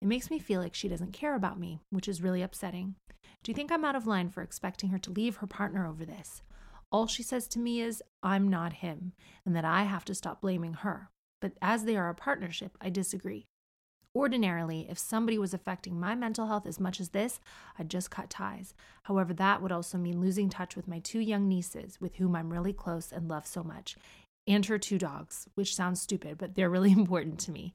It 0.00 0.06
makes 0.06 0.30
me 0.30 0.38
feel 0.38 0.60
like 0.60 0.74
she 0.74 0.88
doesn't 0.88 1.12
care 1.12 1.34
about 1.34 1.58
me, 1.58 1.80
which 1.90 2.06
is 2.06 2.22
really 2.22 2.42
upsetting. 2.42 2.94
Do 3.42 3.50
you 3.50 3.54
think 3.54 3.72
I'm 3.72 3.84
out 3.84 3.96
of 3.96 4.06
line 4.06 4.30
for 4.30 4.42
expecting 4.42 4.90
her 4.90 4.98
to 4.98 5.10
leave 5.10 5.36
her 5.36 5.46
partner 5.46 5.86
over 5.86 6.04
this? 6.04 6.42
All 6.92 7.06
she 7.06 7.22
says 7.22 7.48
to 7.48 7.58
me 7.58 7.80
is, 7.80 8.02
I'm 8.22 8.48
not 8.48 8.74
him, 8.74 9.12
and 9.44 9.56
that 9.56 9.64
I 9.64 9.82
have 9.82 10.04
to 10.06 10.14
stop 10.14 10.40
blaming 10.40 10.74
her. 10.74 11.10
But 11.40 11.52
as 11.60 11.84
they 11.84 11.96
are 11.96 12.08
a 12.08 12.14
partnership, 12.14 12.76
I 12.80 12.90
disagree. 12.90 13.46
Ordinarily, 14.14 14.86
if 14.88 14.98
somebody 14.98 15.38
was 15.38 15.54
affecting 15.54 16.00
my 16.00 16.14
mental 16.14 16.46
health 16.46 16.66
as 16.66 16.80
much 16.80 16.98
as 16.98 17.10
this, 17.10 17.40
I'd 17.78 17.90
just 17.90 18.10
cut 18.10 18.30
ties. 18.30 18.74
However, 19.04 19.34
that 19.34 19.62
would 19.62 19.72
also 19.72 19.98
mean 19.98 20.20
losing 20.20 20.48
touch 20.48 20.76
with 20.76 20.88
my 20.88 20.98
two 20.98 21.20
young 21.20 21.46
nieces, 21.46 22.00
with 22.00 22.16
whom 22.16 22.34
I'm 22.34 22.52
really 22.52 22.72
close 22.72 23.12
and 23.12 23.28
love 23.28 23.46
so 23.46 23.62
much, 23.62 23.96
and 24.46 24.64
her 24.66 24.78
two 24.78 24.98
dogs, 24.98 25.46
which 25.54 25.74
sounds 25.74 26.00
stupid, 26.00 26.38
but 26.38 26.54
they're 26.54 26.70
really 26.70 26.92
important 27.02 27.38
to 27.40 27.52
me. 27.52 27.74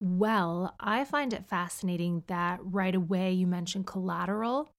Well, 0.00 0.74
I 0.80 1.04
find 1.04 1.32
it 1.32 1.48
fascinating 1.48 2.24
that 2.26 2.60
right 2.62 2.94
away 2.94 3.32
you 3.32 3.46
mention 3.46 3.84
collateral. 3.84 4.70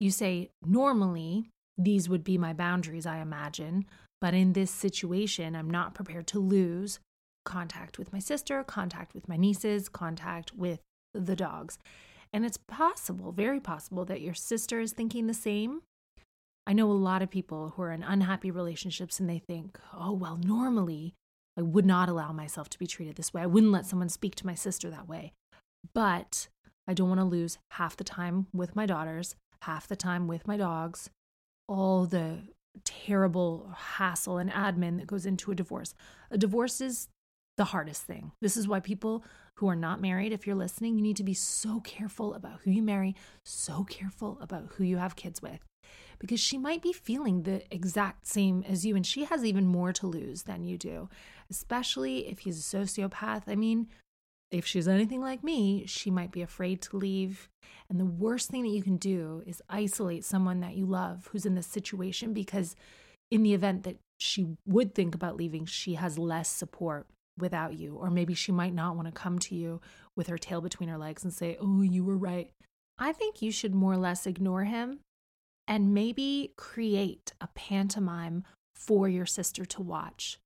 You 0.00 0.10
say, 0.10 0.50
normally, 0.64 1.48
these 1.78 2.08
would 2.08 2.22
be 2.22 2.38
my 2.38 2.52
boundaries, 2.52 3.06
I 3.06 3.18
imagine, 3.18 3.86
but 4.20 4.34
in 4.34 4.52
this 4.52 4.70
situation, 4.70 5.56
I'm 5.56 5.70
not 5.70 5.94
prepared 5.94 6.26
to 6.28 6.38
lose 6.38 7.00
contact 7.46 7.98
with 7.98 8.12
my 8.12 8.18
sister, 8.18 8.62
contact 8.62 9.14
with 9.14 9.28
my 9.28 9.36
nieces, 9.36 9.88
contact 9.88 10.54
with 10.54 10.80
the 11.14 11.36
dogs. 11.36 11.78
And 12.32 12.44
it's 12.44 12.58
possible, 12.58 13.32
very 13.32 13.60
possible, 13.60 14.04
that 14.04 14.20
your 14.20 14.34
sister 14.34 14.80
is 14.80 14.92
thinking 14.92 15.26
the 15.26 15.34
same. 15.34 15.80
I 16.66 16.74
know 16.74 16.90
a 16.90 16.92
lot 16.92 17.22
of 17.22 17.30
people 17.30 17.72
who 17.74 17.82
are 17.82 17.92
in 17.92 18.02
unhappy 18.02 18.50
relationships 18.50 19.20
and 19.20 19.30
they 19.30 19.38
think, 19.38 19.78
oh, 19.94 20.12
well, 20.12 20.36
normally 20.36 21.14
I 21.56 21.62
would 21.62 21.86
not 21.86 22.08
allow 22.08 22.32
myself 22.32 22.68
to 22.70 22.78
be 22.78 22.86
treated 22.86 23.16
this 23.16 23.32
way. 23.32 23.40
I 23.40 23.46
wouldn't 23.46 23.72
let 23.72 23.86
someone 23.86 24.08
speak 24.10 24.34
to 24.36 24.46
my 24.46 24.54
sister 24.54 24.90
that 24.90 25.08
way. 25.08 25.32
But 25.94 26.48
I 26.88 26.92
don't 26.92 27.08
want 27.08 27.20
to 27.20 27.24
lose 27.24 27.58
half 27.72 27.96
the 27.96 28.04
time 28.04 28.48
with 28.52 28.76
my 28.76 28.84
daughters, 28.84 29.36
half 29.62 29.86
the 29.86 29.96
time 29.96 30.26
with 30.26 30.46
my 30.46 30.56
dogs, 30.56 31.08
all 31.68 32.04
the 32.04 32.40
terrible 32.84 33.72
hassle 33.74 34.38
and 34.38 34.50
admin 34.50 34.98
that 34.98 35.06
goes 35.06 35.24
into 35.24 35.50
a 35.50 35.54
divorce. 35.54 35.94
A 36.30 36.36
divorce 36.36 36.80
is 36.80 37.08
the 37.56 37.64
hardest 37.64 38.02
thing. 38.02 38.32
This 38.40 38.56
is 38.56 38.68
why 38.68 38.80
people 38.80 39.24
who 39.54 39.68
are 39.68 39.76
not 39.76 40.00
married, 40.00 40.32
if 40.32 40.46
you're 40.46 40.56
listening, 40.56 40.96
you 40.96 41.02
need 41.02 41.16
to 41.16 41.24
be 41.24 41.34
so 41.34 41.80
careful 41.80 42.34
about 42.34 42.60
who 42.62 42.70
you 42.70 42.82
marry, 42.82 43.16
so 43.44 43.84
careful 43.84 44.38
about 44.40 44.72
who 44.74 44.84
you 44.84 44.98
have 44.98 45.16
kids 45.16 45.40
with. 45.40 45.60
Because 46.18 46.40
she 46.40 46.58
might 46.58 46.82
be 46.82 46.92
feeling 46.92 47.42
the 47.42 47.62
exact 47.74 48.26
same 48.26 48.64
as 48.68 48.84
you, 48.84 48.96
and 48.96 49.06
she 49.06 49.24
has 49.24 49.44
even 49.44 49.66
more 49.66 49.92
to 49.94 50.06
lose 50.06 50.42
than 50.42 50.64
you 50.64 50.76
do, 50.76 51.08
especially 51.50 52.28
if 52.28 52.40
he's 52.40 52.58
a 52.58 52.76
sociopath. 52.76 53.42
I 53.46 53.54
mean, 53.54 53.88
if 54.50 54.66
she's 54.66 54.88
anything 54.88 55.20
like 55.20 55.42
me, 55.42 55.86
she 55.86 56.10
might 56.10 56.32
be 56.32 56.42
afraid 56.42 56.80
to 56.82 56.96
leave. 56.96 57.48
And 57.88 57.98
the 57.98 58.04
worst 58.04 58.50
thing 58.50 58.62
that 58.62 58.70
you 58.70 58.82
can 58.82 58.96
do 58.96 59.42
is 59.46 59.62
isolate 59.68 60.24
someone 60.24 60.60
that 60.60 60.76
you 60.76 60.86
love 60.86 61.28
who's 61.32 61.46
in 61.46 61.54
this 61.54 61.66
situation 61.66 62.32
because, 62.32 62.76
in 63.30 63.42
the 63.42 63.54
event 63.54 63.82
that 63.84 63.96
she 64.18 64.56
would 64.66 64.94
think 64.94 65.14
about 65.14 65.36
leaving, 65.36 65.66
she 65.66 65.94
has 65.94 66.18
less 66.18 66.48
support 66.48 67.06
without 67.38 67.74
you. 67.78 67.94
Or 67.96 68.10
maybe 68.10 68.34
she 68.34 68.52
might 68.52 68.74
not 68.74 68.96
want 68.96 69.06
to 69.08 69.12
come 69.12 69.38
to 69.40 69.54
you 69.54 69.80
with 70.16 70.26
her 70.28 70.38
tail 70.38 70.60
between 70.60 70.88
her 70.88 70.98
legs 70.98 71.24
and 71.24 71.32
say, 71.32 71.56
Oh, 71.60 71.82
you 71.82 72.04
were 72.04 72.16
right. 72.16 72.50
I 72.98 73.12
think 73.12 73.42
you 73.42 73.50
should 73.50 73.74
more 73.74 73.92
or 73.92 73.98
less 73.98 74.26
ignore 74.26 74.64
him 74.64 75.00
and 75.68 75.92
maybe 75.92 76.52
create 76.56 77.32
a 77.40 77.48
pantomime 77.48 78.44
for 78.74 79.08
your 79.08 79.26
sister 79.26 79.64
to 79.64 79.82
watch 79.82 80.38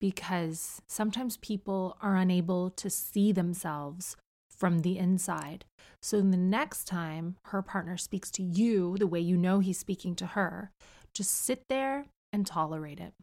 because 0.00 0.82
sometimes 0.86 1.36
people 1.38 1.96
are 2.02 2.16
unable 2.16 2.70
to 2.70 2.90
see 2.90 3.32
themselves 3.32 4.16
from 4.50 4.80
the 4.80 4.98
inside. 4.98 5.64
So 6.02 6.20
the 6.20 6.36
next 6.36 6.84
time 6.84 7.36
her 7.46 7.62
partner 7.62 7.96
speaks 7.96 8.30
to 8.32 8.42
you 8.42 8.96
the 8.98 9.06
way 9.06 9.20
you 9.20 9.36
know 9.36 9.60
he's 9.60 9.78
speaking 9.78 10.14
to 10.16 10.26
her, 10.26 10.70
just 11.14 11.30
sit 11.30 11.64
there 11.68 12.06
and 12.32 12.46
tolerate 12.46 13.00
it. 13.00 13.14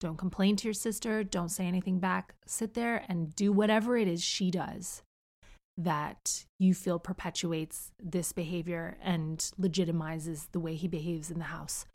Don't 0.00 0.16
complain 0.16 0.56
to 0.56 0.64
your 0.64 0.74
sister, 0.74 1.22
don't 1.22 1.50
say 1.50 1.66
anything 1.66 1.98
back. 1.98 2.34
Sit 2.46 2.72
there 2.74 3.04
and 3.08 3.34
do 3.36 3.52
whatever 3.52 3.98
it 3.98 4.08
is 4.08 4.22
she 4.22 4.50
does 4.50 5.02
that 5.76 6.44
you 6.58 6.74
feel 6.74 6.98
perpetuates 6.98 7.90
this 8.02 8.32
behavior 8.32 8.96
and 9.02 9.50
legitimizes 9.58 10.48
the 10.52 10.60
way 10.60 10.74
he 10.74 10.88
behaves 10.88 11.30
in 11.30 11.38
the 11.38 11.44
house. 11.44 11.86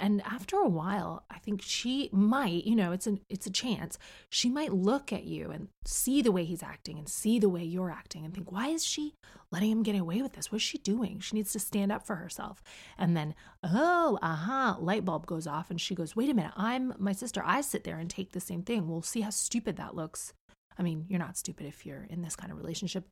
And 0.00 0.22
after 0.22 0.56
a 0.56 0.68
while, 0.68 1.24
I 1.30 1.38
think 1.38 1.60
she 1.62 2.08
might, 2.10 2.64
you 2.64 2.74
know, 2.74 2.92
it's 2.92 3.06
an 3.06 3.20
it's 3.28 3.46
a 3.46 3.50
chance. 3.50 3.98
She 4.30 4.48
might 4.48 4.72
look 4.72 5.12
at 5.12 5.24
you 5.24 5.50
and 5.50 5.68
see 5.84 6.22
the 6.22 6.32
way 6.32 6.44
he's 6.44 6.62
acting 6.62 6.98
and 6.98 7.08
see 7.08 7.38
the 7.38 7.50
way 7.50 7.62
you're 7.62 7.90
acting 7.90 8.24
and 8.24 8.34
think, 8.34 8.50
"Why 8.50 8.68
is 8.68 8.84
she 8.84 9.14
letting 9.52 9.70
him 9.70 9.82
get 9.82 9.94
away 9.94 10.22
with 10.22 10.32
this? 10.32 10.50
What's 10.50 10.64
she 10.64 10.78
doing? 10.78 11.20
She 11.20 11.36
needs 11.36 11.52
to 11.52 11.58
stand 11.60 11.92
up 11.92 12.06
for 12.06 12.16
herself." 12.16 12.62
And 12.96 13.14
then, 13.14 13.34
"Oh, 13.62 14.18
aha, 14.22 14.70
uh-huh, 14.70 14.80
light 14.80 15.04
bulb 15.04 15.26
goes 15.26 15.46
off 15.46 15.70
and 15.70 15.80
she 15.80 15.94
goes, 15.94 16.16
"Wait 16.16 16.30
a 16.30 16.34
minute. 16.34 16.54
I'm 16.56 16.94
my 16.98 17.12
sister. 17.12 17.42
I 17.44 17.60
sit 17.60 17.84
there 17.84 17.98
and 17.98 18.08
take 18.08 18.32
the 18.32 18.40
same 18.40 18.62
thing. 18.62 18.88
We'll 18.88 19.02
see 19.02 19.20
how 19.20 19.30
stupid 19.30 19.76
that 19.76 19.94
looks." 19.94 20.32
I 20.78 20.82
mean, 20.82 21.04
you're 21.08 21.18
not 21.18 21.36
stupid 21.36 21.66
if 21.66 21.84
you're 21.84 22.06
in 22.08 22.22
this 22.22 22.36
kind 22.36 22.50
of 22.50 22.58
relationship. 22.58 23.06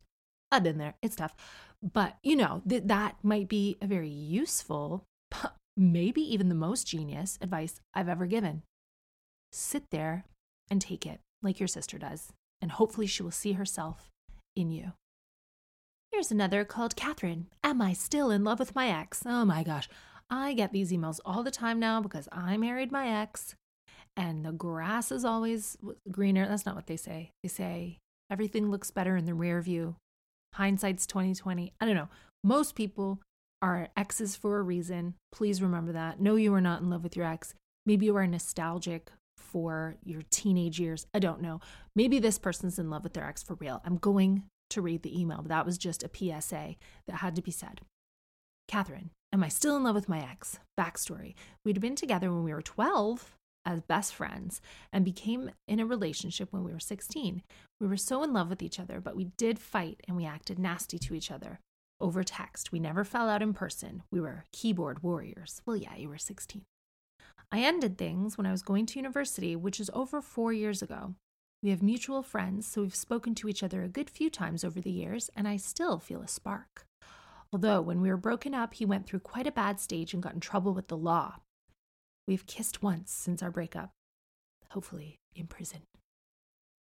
I've 0.50 0.62
been 0.62 0.78
there. 0.78 0.94
It's 1.02 1.16
tough. 1.16 1.34
But, 1.82 2.16
you 2.22 2.34
know, 2.34 2.62
th- 2.66 2.84
that 2.86 3.16
might 3.22 3.48
be 3.48 3.76
a 3.82 3.86
very 3.86 4.08
useful, 4.08 5.04
maybe 5.78 6.20
even 6.20 6.48
the 6.48 6.54
most 6.54 6.86
genius 6.86 7.38
advice 7.40 7.80
I've 7.94 8.08
ever 8.08 8.26
given. 8.26 8.62
Sit 9.52 9.84
there 9.90 10.24
and 10.70 10.80
take 10.80 11.06
it 11.06 11.20
like 11.42 11.60
your 11.60 11.68
sister 11.68 11.98
does, 11.98 12.32
and 12.60 12.72
hopefully 12.72 13.06
she 13.06 13.22
will 13.22 13.30
see 13.30 13.52
herself 13.52 14.10
in 14.56 14.70
you. 14.70 14.92
Here's 16.10 16.30
another 16.30 16.64
called 16.64 16.96
Catherine. 16.96 17.46
Am 17.62 17.80
I 17.80 17.92
still 17.92 18.30
in 18.30 18.42
love 18.42 18.58
with 18.58 18.74
my 18.74 18.88
ex? 18.88 19.22
Oh 19.24 19.44
my 19.44 19.62
gosh. 19.62 19.88
I 20.30 20.52
get 20.52 20.72
these 20.72 20.92
emails 20.92 21.20
all 21.24 21.42
the 21.42 21.50
time 21.50 21.78
now 21.78 22.00
because 22.00 22.28
I 22.32 22.56
married 22.56 22.92
my 22.92 23.08
ex 23.20 23.54
and 24.16 24.44
the 24.44 24.52
grass 24.52 25.12
is 25.12 25.24
always 25.24 25.76
greener. 26.10 26.46
That's 26.46 26.66
not 26.66 26.74
what 26.74 26.86
they 26.86 26.96
say. 26.96 27.30
They 27.42 27.48
say 27.48 27.98
everything 28.30 28.70
looks 28.70 28.90
better 28.90 29.16
in 29.16 29.26
the 29.26 29.34
rear 29.34 29.60
view 29.62 29.96
hindsight's 30.54 31.06
2020. 31.06 31.72
I 31.80 31.86
don't 31.86 31.94
know. 31.94 32.08
Most 32.42 32.74
people 32.74 33.20
are 33.62 33.88
exes 33.96 34.36
for 34.36 34.58
a 34.58 34.62
reason. 34.62 35.14
Please 35.32 35.62
remember 35.62 35.92
that. 35.92 36.20
No, 36.20 36.36
you 36.36 36.54
are 36.54 36.60
not 36.60 36.80
in 36.80 36.90
love 36.90 37.02
with 37.02 37.16
your 37.16 37.26
ex. 37.26 37.54
Maybe 37.86 38.06
you 38.06 38.16
are 38.16 38.26
nostalgic 38.26 39.10
for 39.36 39.96
your 40.04 40.22
teenage 40.30 40.78
years. 40.78 41.06
I 41.14 41.18
don't 41.18 41.40
know. 41.40 41.60
Maybe 41.96 42.18
this 42.18 42.38
person's 42.38 42.78
in 42.78 42.90
love 42.90 43.02
with 43.02 43.14
their 43.14 43.26
ex 43.26 43.42
for 43.42 43.54
real. 43.54 43.80
I'm 43.84 43.96
going 43.96 44.44
to 44.70 44.82
read 44.82 45.02
the 45.02 45.18
email, 45.18 45.38
but 45.38 45.48
that 45.48 45.66
was 45.66 45.78
just 45.78 46.04
a 46.04 46.10
PSA 46.14 46.76
that 47.06 47.16
had 47.16 47.34
to 47.36 47.42
be 47.42 47.50
said. 47.50 47.80
Catherine, 48.68 49.10
am 49.32 49.42
I 49.42 49.48
still 49.48 49.76
in 49.76 49.84
love 49.84 49.94
with 49.94 50.08
my 50.08 50.20
ex? 50.20 50.58
Backstory 50.78 51.34
We'd 51.64 51.80
been 51.80 51.96
together 51.96 52.30
when 52.30 52.44
we 52.44 52.52
were 52.52 52.62
12 52.62 53.34
as 53.64 53.80
best 53.80 54.14
friends 54.14 54.60
and 54.92 55.04
became 55.04 55.50
in 55.66 55.80
a 55.80 55.86
relationship 55.86 56.52
when 56.52 56.64
we 56.64 56.72
were 56.72 56.78
16. 56.78 57.42
We 57.80 57.86
were 57.86 57.96
so 57.96 58.22
in 58.22 58.32
love 58.32 58.50
with 58.50 58.62
each 58.62 58.78
other, 58.78 59.00
but 59.00 59.16
we 59.16 59.24
did 59.36 59.58
fight 59.58 60.02
and 60.06 60.16
we 60.16 60.26
acted 60.26 60.58
nasty 60.58 60.98
to 60.98 61.14
each 61.14 61.30
other 61.30 61.60
over 62.00 62.22
text. 62.22 62.72
We 62.72 62.78
never 62.78 63.04
fell 63.04 63.28
out 63.28 63.42
in 63.42 63.54
person. 63.54 64.02
We 64.10 64.20
were 64.20 64.44
keyboard 64.52 65.02
warriors. 65.02 65.60
Well, 65.66 65.76
yeah, 65.76 65.96
you 65.96 66.08
were 66.08 66.18
16. 66.18 66.62
I 67.50 67.60
ended 67.60 67.96
things 67.96 68.36
when 68.36 68.46
I 68.46 68.50
was 68.50 68.62
going 68.62 68.86
to 68.86 68.98
university, 68.98 69.56
which 69.56 69.80
is 69.80 69.90
over 69.94 70.20
four 70.20 70.52
years 70.52 70.82
ago. 70.82 71.14
We 71.62 71.70
have 71.70 71.82
mutual 71.82 72.22
friends, 72.22 72.66
so 72.66 72.82
we've 72.82 72.94
spoken 72.94 73.34
to 73.36 73.48
each 73.48 73.62
other 73.62 73.82
a 73.82 73.88
good 73.88 74.10
few 74.10 74.30
times 74.30 74.62
over 74.62 74.80
the 74.80 74.90
years, 74.90 75.30
and 75.34 75.48
I 75.48 75.56
still 75.56 75.98
feel 75.98 76.20
a 76.20 76.28
spark. 76.28 76.86
Although, 77.52 77.80
when 77.80 78.00
we 78.00 78.10
were 78.10 78.16
broken 78.16 78.54
up, 78.54 78.74
he 78.74 78.84
went 78.84 79.06
through 79.06 79.20
quite 79.20 79.46
a 79.46 79.52
bad 79.52 79.80
stage 79.80 80.12
and 80.12 80.22
got 80.22 80.34
in 80.34 80.40
trouble 80.40 80.74
with 80.74 80.88
the 80.88 80.96
law. 80.96 81.36
We've 82.28 82.46
kissed 82.46 82.82
once 82.82 83.10
since 83.10 83.42
our 83.42 83.50
breakup, 83.50 83.90
hopefully 84.70 85.16
in 85.34 85.46
prison. 85.46 85.87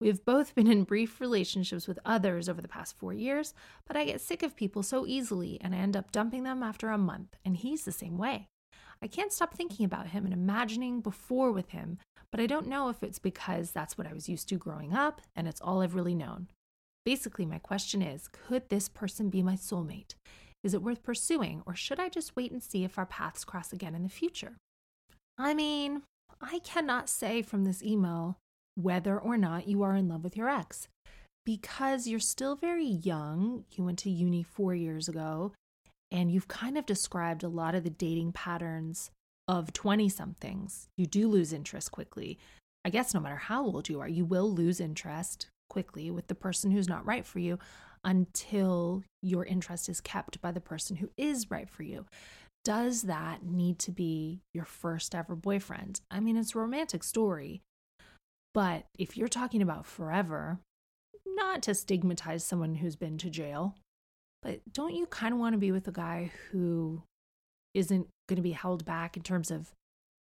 We 0.01 0.09
have 0.09 0.25
both 0.25 0.55
been 0.55 0.71
in 0.71 0.85
brief 0.85 1.21
relationships 1.21 1.89
with 1.89 1.99
others 2.05 2.49
over 2.49 2.61
the 2.61 2.69
past 2.69 2.99
four 2.99 3.15
years, 3.15 3.55
but 3.87 3.97
I 3.97 4.05
get 4.05 4.21
sick 4.21 4.43
of 4.43 4.57
people 4.57 4.83
so 4.83 5.07
easily 5.07 5.59
and 5.61 5.75
I 5.75 5.79
end 5.79 5.97
up 5.97 6.13
dumping 6.13 6.43
them 6.43 6.63
after 6.63 6.91
a 6.91 6.99
month, 6.99 7.37
and 7.45 7.57
he's 7.57 7.85
the 7.85 7.93
same 7.93 8.19
way. 8.19 8.49
I 9.01 9.07
can't 9.07 9.33
stop 9.33 9.55
thinking 9.55 9.87
about 9.87 10.09
him 10.09 10.25
and 10.25 10.35
imagining 10.35 11.01
before 11.01 11.51
with 11.51 11.71
him, 11.71 11.99
but 12.31 12.41
I 12.41 12.47
don't 12.47 12.69
know 12.69 12.89
if 12.89 13.03
it's 13.03 13.19
because 13.19 13.71
that's 13.71 13.97
what 13.97 14.07
I 14.07 14.13
was 14.13 14.29
used 14.29 14.49
to 14.51 14.57
growing 14.57 14.93
up 14.93 15.23
and 15.35 15.49
it's 15.49 15.61
all 15.61 15.81
I've 15.81 15.95
really 15.95 16.15
known. 16.15 16.49
Basically, 17.05 17.47
my 17.47 17.59
question 17.59 18.03
is 18.03 18.29
could 18.29 18.69
this 18.69 18.89
person 18.89 19.31
be 19.31 19.43
my 19.43 19.55
soulmate? 19.55 20.15
Is 20.63 20.75
it 20.75 20.83
worth 20.83 21.03
pursuing, 21.03 21.63
or 21.65 21.75
should 21.75 22.01
I 22.01 22.09
just 22.09 22.35
wait 22.35 22.51
and 22.51 22.63
see 22.63 22.85
if 22.85 22.99
our 22.99 23.07
paths 23.07 23.45
cross 23.45 23.73
again 23.73 23.95
in 23.95 24.03
the 24.03 24.09
future? 24.09 24.57
I 25.39 25.55
mean, 25.55 26.03
I 26.41 26.59
cannot 26.59 27.09
say 27.09 27.43
from 27.43 27.65
this 27.65 27.83
email 27.83 28.39
whether 28.77 29.19
or 29.19 29.37
not 29.37 29.67
you 29.67 29.83
are 29.83 29.97
in 29.97 30.09
love 30.09 30.23
with 30.23 30.37
your 30.37 30.49
ex 30.49 30.87
because 31.45 32.07
you're 32.07 32.19
still 32.19 32.57
very 32.57 32.87
young. 32.87 33.65
You 33.71 33.85
went 33.85 33.99
to 34.01 34.11
uni 34.11 34.43
four 34.43 34.75
years 34.75 35.09
ago, 35.09 35.53
and 36.11 36.31
you've 36.31 36.49
kind 36.49 36.77
of 36.77 36.87
described 36.87 37.45
a 37.45 37.49
lot 37.49 37.75
of 37.75 37.85
the 37.85 37.91
dating 37.91 38.33
patterns 38.33 39.11
of 39.47 39.73
20 39.73 40.09
somethings. 40.09 40.89
You 40.97 41.07
do 41.07 41.29
lose 41.29 41.53
interest 41.53 41.93
quickly. 41.93 42.39
I 42.85 42.91
guess 42.91 43.15
no 43.15 43.21
matter 43.21 43.37
how 43.37 43.65
old 43.65 43.89
you 43.89 44.01
are, 44.01 44.09
you 44.09 44.25
will 44.25 44.53
lose 44.53 44.81
interest 44.81 45.47
quickly 45.71 46.11
with 46.11 46.27
the 46.27 46.35
person 46.35 46.73
who's 46.73 46.89
not 46.89 47.07
right 47.07 47.25
for 47.25 47.39
you 47.39 47.59
until 48.05 49.05
your 49.23 49.45
interest 49.45 49.89
is 49.89 50.01
kept 50.01 50.41
by 50.41 50.51
the 50.53 50.61
person 50.61 50.97
who 50.97 51.11
is 51.17 51.51
right 51.51 51.69
for 51.69 51.83
you 51.83 52.07
does 52.67 53.03
that 53.03 53.45
need 53.45 53.79
to 53.79 53.93
be 53.93 54.41
your 54.53 54.65
first 54.65 55.15
ever 55.15 55.37
boyfriend? 55.37 56.01
I 56.11 56.19
mean, 56.19 56.37
it's 56.37 56.57
a 56.57 56.59
romantic 56.59 57.05
story, 57.05 57.62
but 58.57 58.87
if 58.99 59.19
you're 59.19 59.29
talking 59.29 59.61
about 59.61 59.85
forever, 59.85 60.61
not 61.27 61.62
to 61.64 61.75
stigmatize 61.75 62.42
someone 62.42 62.77
who's 62.77 62.97
been 62.97 63.19
to 63.19 63.29
jail, 63.29 63.75
but 64.42 64.61
don't 64.73 64.95
you 64.95 65.05
kind 65.05 65.35
of 65.35 65.38
want 65.38 65.53
to 65.53 65.59
be 65.59 65.71
with 65.71 65.87
a 65.87 65.92
guy 65.92 66.33
who 66.51 67.03
isn't 67.75 68.09
going 68.27 68.37
to 68.37 68.42
be 68.42 68.53
held 68.53 68.87
back 68.87 69.14
in 69.14 69.23
terms 69.23 69.51
of 69.51 69.73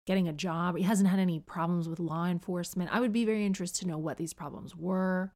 getting 0.05 0.27
a 0.27 0.33
job? 0.33 0.77
He 0.77 0.83
hasn't 0.83 1.09
had 1.09 1.17
any 1.17 1.39
problems 1.39 1.89
with 1.89 1.99
law 1.99 2.27
enforcement. 2.27 2.93
I 2.93 2.99
would 2.99 3.11
be 3.11 3.25
very 3.25 3.47
interested 3.47 3.81
to 3.81 3.87
know 3.87 3.97
what 3.97 4.17
these 4.17 4.35
problems 4.35 4.75
were. 4.75 5.31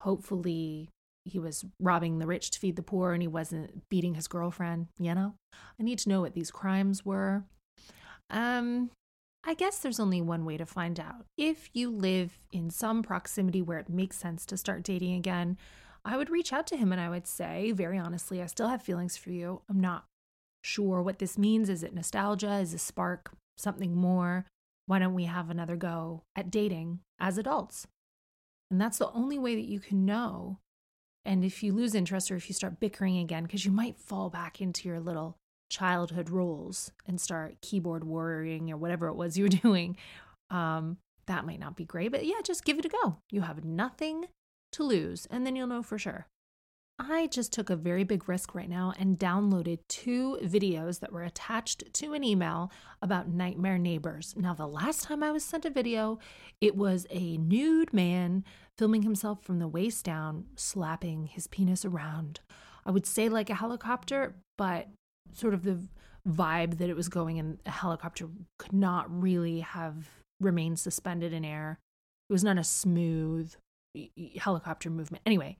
Hopefully, 0.00 0.90
he 1.24 1.38
was 1.38 1.64
robbing 1.78 2.18
the 2.18 2.26
rich 2.26 2.50
to 2.50 2.58
feed 2.58 2.74
the 2.74 2.82
poor 2.82 3.12
and 3.12 3.22
he 3.22 3.28
wasn't 3.28 3.88
beating 3.88 4.16
his 4.16 4.26
girlfriend, 4.26 4.88
you 4.98 5.14
know? 5.14 5.34
I 5.78 5.84
need 5.84 6.00
to 6.00 6.08
know 6.08 6.22
what 6.22 6.34
these 6.34 6.50
crimes 6.50 7.04
were. 7.04 7.44
Um 8.30 8.90
I 9.48 9.54
guess 9.54 9.78
there's 9.78 10.00
only 10.00 10.20
one 10.20 10.44
way 10.44 10.56
to 10.56 10.66
find 10.66 10.98
out. 10.98 11.26
If 11.36 11.70
you 11.72 11.88
live 11.88 12.36
in 12.50 12.68
some 12.68 13.04
proximity 13.04 13.62
where 13.62 13.78
it 13.78 13.88
makes 13.88 14.16
sense 14.16 14.44
to 14.46 14.56
start 14.56 14.82
dating 14.82 15.14
again, 15.14 15.56
I 16.04 16.16
would 16.16 16.30
reach 16.30 16.52
out 16.52 16.66
to 16.68 16.76
him 16.76 16.90
and 16.90 17.00
I 17.00 17.08
would 17.08 17.28
say, 17.28 17.70
very 17.70 17.96
honestly, 17.96 18.42
I 18.42 18.46
still 18.46 18.66
have 18.66 18.82
feelings 18.82 19.16
for 19.16 19.30
you. 19.30 19.62
I'm 19.70 19.78
not 19.78 20.04
sure 20.62 21.00
what 21.00 21.20
this 21.20 21.38
means. 21.38 21.68
Is 21.68 21.84
it 21.84 21.94
nostalgia? 21.94 22.54
Is 22.58 22.74
a 22.74 22.78
spark 22.78 23.30
something 23.56 23.94
more? 23.94 24.46
Why 24.86 24.98
don't 24.98 25.14
we 25.14 25.26
have 25.26 25.48
another 25.48 25.76
go 25.76 26.24
at 26.34 26.50
dating 26.50 27.00
as 27.20 27.38
adults? 27.38 27.86
And 28.68 28.80
that's 28.80 28.98
the 28.98 29.12
only 29.12 29.38
way 29.38 29.54
that 29.54 29.68
you 29.68 29.78
can 29.78 30.04
know 30.04 30.58
and 31.26 31.44
if 31.44 31.62
you 31.62 31.72
lose 31.72 31.94
interest 31.94 32.30
or 32.30 32.36
if 32.36 32.48
you 32.48 32.54
start 32.54 32.78
bickering 32.78 33.18
again, 33.18 33.42
because 33.42 33.64
you 33.64 33.72
might 33.72 33.98
fall 33.98 34.30
back 34.30 34.60
into 34.60 34.88
your 34.88 35.00
little 35.00 35.36
childhood 35.68 36.30
roles 36.30 36.90
and 37.06 37.20
start 37.20 37.60
keyboard 37.60 38.02
warrioring 38.02 38.70
or 38.70 38.76
whatever 38.76 39.08
it 39.08 39.14
was 39.14 39.36
you 39.36 39.44
were 39.44 39.48
doing, 39.62 39.96
um, 40.50 40.98
that 41.26 41.46
might 41.46 41.60
not 41.60 41.76
be 41.76 41.84
great. 41.84 42.12
But 42.12 42.26
yeah, 42.26 42.40
just 42.44 42.64
give 42.64 42.78
it 42.78 42.84
a 42.84 42.88
go. 42.88 43.18
You 43.30 43.42
have 43.42 43.64
nothing 43.64 44.26
to 44.72 44.82
lose, 44.82 45.26
and 45.26 45.46
then 45.46 45.56
you'll 45.56 45.66
know 45.66 45.82
for 45.82 45.98
sure. 45.98 46.26
I 46.98 47.26
just 47.26 47.52
took 47.52 47.68
a 47.68 47.76
very 47.76 48.04
big 48.04 48.26
risk 48.26 48.54
right 48.54 48.70
now 48.70 48.94
and 48.98 49.18
downloaded 49.18 49.80
two 49.86 50.38
videos 50.42 51.00
that 51.00 51.12
were 51.12 51.24
attached 51.24 51.92
to 51.92 52.14
an 52.14 52.24
email 52.24 52.72
about 53.02 53.28
nightmare 53.28 53.76
neighbors. 53.76 54.34
Now, 54.34 54.54
the 54.54 54.66
last 54.66 55.02
time 55.02 55.22
I 55.22 55.30
was 55.30 55.44
sent 55.44 55.66
a 55.66 55.70
video, 55.70 56.18
it 56.60 56.74
was 56.74 57.06
a 57.10 57.36
nude 57.36 57.92
man 57.92 58.44
filming 58.78 59.02
himself 59.02 59.42
from 59.42 59.58
the 59.58 59.68
waist 59.68 60.06
down, 60.06 60.46
slapping 60.56 61.26
his 61.26 61.46
penis 61.46 61.84
around. 61.84 62.40
I 62.86 62.92
would 62.92 63.06
say 63.06 63.28
like 63.28 63.50
a 63.50 63.54
helicopter, 63.54 64.36
but 64.56 64.88
sort 65.32 65.54
of 65.54 65.62
the 65.62 65.78
vibe 66.28 66.78
that 66.78 66.90
it 66.90 66.96
was 66.96 67.08
going 67.08 67.36
in 67.36 67.58
a 67.66 67.70
helicopter 67.70 68.28
could 68.58 68.72
not 68.72 69.06
really 69.08 69.60
have 69.60 70.08
remained 70.40 70.78
suspended 70.78 71.32
in 71.32 71.44
air. 71.44 71.78
It 72.28 72.32
was 72.32 72.44
not 72.44 72.58
a 72.58 72.64
smooth 72.64 73.54
helicopter 74.38 74.90
movement. 74.90 75.22
Anyway, 75.24 75.56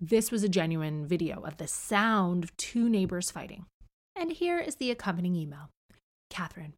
this 0.00 0.30
was 0.30 0.42
a 0.42 0.48
genuine 0.48 1.06
video 1.06 1.40
of 1.42 1.56
the 1.56 1.66
sound 1.66 2.44
of 2.44 2.56
two 2.56 2.88
neighbors 2.88 3.30
fighting. 3.30 3.66
And 4.16 4.32
here 4.32 4.58
is 4.58 4.76
the 4.76 4.90
accompanying 4.90 5.36
email 5.36 5.70
Catherine, 6.30 6.74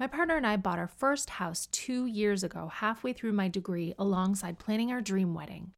my 0.00 0.06
partner 0.06 0.36
and 0.36 0.46
I 0.46 0.56
bought 0.56 0.78
our 0.78 0.88
first 0.88 1.30
house 1.30 1.68
two 1.70 2.06
years 2.06 2.42
ago, 2.42 2.70
halfway 2.72 3.12
through 3.12 3.32
my 3.32 3.48
degree, 3.48 3.94
alongside 3.98 4.58
planning 4.58 4.90
our 4.90 5.00
dream 5.00 5.34
wedding. 5.34 5.72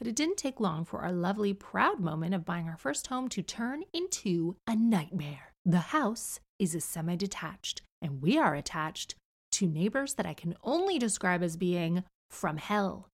But 0.00 0.08
it 0.08 0.16
didn't 0.16 0.38
take 0.38 0.60
long 0.60 0.86
for 0.86 1.00
our 1.00 1.12
lovely, 1.12 1.52
proud 1.52 2.00
moment 2.00 2.34
of 2.34 2.46
buying 2.46 2.66
our 2.66 2.78
first 2.78 3.08
home 3.08 3.28
to 3.28 3.42
turn 3.42 3.82
into 3.92 4.56
a 4.66 4.74
nightmare. 4.74 5.52
The 5.66 5.78
house 5.78 6.40
is 6.58 6.74
a 6.74 6.80
semi 6.80 7.16
detached, 7.16 7.82
and 8.00 8.22
we 8.22 8.38
are 8.38 8.54
attached 8.54 9.14
to 9.52 9.66
neighbors 9.66 10.14
that 10.14 10.24
I 10.24 10.32
can 10.32 10.54
only 10.64 10.98
describe 10.98 11.42
as 11.42 11.58
being 11.58 12.02
from 12.30 12.56
hell. 12.56 13.08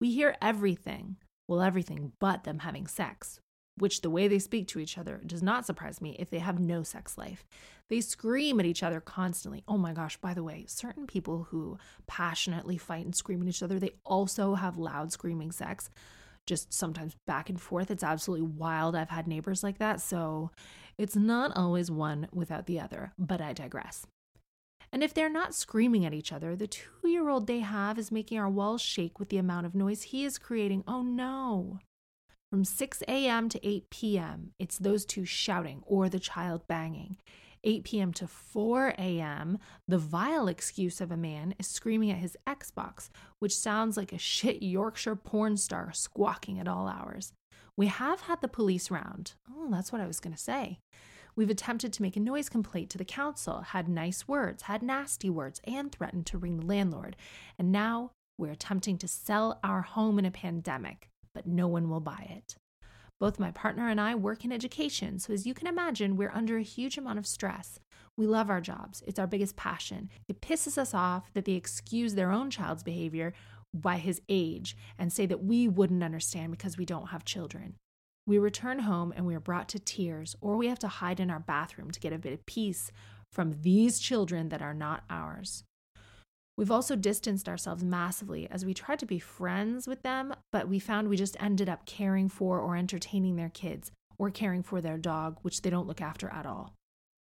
We 0.00 0.12
hear 0.12 0.34
everything, 0.42 1.16
well, 1.46 1.62
everything 1.62 2.10
but 2.18 2.42
them 2.42 2.58
having 2.58 2.88
sex, 2.88 3.38
which 3.78 4.00
the 4.00 4.10
way 4.10 4.26
they 4.26 4.40
speak 4.40 4.66
to 4.68 4.80
each 4.80 4.98
other 4.98 5.20
does 5.24 5.44
not 5.44 5.64
surprise 5.64 6.00
me 6.00 6.16
if 6.18 6.28
they 6.28 6.40
have 6.40 6.58
no 6.58 6.82
sex 6.82 7.16
life. 7.16 7.44
They 7.88 8.00
scream 8.00 8.58
at 8.58 8.66
each 8.66 8.82
other 8.82 9.00
constantly. 9.00 9.62
Oh 9.68 9.78
my 9.78 9.92
gosh, 9.92 10.16
by 10.16 10.34
the 10.34 10.42
way, 10.42 10.64
certain 10.66 11.06
people 11.06 11.46
who 11.50 11.78
passionately 12.08 12.78
fight 12.78 13.04
and 13.04 13.14
scream 13.14 13.42
at 13.42 13.48
each 13.48 13.62
other, 13.62 13.78
they 13.78 13.94
also 14.04 14.54
have 14.54 14.76
loud 14.76 15.12
screaming 15.12 15.52
sex. 15.52 15.88
Just 16.46 16.72
sometimes 16.72 17.16
back 17.26 17.48
and 17.48 17.60
forth. 17.60 17.90
It's 17.90 18.02
absolutely 18.02 18.46
wild. 18.46 18.96
I've 18.96 19.10
had 19.10 19.26
neighbors 19.26 19.62
like 19.62 19.78
that. 19.78 20.00
So 20.00 20.50
it's 20.98 21.16
not 21.16 21.56
always 21.56 21.90
one 21.90 22.28
without 22.32 22.66
the 22.66 22.80
other, 22.80 23.12
but 23.18 23.40
I 23.40 23.52
digress. 23.52 24.06
And 24.92 25.02
if 25.02 25.14
they're 25.14 25.30
not 25.30 25.54
screaming 25.54 26.04
at 26.04 26.12
each 26.12 26.32
other, 26.32 26.54
the 26.54 26.66
two 26.66 27.08
year 27.08 27.28
old 27.28 27.46
they 27.46 27.60
have 27.60 27.98
is 27.98 28.12
making 28.12 28.38
our 28.38 28.50
walls 28.50 28.82
shake 28.82 29.18
with 29.18 29.30
the 29.30 29.38
amount 29.38 29.66
of 29.66 29.74
noise 29.74 30.02
he 30.02 30.24
is 30.24 30.38
creating. 30.38 30.84
Oh 30.86 31.02
no. 31.02 31.78
From 32.50 32.64
6 32.64 33.02
a.m. 33.08 33.48
to 33.48 33.66
8 33.66 33.88
p.m., 33.88 34.50
it's 34.58 34.76
those 34.76 35.06
two 35.06 35.24
shouting 35.24 35.82
or 35.86 36.10
the 36.10 36.20
child 36.20 36.66
banging. 36.68 37.16
8 37.64 37.84
p.m. 37.84 38.12
to 38.14 38.26
4 38.26 38.94
a.m., 38.98 39.58
the 39.86 39.98
vile 39.98 40.48
excuse 40.48 41.00
of 41.00 41.10
a 41.10 41.16
man 41.16 41.54
is 41.58 41.66
screaming 41.66 42.10
at 42.10 42.18
his 42.18 42.36
Xbox, 42.46 43.08
which 43.38 43.56
sounds 43.56 43.96
like 43.96 44.12
a 44.12 44.18
shit 44.18 44.62
Yorkshire 44.62 45.16
porn 45.16 45.56
star 45.56 45.92
squawking 45.92 46.58
at 46.58 46.68
all 46.68 46.88
hours. 46.88 47.32
We 47.76 47.86
have 47.86 48.22
had 48.22 48.40
the 48.40 48.48
police 48.48 48.90
round. 48.90 49.32
Oh, 49.50 49.68
that's 49.70 49.92
what 49.92 50.00
I 50.00 50.06
was 50.06 50.20
going 50.20 50.34
to 50.34 50.42
say. 50.42 50.78
We've 51.34 51.50
attempted 51.50 51.92
to 51.94 52.02
make 52.02 52.16
a 52.16 52.20
noise 52.20 52.48
complaint 52.48 52.90
to 52.90 52.98
the 52.98 53.04
council, 53.04 53.62
had 53.62 53.88
nice 53.88 54.28
words, 54.28 54.64
had 54.64 54.82
nasty 54.82 55.30
words, 55.30 55.60
and 55.64 55.90
threatened 55.90 56.26
to 56.26 56.38
ring 56.38 56.58
the 56.58 56.66
landlord. 56.66 57.16
And 57.58 57.72
now 57.72 58.10
we're 58.36 58.50
attempting 58.50 58.98
to 58.98 59.08
sell 59.08 59.58
our 59.64 59.80
home 59.80 60.18
in 60.18 60.26
a 60.26 60.30
pandemic 60.30 61.08
but 61.34 61.46
no 61.46 61.68
one 61.68 61.88
will 61.88 62.00
buy 62.00 62.26
it. 62.30 62.56
Both 63.22 63.38
my 63.38 63.52
partner 63.52 63.88
and 63.88 64.00
I 64.00 64.16
work 64.16 64.44
in 64.44 64.50
education, 64.50 65.20
so 65.20 65.32
as 65.32 65.46
you 65.46 65.54
can 65.54 65.68
imagine, 65.68 66.16
we're 66.16 66.32
under 66.34 66.56
a 66.56 66.62
huge 66.62 66.98
amount 66.98 67.20
of 67.20 67.26
stress. 67.28 67.78
We 68.16 68.26
love 68.26 68.50
our 68.50 68.60
jobs, 68.60 69.00
it's 69.06 69.20
our 69.20 69.28
biggest 69.28 69.54
passion. 69.54 70.10
It 70.26 70.40
pisses 70.40 70.76
us 70.76 70.92
off 70.92 71.32
that 71.32 71.44
they 71.44 71.52
excuse 71.52 72.16
their 72.16 72.32
own 72.32 72.50
child's 72.50 72.82
behavior 72.82 73.32
by 73.72 73.98
his 73.98 74.20
age 74.28 74.76
and 74.98 75.12
say 75.12 75.26
that 75.26 75.44
we 75.44 75.68
wouldn't 75.68 76.02
understand 76.02 76.50
because 76.50 76.76
we 76.76 76.84
don't 76.84 77.10
have 77.10 77.24
children. 77.24 77.76
We 78.26 78.38
return 78.38 78.80
home 78.80 79.12
and 79.14 79.24
we 79.24 79.36
are 79.36 79.40
brought 79.40 79.68
to 79.68 79.78
tears, 79.78 80.34
or 80.40 80.56
we 80.56 80.66
have 80.66 80.80
to 80.80 80.88
hide 80.88 81.20
in 81.20 81.30
our 81.30 81.38
bathroom 81.38 81.92
to 81.92 82.00
get 82.00 82.12
a 82.12 82.18
bit 82.18 82.32
of 82.32 82.44
peace 82.44 82.90
from 83.30 83.54
these 83.62 84.00
children 84.00 84.48
that 84.48 84.62
are 84.62 84.74
not 84.74 85.04
ours. 85.08 85.62
We've 86.56 86.70
also 86.70 86.96
distanced 86.96 87.48
ourselves 87.48 87.82
massively 87.82 88.48
as 88.50 88.64
we 88.64 88.74
tried 88.74 88.98
to 88.98 89.06
be 89.06 89.18
friends 89.18 89.88
with 89.88 90.02
them, 90.02 90.34
but 90.50 90.68
we 90.68 90.78
found 90.78 91.08
we 91.08 91.16
just 91.16 91.36
ended 91.40 91.68
up 91.68 91.86
caring 91.86 92.28
for 92.28 92.60
or 92.60 92.76
entertaining 92.76 93.36
their 93.36 93.48
kids 93.48 93.90
or 94.18 94.30
caring 94.30 94.62
for 94.62 94.80
their 94.80 94.98
dog, 94.98 95.38
which 95.42 95.62
they 95.62 95.70
don't 95.70 95.86
look 95.86 96.00
after 96.00 96.28
at 96.28 96.46
all. 96.46 96.74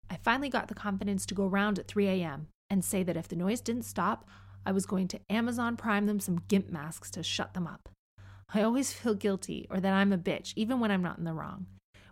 I 0.09 0.17
finally 0.17 0.49
got 0.49 0.67
the 0.67 0.75
confidence 0.75 1.25
to 1.25 1.35
go 1.35 1.47
around 1.47 1.79
at 1.79 1.87
3 1.87 2.07
a.m. 2.07 2.47
and 2.69 2.85
say 2.85 3.01
that 3.03 3.17
if 3.17 3.27
the 3.27 3.35
noise 3.35 3.61
didn't 3.61 3.83
stop, 3.83 4.29
I 4.65 4.71
was 4.71 4.85
going 4.85 5.07
to 5.09 5.19
Amazon 5.29 5.75
Prime 5.75 6.05
them 6.05 6.19
some 6.19 6.41
GIMP 6.47 6.69
masks 6.69 7.09
to 7.11 7.23
shut 7.23 7.55
them 7.55 7.65
up. 7.65 7.89
I 8.53 8.61
always 8.61 8.93
feel 8.93 9.15
guilty 9.15 9.65
or 9.71 9.79
that 9.79 9.93
I'm 9.93 10.13
a 10.13 10.17
bitch, 10.17 10.53
even 10.55 10.79
when 10.79 10.91
I'm 10.91 11.03
not 11.03 11.17
in 11.17 11.23
the 11.23 11.33
wrong. 11.33 11.65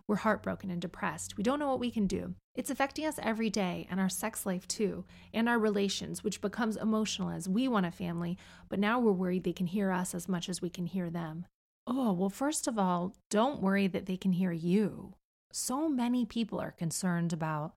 We're 0.08 0.18
heartbroken 0.18 0.70
and 0.70 0.82
depressed. 0.82 1.38
We 1.38 1.44
don't 1.44 1.60
know 1.60 1.70
what 1.70 1.80
we 1.80 1.90
can 1.90 2.08
do. 2.08 2.36
It's 2.56 2.70
affecting 2.70 3.06
us 3.06 3.20
every 3.22 3.50
day 3.50 3.88
and 3.90 4.00
our 4.00 4.10
sex 4.10 4.46
life 4.46 4.68
too, 4.68 5.06
and 5.34 5.48
our 5.48 5.58
relations, 5.58 6.24
which 6.24 6.42
becomes 6.42 6.76
emotional 6.76 7.30
as 7.30 7.48
we 7.48 7.68
want 7.68 7.86
a 7.86 7.92
family, 7.92 8.38
but 8.68 8.80
now 8.80 9.00
we're 9.00 9.14
worried 9.14 9.44
they 9.44 9.54
can 9.54 9.68
hear 9.68 9.92
us 9.92 10.14
as 10.14 10.28
much 10.28 10.50
as 10.50 10.62
we 10.62 10.70
can 10.70 10.88
hear 10.88 11.10
them. 11.10 11.46
Oh, 11.88 12.12
well, 12.14 12.30
first 12.30 12.68
of 12.68 12.78
all, 12.78 13.14
don't 13.30 13.62
worry 13.62 13.88
that 13.88 14.06
they 14.06 14.18
can 14.18 14.34
hear 14.34 14.52
you. 14.52 15.14
So 15.52 15.88
many 15.88 16.26
people 16.26 16.60
are 16.60 16.72
concerned 16.72 17.34
about 17.34 17.74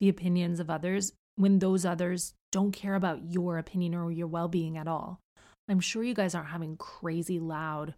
the 0.00 0.08
opinions 0.08 0.60
of 0.60 0.70
others 0.70 1.12
when 1.36 1.58
those 1.58 1.84
others 1.84 2.34
don't 2.52 2.72
care 2.72 2.94
about 2.94 3.24
your 3.24 3.56
opinion 3.58 3.94
or 3.94 4.10
your 4.10 4.26
well 4.26 4.48
being 4.48 4.76
at 4.76 4.88
all. 4.88 5.20
I'm 5.68 5.80
sure 5.80 6.02
you 6.02 6.14
guys 6.14 6.34
aren't 6.34 6.48
having 6.48 6.76
crazy 6.76 7.38
loud 7.38 7.94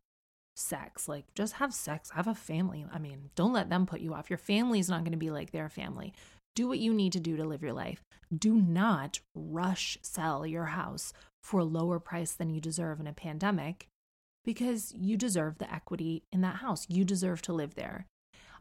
sex. 0.57 1.09
Like, 1.09 1.25
just 1.35 1.55
have 1.55 1.75
sex, 1.75 2.11
have 2.11 2.27
a 2.27 2.35
family. 2.35 2.85
I 2.93 2.99
mean, 2.99 3.31
don't 3.35 3.53
let 3.53 3.71
them 3.71 3.87
put 3.87 4.01
you 4.01 4.15
off. 4.15 4.31
Your 4.31 4.38
family 4.38 4.79
is 4.79 4.88
not 4.88 5.01
going 5.01 5.12
to 5.12 5.19
be 5.19 5.31
like 5.31 5.51
their 5.51 5.69
family. 5.69 6.12
Do 6.55 6.69
what 6.69 6.79
you 6.79 6.93
need 6.93 7.12
to 7.12 7.21
do 7.21 7.37
to 7.37 7.45
live 7.45 7.62
your 7.62 7.73
life. 7.73 8.03
Do 8.37 8.55
not 8.57 9.21
rush 9.35 9.99
sell 10.03 10.47
your 10.47 10.67
house 10.67 11.12
for 11.43 11.61
a 11.61 11.65
lower 11.65 11.99
price 11.99 12.33
than 12.33 12.51
you 12.51 12.61
deserve 12.61 13.01
in 13.01 13.07
a 13.07 13.12
pandemic 13.12 13.88
because 14.45 14.93
you 14.97 15.17
deserve 15.17 15.59
the 15.59 15.73
equity 15.73 16.25
in 16.33 16.41
that 16.43 16.57
house. 16.57 16.87
You 16.88 17.05
deserve 17.05 17.43
to 17.43 17.53
live 17.53 17.75
there. 17.75 18.07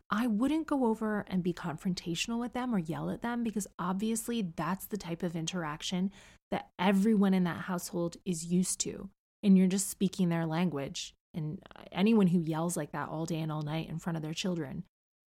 I 0.09 0.27
wouldn't 0.27 0.67
go 0.67 0.85
over 0.85 1.25
and 1.27 1.41
be 1.41 1.53
confrontational 1.53 2.39
with 2.39 2.53
them 2.53 2.75
or 2.75 2.79
yell 2.79 3.09
at 3.09 3.21
them 3.21 3.43
because 3.43 3.65
obviously 3.79 4.41
that's 4.41 4.85
the 4.85 4.97
type 4.97 5.23
of 5.23 5.35
interaction 5.37 6.11
that 6.49 6.67
everyone 6.77 7.33
in 7.33 7.45
that 7.45 7.61
household 7.61 8.17
is 8.25 8.45
used 8.45 8.79
to. 8.81 9.09
And 9.41 9.57
you're 9.57 9.67
just 9.67 9.89
speaking 9.89 10.27
their 10.27 10.45
language. 10.45 11.13
And 11.33 11.61
anyone 11.91 12.27
who 12.27 12.41
yells 12.41 12.75
like 12.75 12.91
that 12.91 13.09
all 13.09 13.25
day 13.25 13.39
and 13.39 13.51
all 13.51 13.61
night 13.61 13.89
in 13.89 13.99
front 13.99 14.17
of 14.17 14.23
their 14.23 14.33
children 14.33 14.83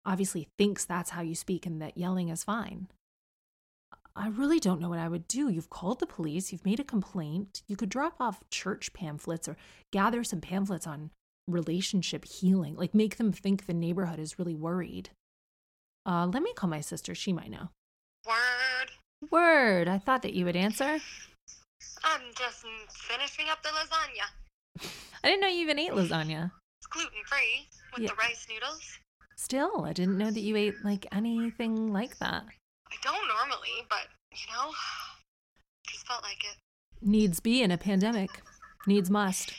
obviously 0.05 0.47
thinks 0.57 0.83
that's 0.83 1.11
how 1.11 1.21
you 1.21 1.35
speak 1.35 1.65
and 1.65 1.81
that 1.81 1.97
yelling 1.97 2.29
is 2.29 2.43
fine. 2.43 2.87
I 4.15 4.27
really 4.27 4.59
don't 4.59 4.81
know 4.81 4.89
what 4.89 4.99
I 4.99 5.07
would 5.07 5.27
do. 5.27 5.47
You've 5.49 5.69
called 5.69 5.99
the 5.99 6.05
police, 6.05 6.51
you've 6.51 6.65
made 6.65 6.79
a 6.79 6.83
complaint. 6.83 7.61
You 7.67 7.75
could 7.75 7.89
drop 7.89 8.15
off 8.19 8.43
church 8.49 8.93
pamphlets 8.93 9.47
or 9.47 9.55
gather 9.91 10.23
some 10.23 10.41
pamphlets 10.41 10.85
on 10.85 11.11
relationship 11.47 12.25
healing, 12.25 12.75
like 12.75 12.93
make 12.93 13.17
them 13.17 13.31
think 13.31 13.65
the 13.65 13.73
neighborhood 13.73 14.19
is 14.19 14.37
really 14.37 14.55
worried. 14.55 15.11
Uh, 16.05 16.25
let 16.25 16.43
me 16.43 16.53
call 16.53 16.69
my 16.69 16.81
sister. 16.81 17.15
She 17.15 17.31
might 17.31 17.51
know. 17.51 17.69
Word. 18.27 19.29
Word. 19.29 19.87
I 19.87 19.97
thought 19.97 20.23
that 20.23 20.33
you 20.33 20.45
would 20.45 20.55
answer. 20.55 20.99
I'm 22.03 22.21
just 22.35 22.65
finishing 22.89 23.45
up 23.49 23.61
the 23.63 23.69
lasagna. 23.69 24.27
I 25.23 25.27
didn't 25.29 25.41
know 25.41 25.47
you 25.47 25.61
even 25.61 25.79
ate 25.79 25.91
lasagna. 25.91 26.51
It's 26.79 26.87
gluten 26.87 27.11
free 27.25 27.67
with 27.93 28.03
Yeah. 28.03 28.09
the 28.09 28.15
rice 28.15 28.45
noodles. 28.49 28.97
Still, 29.35 29.85
I 29.85 29.93
didn't 29.93 30.17
know 30.17 30.31
that 30.31 30.39
you 30.41 30.55
ate 30.55 30.75
like 30.83 31.05
anything 31.11 31.91
like 31.93 32.17
that. 32.19 32.43
I 32.89 32.95
don't 33.03 33.27
normally, 33.27 33.85
but 33.89 34.07
you 34.31 34.53
know, 34.53 34.71
just 35.89 36.07
felt 36.07 36.23
like 36.23 36.43
it. 36.43 36.57
Needs 37.01 37.39
be 37.39 37.61
in 37.63 37.71
a 37.71 37.77
pandemic. 37.77 38.29
Needs 38.87 39.09
must. 39.09 39.53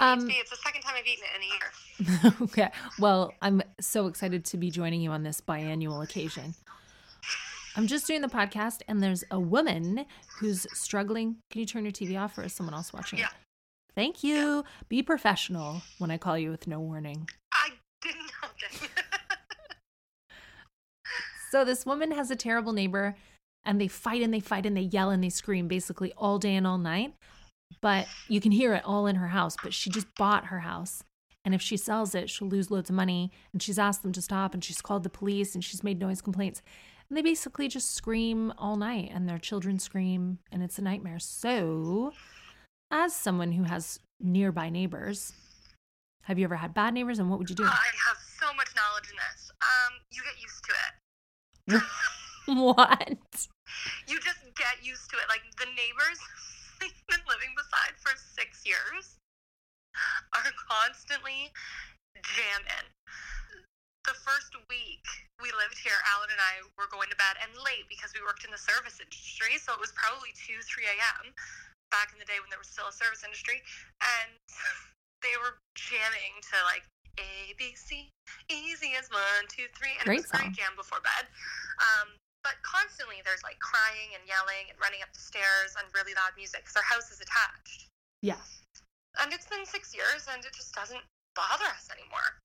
Um. 0.00 0.28
It's 0.30 0.50
the 0.50 0.56
second 0.56 0.82
time 0.82 0.94
I've 0.96 1.06
eaten 1.06 1.24
it 1.24 1.36
in 1.36 1.42
a 1.42 2.24
year. 2.26 2.34
okay. 2.42 2.70
Well, 2.98 3.32
I'm 3.42 3.62
so 3.80 4.06
excited 4.08 4.44
to 4.46 4.56
be 4.56 4.70
joining 4.70 5.00
you 5.00 5.10
on 5.12 5.22
this 5.22 5.40
biannual 5.40 6.02
occasion. 6.02 6.54
I'm 7.76 7.86
just 7.88 8.06
doing 8.06 8.20
the 8.20 8.28
podcast, 8.28 8.82
and 8.88 9.02
there's 9.02 9.24
a 9.32 9.38
woman 9.40 10.04
who's 10.38 10.66
struggling. 10.72 11.36
Can 11.50 11.60
you 11.60 11.66
turn 11.66 11.84
your 11.84 11.92
TV 11.92 12.20
off, 12.20 12.36
or 12.38 12.42
is 12.44 12.52
someone 12.52 12.74
else 12.74 12.92
watching 12.92 13.18
Yeah. 13.20 13.26
it? 13.26 13.32
Thank 13.94 14.24
you. 14.24 14.64
Be 14.88 15.02
professional 15.02 15.82
when 15.98 16.10
I 16.10 16.18
call 16.18 16.36
you 16.36 16.50
with 16.50 16.66
no 16.66 16.80
warning. 16.80 17.28
I 17.52 17.70
didn't 18.02 18.18
know 18.42 18.48
that. 18.80 18.90
So 21.50 21.64
this 21.64 21.86
woman 21.86 22.10
has 22.10 22.32
a 22.32 22.36
terrible 22.36 22.72
neighbor 22.72 23.14
and 23.64 23.80
they 23.80 23.86
fight 23.86 24.22
and 24.22 24.34
they 24.34 24.40
fight 24.40 24.66
and 24.66 24.76
they 24.76 24.80
yell 24.80 25.10
and 25.10 25.22
they 25.22 25.28
scream 25.28 25.68
basically 25.68 26.12
all 26.16 26.40
day 26.40 26.56
and 26.56 26.66
all 26.66 26.78
night. 26.78 27.14
But 27.80 28.08
you 28.26 28.40
can 28.40 28.50
hear 28.50 28.74
it 28.74 28.84
all 28.84 29.06
in 29.06 29.14
her 29.14 29.28
house, 29.28 29.54
but 29.62 29.72
she 29.72 29.88
just 29.88 30.12
bought 30.16 30.46
her 30.46 30.58
house. 30.58 31.04
And 31.44 31.54
if 31.54 31.62
she 31.62 31.76
sells 31.76 32.12
it, 32.12 32.28
she'll 32.28 32.48
lose 32.48 32.72
loads 32.72 32.90
of 32.90 32.96
money. 32.96 33.30
And 33.52 33.62
she's 33.62 33.78
asked 33.78 34.02
them 34.02 34.10
to 34.14 34.20
stop 34.20 34.52
and 34.52 34.64
she's 34.64 34.80
called 34.80 35.04
the 35.04 35.10
police 35.10 35.54
and 35.54 35.62
she's 35.62 35.84
made 35.84 36.00
noise 36.00 36.20
complaints. 36.20 36.60
And 37.08 37.16
they 37.16 37.22
basically 37.22 37.68
just 37.68 37.94
scream 37.94 38.52
all 38.58 38.74
night 38.74 39.12
and 39.14 39.28
their 39.28 39.38
children 39.38 39.78
scream 39.78 40.40
and 40.50 40.60
it's 40.60 40.78
a 40.78 40.82
nightmare. 40.82 41.20
So, 41.20 42.14
as 42.90 43.14
someone 43.14 43.52
who 43.52 43.64
has 43.64 43.98
nearby 44.20 44.70
neighbors, 44.70 45.32
have 46.22 46.38
you 46.38 46.44
ever 46.44 46.56
had 46.56 46.72
bad 46.72 46.94
neighbors 46.94 47.18
and 47.18 47.28
what 47.28 47.38
would 47.38 47.50
you 47.50 47.56
do? 47.56 47.64
I 47.64 47.88
have 48.08 48.16
so 48.40 48.48
much 48.56 48.68
knowledge 48.76 49.08
in 49.10 49.16
this. 49.16 49.52
Um, 49.60 49.92
you 50.10 50.22
get 50.24 50.40
used 50.40 50.64
to 50.64 50.72
it. 50.72 50.92
what? 52.64 53.48
You 54.08 54.16
just 54.20 54.40
get 54.56 54.80
used 54.80 55.10
to 55.10 55.16
it. 55.16 55.28
Like 55.28 55.44
the 55.60 55.68
neighbors, 55.76 56.20
they've 56.80 57.06
been 57.08 57.24
living 57.28 57.52
beside 57.56 57.96
for 58.00 58.16
six 58.16 58.64
years. 58.64 59.20
are 60.32 60.48
constantly 60.68 61.52
jamming. 62.24 62.88
The 64.04 64.16
first 64.20 64.52
week 64.68 65.04
we 65.40 65.48
lived 65.56 65.80
here, 65.80 65.96
Alan 66.12 66.28
and 66.28 66.40
I 66.40 66.60
were 66.76 66.88
going 66.92 67.08
to 67.08 67.16
bed 67.16 67.40
and 67.40 67.52
late 67.56 67.88
because 67.88 68.12
we 68.12 68.20
worked 68.20 68.44
in 68.44 68.52
the 68.52 68.60
service 68.60 69.00
industry, 69.00 69.56
so 69.56 69.72
it 69.72 69.80
was 69.80 69.96
probably 69.96 70.32
2, 70.44 70.60
3 70.60 70.84
a.m. 70.88 71.32
back 71.94 72.10
in 72.10 72.18
the 72.18 72.26
day 72.26 72.42
when 72.42 72.50
there 72.50 72.58
was 72.58 72.66
still 72.66 72.90
a 72.90 72.94
service 72.94 73.22
industry. 73.22 73.62
And 74.02 74.34
they 75.24 75.38
were 75.38 75.62
jamming 75.78 76.42
to 76.50 76.56
like 76.66 76.82
A, 77.22 77.54
B, 77.54 77.78
C, 77.78 78.10
easy 78.50 78.98
as 78.98 79.06
one, 79.14 79.46
two, 79.46 79.70
three. 79.78 79.94
And 80.02 80.10
Great 80.10 80.26
it 80.26 80.26
was 80.26 80.34
great 80.34 80.50
song. 80.50 80.58
jam 80.58 80.74
before 80.74 80.98
bed. 81.06 81.30
Um, 81.78 82.18
but 82.42 82.58
constantly 82.60 83.24
there's 83.24 83.40
like 83.46 83.56
crying 83.62 84.12
and 84.18 84.26
yelling 84.28 84.68
and 84.68 84.76
running 84.76 85.00
up 85.00 85.08
the 85.14 85.22
stairs 85.22 85.78
and 85.80 85.88
really 85.96 86.12
loud 86.12 86.34
music 86.36 86.66
because 86.66 86.76
our 86.76 86.84
house 86.84 87.08
is 87.08 87.22
attached. 87.22 87.88
Yeah. 88.20 88.42
And 89.22 89.32
it's 89.32 89.48
been 89.48 89.64
six 89.64 89.94
years 89.94 90.26
and 90.28 90.44
it 90.44 90.52
just 90.52 90.74
doesn't 90.74 91.00
bother 91.32 91.64
us 91.72 91.88
anymore. 91.88 92.42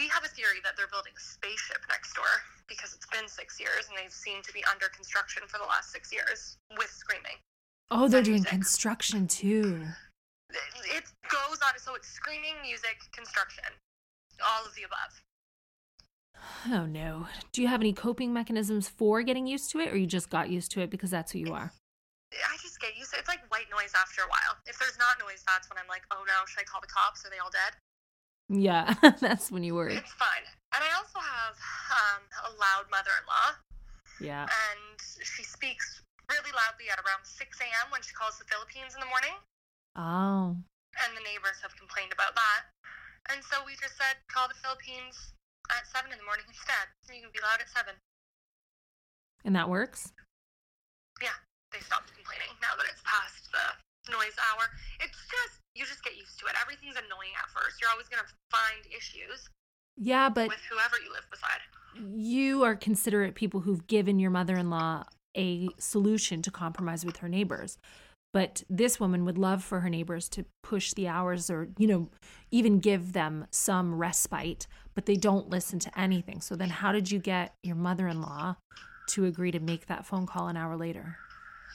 We 0.00 0.08
have 0.12 0.24
a 0.24 0.32
theory 0.32 0.60
that 0.64 0.76
they're 0.76 0.92
building 0.92 1.16
a 1.16 1.20
spaceship 1.20 1.80
next 1.88 2.12
door 2.16 2.28
because 2.68 2.92
it's 2.92 3.08
been 3.08 3.28
six 3.28 3.56
years 3.60 3.88
and 3.88 3.96
they 3.96 4.08
seem 4.12 4.44
to 4.44 4.52
be 4.52 4.60
under 4.68 4.92
construction 4.92 5.44
for 5.48 5.56
the 5.56 5.64
last 5.64 5.92
six 5.92 6.12
years 6.12 6.56
with 6.76 6.92
screaming. 6.92 7.40
Oh, 7.90 8.08
they're 8.08 8.22
doing 8.22 8.36
music. 8.42 8.50
construction 8.50 9.26
too. 9.28 9.86
It 10.50 11.04
goes 11.30 11.58
on, 11.64 11.78
so 11.78 11.94
it's 11.94 12.08
screaming, 12.08 12.54
music, 12.62 12.98
construction, 13.12 13.64
all 14.44 14.64
of 14.66 14.74
the 14.74 14.82
above. 14.82 15.22
Oh 16.68 16.86
no. 16.86 17.26
Do 17.52 17.62
you 17.62 17.68
have 17.68 17.80
any 17.80 17.92
coping 17.92 18.32
mechanisms 18.32 18.88
for 18.88 19.22
getting 19.22 19.46
used 19.46 19.70
to 19.72 19.80
it 19.80 19.92
or 19.92 19.96
you 19.96 20.06
just 20.06 20.30
got 20.30 20.50
used 20.50 20.70
to 20.72 20.80
it 20.80 20.90
because 20.90 21.10
that's 21.10 21.32
who 21.32 21.38
you 21.38 21.52
are? 21.54 21.72
I 22.32 22.56
just 22.60 22.80
get 22.80 22.96
used 22.96 23.10
to 23.12 23.16
it. 23.16 23.20
It's 23.20 23.28
like 23.28 23.40
white 23.50 23.66
noise 23.70 23.92
after 23.98 24.22
a 24.22 24.28
while. 24.28 24.58
If 24.66 24.78
there's 24.78 24.98
not 24.98 25.18
noise, 25.20 25.42
that's 25.46 25.68
when 25.70 25.78
I'm 25.78 25.88
like, 25.88 26.02
oh 26.12 26.22
no, 26.26 26.44
should 26.46 26.60
I 26.60 26.64
call 26.64 26.80
the 26.80 26.88
cops? 26.88 27.24
Are 27.24 27.30
they 27.30 27.38
all 27.38 27.50
dead? 27.50 27.74
Yeah, 28.48 28.94
that's 29.20 29.50
when 29.50 29.62
you 29.64 29.74
worry. 29.74 29.94
It's 29.96 30.12
fine. 30.12 30.44
And 30.74 30.82
I 30.84 30.90
also 30.96 31.18
have 31.18 31.54
um, 31.90 32.22
a 32.46 32.50
loud 32.58 32.86
mother 32.90 33.10
in 33.18 33.26
law, 33.26 33.48
Yeah. 34.20 34.42
and 34.44 35.00
she 35.24 35.42
speaks 35.42 36.02
really 36.30 36.52
loudly 36.54 36.90
at 36.90 36.98
around 37.02 37.22
6 37.22 37.38
a.m. 37.62 37.86
when 37.94 38.02
she 38.02 38.14
calls 38.14 38.38
the 38.38 38.46
Philippines 38.50 38.94
in 38.94 39.00
the 39.02 39.10
morning. 39.10 39.34
Oh. 39.94 40.58
And 41.02 41.10
the 41.14 41.24
neighbors 41.24 41.60
have 41.62 41.76
complained 41.78 42.12
about 42.12 42.34
that. 42.34 42.60
And 43.32 43.42
so 43.46 43.62
we 43.66 43.74
just 43.78 43.98
said, 43.98 44.18
call 44.30 44.46
the 44.46 44.58
Philippines 44.62 45.34
at 45.70 45.86
7 45.90 46.10
in 46.10 46.18
the 46.18 46.26
morning 46.26 46.46
instead. 46.46 46.86
So 47.06 47.14
you 47.14 47.22
can 47.26 47.34
be 47.34 47.42
loud 47.42 47.58
at 47.62 47.70
7. 47.70 47.94
And 49.46 49.54
that 49.54 49.70
works? 49.70 50.10
Yeah, 51.22 51.34
they 51.70 51.82
stopped 51.82 52.10
complaining 52.14 52.50
now 52.62 52.74
that 52.78 52.86
it's 52.90 53.02
past 53.06 53.50
the 53.50 53.66
noise 54.10 54.34
hour. 54.50 54.66
It's 55.02 55.18
just, 55.26 55.58
you 55.74 55.86
just 55.86 56.02
get 56.02 56.14
used 56.18 56.38
to 56.42 56.46
it. 56.46 56.54
Everything's 56.60 56.98
annoying 56.98 57.34
at 57.38 57.50
first. 57.50 57.78
You're 57.80 57.90
always 57.90 58.06
going 58.10 58.22
to 58.22 58.30
find 58.50 58.82
issues 58.90 59.50
Yeah, 59.98 60.28
but 60.30 60.48
with 60.48 60.62
whoever 60.70 60.96
you 61.02 61.10
live 61.12 61.26
beside. 61.30 61.62
you 62.14 62.62
are 62.62 62.76
considerate 62.76 63.34
people 63.34 63.60
who've 63.60 63.86
given 63.86 64.18
your 64.18 64.30
mother-in-law 64.30 65.04
a 65.36 65.68
solution 65.78 66.42
to 66.42 66.50
compromise 66.50 67.04
with 67.04 67.18
her 67.18 67.28
neighbors 67.28 67.78
but 68.32 68.62
this 68.68 69.00
woman 69.00 69.24
would 69.24 69.38
love 69.38 69.64
for 69.64 69.80
her 69.80 69.88
neighbors 69.88 70.28
to 70.28 70.44
push 70.62 70.92
the 70.92 71.08
hours 71.08 71.48
or 71.50 71.68
you 71.78 71.86
know 71.86 72.08
even 72.50 72.78
give 72.80 73.12
them 73.12 73.46
some 73.50 73.94
respite 73.94 74.66
but 74.94 75.06
they 75.06 75.14
don't 75.16 75.48
listen 75.48 75.78
to 75.78 75.90
anything 75.98 76.40
so 76.40 76.54
then 76.56 76.68
how 76.70 76.92
did 76.92 77.10
you 77.10 77.18
get 77.18 77.54
your 77.62 77.76
mother-in-law 77.76 78.56
to 79.08 79.24
agree 79.24 79.50
to 79.52 79.60
make 79.60 79.86
that 79.86 80.04
phone 80.04 80.26
call 80.26 80.48
an 80.48 80.56
hour 80.56 80.76
later 80.76 81.16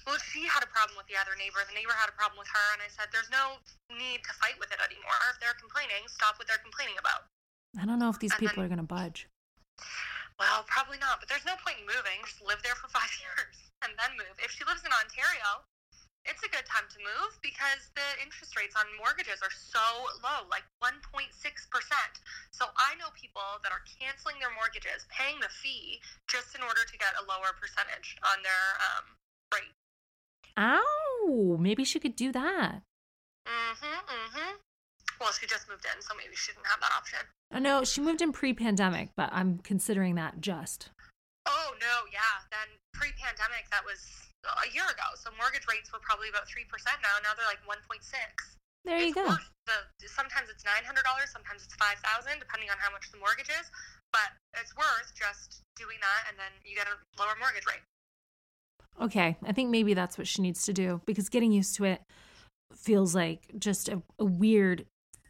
Well, 0.05 0.17
she 0.19 0.45
had 0.45 0.61
a 0.63 0.67
problem 0.67 0.97
with 0.97 1.07
the 1.07 1.15
other 1.15 1.31
neighbor. 1.37 1.61
The 1.69 1.75
neighbor 1.77 1.93
had 1.95 2.09
a 2.09 2.17
problem 2.17 2.39
with 2.41 2.49
her, 2.49 2.67
and 2.73 2.81
I 2.81 2.89
said, 2.89 3.07
there's 3.13 3.29
no 3.31 3.61
need 3.95 4.19
to 4.25 4.33
fight 4.41 4.57
with 4.59 4.71
it 4.73 4.81
anymore. 4.83 5.13
If 5.31 5.39
they're 5.39 5.53
complaining, 5.61 6.03
stop 6.09 6.35
what 6.41 6.47
they're 6.49 6.59
complaining 6.65 6.97
about. 6.99 7.29
i 7.79 7.85
don't 7.85 7.99
know 7.99 8.09
if 8.09 8.17
these 8.19 8.33
And 8.33 8.39
people 8.41 8.57
then- 8.59 8.65
are 8.65 8.71
going 8.75 8.83
to 8.85 8.93
budge 8.99 9.27
Well, 10.41 10.65
probably 10.65 10.97
not, 10.97 11.21
but 11.21 11.29
there's 11.29 11.45
no 11.45 11.53
point 11.61 11.77
in 11.77 11.85
moving. 11.85 12.17
Just 12.25 12.41
live 12.41 12.65
there 12.65 12.73
for 12.73 12.89
five 12.97 13.13
years 13.21 13.53
and 13.85 13.93
then 14.01 14.17
move. 14.17 14.33
If 14.41 14.49
she 14.49 14.65
lives 14.65 14.81
in 14.81 14.89
Ontario, 14.89 15.61
it's 16.25 16.41
a 16.41 16.49
good 16.49 16.65
time 16.65 16.89
to 16.89 16.97
move 16.97 17.37
because 17.45 17.93
the 17.93 18.09
interest 18.17 18.57
rates 18.57 18.73
on 18.73 18.89
mortgages 18.97 19.45
are 19.45 19.53
so 19.53 19.81
low, 20.25 20.49
like 20.49 20.65
1.6%. 20.81 21.29
So 22.49 22.73
I 22.73 22.97
know 22.97 23.13
people 23.13 23.61
that 23.61 23.69
are 23.69 23.85
canceling 23.85 24.41
their 24.41 24.53
mortgages, 24.53 25.05
paying 25.13 25.37
the 25.45 25.49
fee 25.49 26.01
just 26.25 26.57
in 26.57 26.65
order 26.65 26.89
to 26.89 26.95
get 26.97 27.13
a 27.21 27.23
lower 27.29 27.53
percentage 27.53 28.17
on 28.25 28.41
their 28.41 28.65
um, 28.81 29.05
rate. 29.53 29.77
ow 30.57 31.57
maybe 31.61 31.85
she 31.85 32.01
could 32.01 32.17
do 32.17 32.33
that 32.33 32.81
Mm-hmm, 33.47 33.99
mm-hmm. 34.05 34.51
Well, 35.21 35.31
she 35.31 35.45
just 35.45 35.69
moved 35.69 35.85
in, 35.85 36.01
so 36.01 36.13
maybe 36.17 36.33
she 36.35 36.51
didn't 36.51 36.65
have 36.65 36.81
that 36.81 36.91
option. 36.97 37.19
i 37.53 37.59
know 37.59 37.83
she 37.85 38.01
moved 38.01 38.21
in 38.21 38.31
pre-pandemic 38.33 39.09
but 39.15 39.29
i'm 39.31 39.59
considering 39.59 40.15
that 40.15 40.41
just 40.41 40.89
Oh 41.47 41.73
no, 41.81 42.05
yeah. 42.13 42.45
Then 42.53 42.69
pre-pandemic, 42.93 43.65
that 43.73 43.81
was 43.81 44.01
a 44.45 44.69
year 44.73 44.85
ago. 44.85 45.07
So 45.17 45.29
mortgage 45.37 45.65
rates 45.69 45.89
were 45.93 46.01
probably 46.01 46.29
about 46.29 46.45
three 46.49 46.65
percent 46.69 46.97
now. 47.01 47.17
Now 47.25 47.33
they're 47.37 47.49
like 47.49 47.61
one 47.65 47.81
point 47.89 48.05
six. 48.05 48.57
there 48.85 49.01
you 49.01 49.13
it's 49.13 49.17
go 49.17 49.25
the, 49.69 49.77
sometimes 50.09 50.49
it's 50.49 50.65
nine 50.65 50.85
hundred 50.85 51.05
dollars, 51.05 51.29
sometimes 51.33 51.65
it's 51.65 51.73
five 51.77 51.97
thousand, 52.05 52.41
depending 52.41 52.69
on 52.69 52.77
how 52.77 52.93
much 52.93 53.09
the 53.09 53.17
mortgage 53.17 53.49
is. 53.49 53.69
But 54.13 54.37
it's 54.57 54.73
worth 54.77 55.09
just 55.17 55.61
doing 55.77 55.97
that, 56.01 56.29
and 56.29 56.37
then 56.37 56.51
you 56.65 56.75
get 56.77 56.85
a 56.89 56.97
lower 57.17 57.37
mortgage 57.39 57.65
rate. 57.65 57.85
Okay, 58.99 59.37
I 59.45 59.51
think 59.53 59.69
maybe 59.69 59.93
that's 59.93 60.17
what 60.17 60.27
she 60.27 60.41
needs 60.41 60.65
to 60.69 60.73
do 60.73 61.01
because 61.05 61.29
getting 61.29 61.51
used 61.51 61.75
to 61.77 61.85
it 61.85 62.01
feels 62.75 63.15
like 63.15 63.49
just 63.57 63.89
a, 63.89 64.01
a 64.19 64.25
weird 64.25 64.85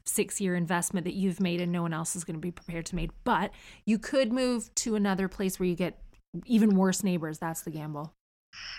six 0.06 0.42
year 0.42 0.56
investment 0.56 1.06
that 1.06 1.14
you've 1.14 1.40
made 1.40 1.62
and 1.62 1.72
no 1.72 1.82
one 1.82 1.94
else 1.94 2.16
is 2.16 2.24
going 2.24 2.36
to 2.36 2.42
be 2.42 2.52
prepared 2.52 2.86
to 2.88 2.96
make. 2.96 3.12
But 3.24 3.52
you 3.86 4.00
could 4.00 4.32
move 4.32 4.74
to 4.76 4.96
another 4.96 5.28
place 5.28 5.60
where 5.60 5.68
you 5.68 5.76
get 5.76 6.00
even 6.46 6.76
worse 6.76 7.04
neighbors. 7.04 7.40
That's 7.40 7.62
the 7.62 7.72
gamble. 7.72 8.14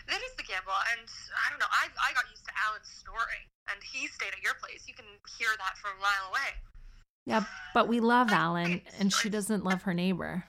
That 0.08 0.20
is 0.20 0.36
the 0.36 0.42
gamble, 0.42 0.76
and 0.92 1.08
I 1.46 1.50
don't 1.50 1.58
know. 1.58 1.70
I 1.70 1.88
I 1.96 2.12
got 2.12 2.24
used 2.30 2.44
to 2.44 2.52
Alan 2.68 2.82
snoring, 2.84 3.48
and 3.70 3.80
he 3.80 4.06
stayed 4.06 4.32
at 4.36 4.42
your 4.42 4.54
place. 4.54 4.84
You 4.86 4.94
can 4.94 5.06
hear 5.38 5.48
that 5.56 5.78
from 5.78 5.96
a 5.98 6.00
mile 6.00 6.28
away. 6.30 6.52
Yeah, 7.24 7.44
but 7.72 7.88
we 7.88 8.00
love 8.00 8.32
Alan 8.32 8.80
and 8.98 9.12
she 9.12 9.30
doesn't 9.30 9.64
love 9.64 9.82
her 9.82 9.94
neighbor. 9.94 10.44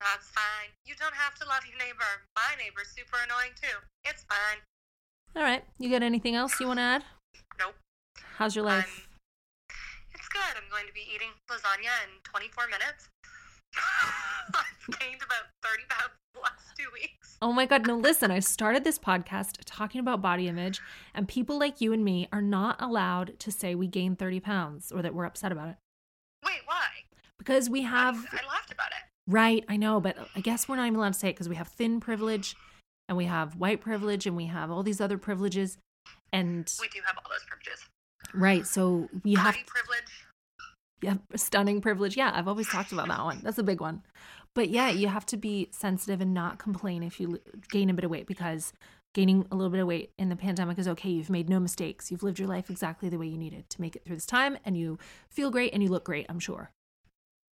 That's 0.00 0.28
fine. 0.28 0.70
You 0.84 0.94
don't 0.98 1.14
have 1.14 1.34
to 1.36 1.46
love 1.46 1.60
your 1.68 1.78
neighbor. 1.78 2.26
My 2.34 2.56
neighbor's 2.58 2.88
super 2.88 3.18
annoying 3.24 3.52
too. 3.60 3.78
It's 4.04 4.24
fine. 4.24 4.58
All 5.36 5.42
right, 5.42 5.64
you 5.78 5.90
got 5.90 6.02
anything 6.02 6.34
else 6.34 6.58
you 6.60 6.66
want 6.66 6.78
to 6.78 6.82
add? 6.82 7.04
Nope. 7.58 7.76
How's 8.36 8.56
your 8.56 8.64
life? 8.64 9.08
Good. 10.32 10.56
I'm 10.56 10.68
going 10.70 10.86
to 10.86 10.92
be 10.92 11.04
eating 11.14 11.28
lasagna 11.50 11.92
in 12.04 12.20
24 12.24 12.64
minutes. 12.66 13.08
I've 14.54 14.98
gained 14.98 15.20
about 15.22 15.48
30 15.62 15.82
pounds 15.88 16.12
the 16.34 16.40
last 16.40 16.76
two 16.78 16.86
weeks. 16.92 17.36
Oh 17.40 17.52
my 17.52 17.66
God, 17.66 17.86
no, 17.86 17.96
listen, 17.96 18.30
I 18.30 18.38
started 18.40 18.84
this 18.84 18.98
podcast 18.98 19.58
talking 19.64 20.00
about 20.00 20.22
body 20.22 20.48
image, 20.48 20.80
and 21.14 21.26
people 21.28 21.58
like 21.58 21.80
you 21.80 21.92
and 21.92 22.04
me 22.04 22.28
are 22.32 22.42
not 22.42 22.80
allowed 22.80 23.38
to 23.40 23.50
say 23.50 23.74
we 23.74 23.86
gained 23.86 24.18
30 24.18 24.40
pounds 24.40 24.92
or 24.92 25.02
that 25.02 25.14
we're 25.14 25.24
upset 25.24 25.52
about 25.52 25.68
it. 25.68 25.76
Wait, 26.44 26.60
why? 26.66 26.86
Because 27.38 27.68
we 27.68 27.84
I, 27.84 27.88
have, 27.88 28.16
I 28.32 28.46
laughed 28.46 28.72
about 28.72 28.90
it. 28.90 29.02
right, 29.26 29.64
I 29.68 29.76
know, 29.76 30.00
but 30.00 30.16
I 30.36 30.40
guess 30.40 30.68
we're 30.68 30.76
not 30.76 30.86
even 30.86 30.96
allowed 30.96 31.14
to 31.14 31.18
say 31.18 31.28
it 31.28 31.32
because 31.34 31.48
we 31.48 31.56
have 31.56 31.68
thin 31.68 32.00
privilege 32.00 32.54
and 33.08 33.16
we 33.16 33.24
have 33.24 33.56
white 33.56 33.80
privilege 33.80 34.26
and 34.26 34.36
we 34.36 34.46
have 34.46 34.70
all 34.70 34.82
these 34.82 35.00
other 35.00 35.18
privileges. 35.18 35.78
And, 36.32 36.70
We 36.80 36.88
do 36.88 37.00
have 37.04 37.16
all 37.18 37.30
those 37.30 37.44
privileges. 37.46 37.84
Right, 38.34 38.66
so 38.66 39.08
we 39.24 39.34
have 39.34 39.54
Body 39.54 39.64
privilege. 39.66 40.26
yeah, 41.02 41.14
stunning 41.36 41.80
privilege. 41.80 42.16
Yeah, 42.16 42.32
I've 42.34 42.48
always 42.48 42.68
talked 42.68 42.92
about 42.92 43.08
that 43.08 43.22
one. 43.22 43.40
That's 43.42 43.58
a 43.58 43.62
big 43.62 43.80
one. 43.80 44.02
But 44.54 44.68
yeah, 44.68 44.90
you 44.90 45.08
have 45.08 45.24
to 45.26 45.36
be 45.36 45.68
sensitive 45.72 46.20
and 46.20 46.34
not 46.34 46.58
complain 46.58 47.02
if 47.02 47.18
you 47.18 47.40
gain 47.70 47.88
a 47.88 47.94
bit 47.94 48.04
of 48.04 48.10
weight 48.10 48.26
because 48.26 48.72
gaining 49.14 49.46
a 49.50 49.56
little 49.56 49.70
bit 49.70 49.80
of 49.80 49.86
weight 49.86 50.10
in 50.18 50.28
the 50.28 50.36
pandemic 50.36 50.78
is 50.78 50.88
okay. 50.88 51.10
You've 51.10 51.30
made 51.30 51.48
no 51.48 51.58
mistakes. 51.60 52.10
You've 52.10 52.22
lived 52.22 52.38
your 52.38 52.48
life 52.48 52.70
exactly 52.70 53.08
the 53.08 53.18
way 53.18 53.26
you 53.26 53.38
needed 53.38 53.68
to 53.70 53.80
make 53.80 53.96
it 53.96 54.04
through 54.04 54.16
this 54.16 54.26
time 54.26 54.58
and 54.64 54.76
you 54.76 54.98
feel 55.30 55.50
great 55.50 55.72
and 55.72 55.82
you 55.82 55.88
look 55.88 56.04
great, 56.04 56.26
I'm 56.28 56.38
sure. 56.38 56.70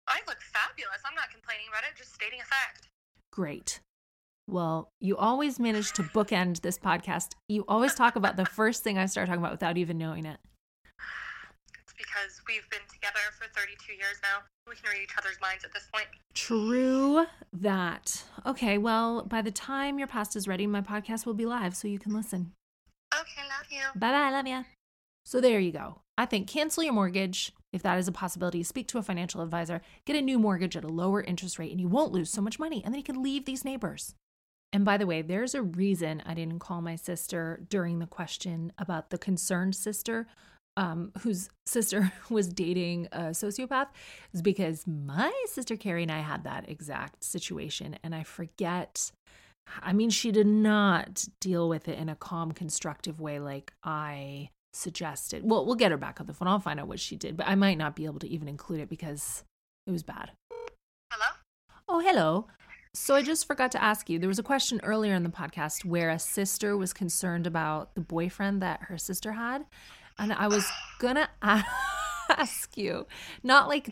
I 0.08 0.20
look 0.28 0.38
fabulous. 0.42 1.02
I'm 1.08 1.16
not 1.16 1.30
complaining 1.32 1.66
about 1.70 1.84
it, 1.84 1.98
just 1.98 2.14
stating 2.14 2.40
a 2.42 2.46
fact. 2.46 2.90
Great. 3.32 3.80
Well, 4.50 4.90
you 5.02 5.18
always 5.18 5.60
manage 5.60 5.92
to 5.94 6.04
bookend 6.04 6.62
this 6.62 6.80
podcast. 6.80 7.34
You 7.50 7.66
always 7.68 7.94
talk 7.94 8.16
about 8.16 8.38
the 8.38 8.46
first 8.60 8.84
thing 8.84 8.98
I 8.98 9.06
start 9.06 9.28
talking 9.28 9.42
about 9.42 9.52
without 9.52 9.78
even 9.78 9.98
knowing 9.98 10.26
it. 10.26 10.38
Because 11.98 12.42
we've 12.48 12.70
been 12.70 12.86
together 12.92 13.20
for 13.38 13.48
32 13.60 13.94
years 13.94 14.18
now. 14.22 14.46
We 14.70 14.76
can 14.76 14.92
read 14.94 15.04
each 15.04 15.18
other's 15.18 15.38
minds 15.42 15.66
at 15.66 15.74
this 15.74 15.88
point. 15.92 16.08
True 16.34 17.26
that. 17.54 18.24
Okay, 18.46 18.78
well, 18.78 19.24
by 19.24 19.42
the 19.42 19.52
time 19.52 19.98
your 19.98 20.08
pasta 20.08 20.38
is 20.38 20.48
ready, 20.48 20.68
my 20.68 20.82
podcast 20.82 21.26
will 21.26 21.34
be 21.34 21.46
live 21.46 21.76
so 21.76 21.88
you 21.88 22.00
can 22.00 22.14
listen. 22.14 22.52
Okay, 23.14 23.42
love 23.42 23.68
you. 23.70 24.00
Bye 24.00 24.12
bye, 24.12 24.30
love 24.30 24.48
ya. 24.48 24.64
So 25.26 25.42
there 25.42 25.60
you 25.60 25.72
go. 25.72 26.02
I 26.18 26.26
think 26.26 26.48
cancel 26.48 26.84
your 26.84 26.94
mortgage 26.94 27.52
if 27.74 27.84
that 27.84 27.98
is 27.98 28.08
a 28.08 28.12
possibility. 28.12 28.64
Speak 28.64 28.88
to 28.90 28.98
a 28.98 29.04
financial 29.04 29.42
advisor, 29.42 29.82
get 30.06 30.16
a 30.16 30.22
new 30.22 30.40
mortgage 30.40 30.76
at 30.76 30.84
a 30.84 30.90
lower 30.90 31.22
interest 31.22 31.60
rate, 31.60 31.72
and 31.72 31.82
you 31.82 31.88
won't 31.88 32.12
lose 32.12 32.30
so 32.30 32.42
much 32.42 32.60
money. 32.60 32.82
And 32.84 32.94
then 32.94 33.00
you 33.00 33.04
can 33.04 33.22
leave 33.22 33.46
these 33.46 33.66
neighbors. 33.66 34.16
And 34.74 34.84
by 34.84 34.98
the 34.98 35.06
way, 35.06 35.22
there's 35.22 35.56
a 35.56 35.62
reason 35.62 36.22
I 36.26 36.34
didn't 36.34 36.60
call 36.60 36.82
my 36.82 36.96
sister 36.96 37.62
during 37.70 38.00
the 38.00 38.08
question 38.08 38.74
about 38.78 39.10
the 39.10 39.18
concerned 39.18 39.76
sister. 39.76 40.28
Um, 40.78 41.12
whose 41.22 41.50
sister 41.66 42.14
was 42.30 42.48
dating 42.48 43.08
a 43.12 43.32
sociopath 43.32 43.88
is 44.32 44.42
because 44.42 44.88
my 44.88 45.34
sister 45.48 45.76
Carrie 45.76 46.04
and 46.04 46.12
I 46.12 46.20
had 46.20 46.46
that 46.46 46.70
exact 46.70 47.24
situation. 47.24 47.98
And 48.04 48.16
I 48.16 48.24
forget, 48.24 49.12
I 49.82 49.92
mean, 49.92 50.10
she 50.10 50.32
did 50.32 50.48
not 50.48 51.26
deal 51.42 51.68
with 51.68 51.90
it 51.90 51.98
in 51.98 52.08
a 52.08 52.16
calm, 52.16 52.54
constructive 52.54 53.20
way 53.20 53.40
like 53.40 53.74
I 53.84 54.52
suggested. 54.72 55.42
Well, 55.44 55.66
we'll 55.66 55.76
get 55.76 55.92
her 55.92 55.98
back 55.98 56.22
on 56.22 56.28
the 56.28 56.34
phone. 56.34 56.48
I'll 56.48 56.60
find 56.60 56.80
out 56.80 56.88
what 56.88 57.00
she 57.00 57.16
did, 57.16 57.36
but 57.36 57.48
I 57.48 57.56
might 57.56 57.78
not 57.78 57.96
be 57.96 58.06
able 58.06 58.20
to 58.20 58.30
even 58.30 58.48
include 58.48 58.80
it 58.80 58.90
because 58.90 59.44
it 59.88 59.92
was 59.92 60.04
bad. 60.04 60.32
Hello? 61.12 61.32
Oh, 61.90 62.00
hello. 62.00 62.48
So 62.94 63.16
I 63.16 63.22
just 63.22 63.48
forgot 63.48 63.72
to 63.72 63.84
ask 63.84 64.10
you. 64.10 64.20
There 64.20 64.28
was 64.28 64.40
a 64.40 64.44
question 64.44 64.80
earlier 64.84 65.14
in 65.14 65.24
the 65.24 65.30
podcast 65.30 65.86
where 65.86 66.10
a 66.10 66.20
sister 66.20 66.78
was 66.78 66.94
concerned 66.94 67.48
about 67.48 67.96
the 67.96 68.02
boyfriend 68.02 68.62
that 68.62 68.84
her 68.84 68.98
sister 68.98 69.34
had, 69.34 69.66
and 70.20 70.34
I 70.34 70.48
was 70.48 70.66
gonna 71.00 71.30
ask 72.30 72.78
you, 72.78 73.08
not 73.44 73.68
like 73.68 73.90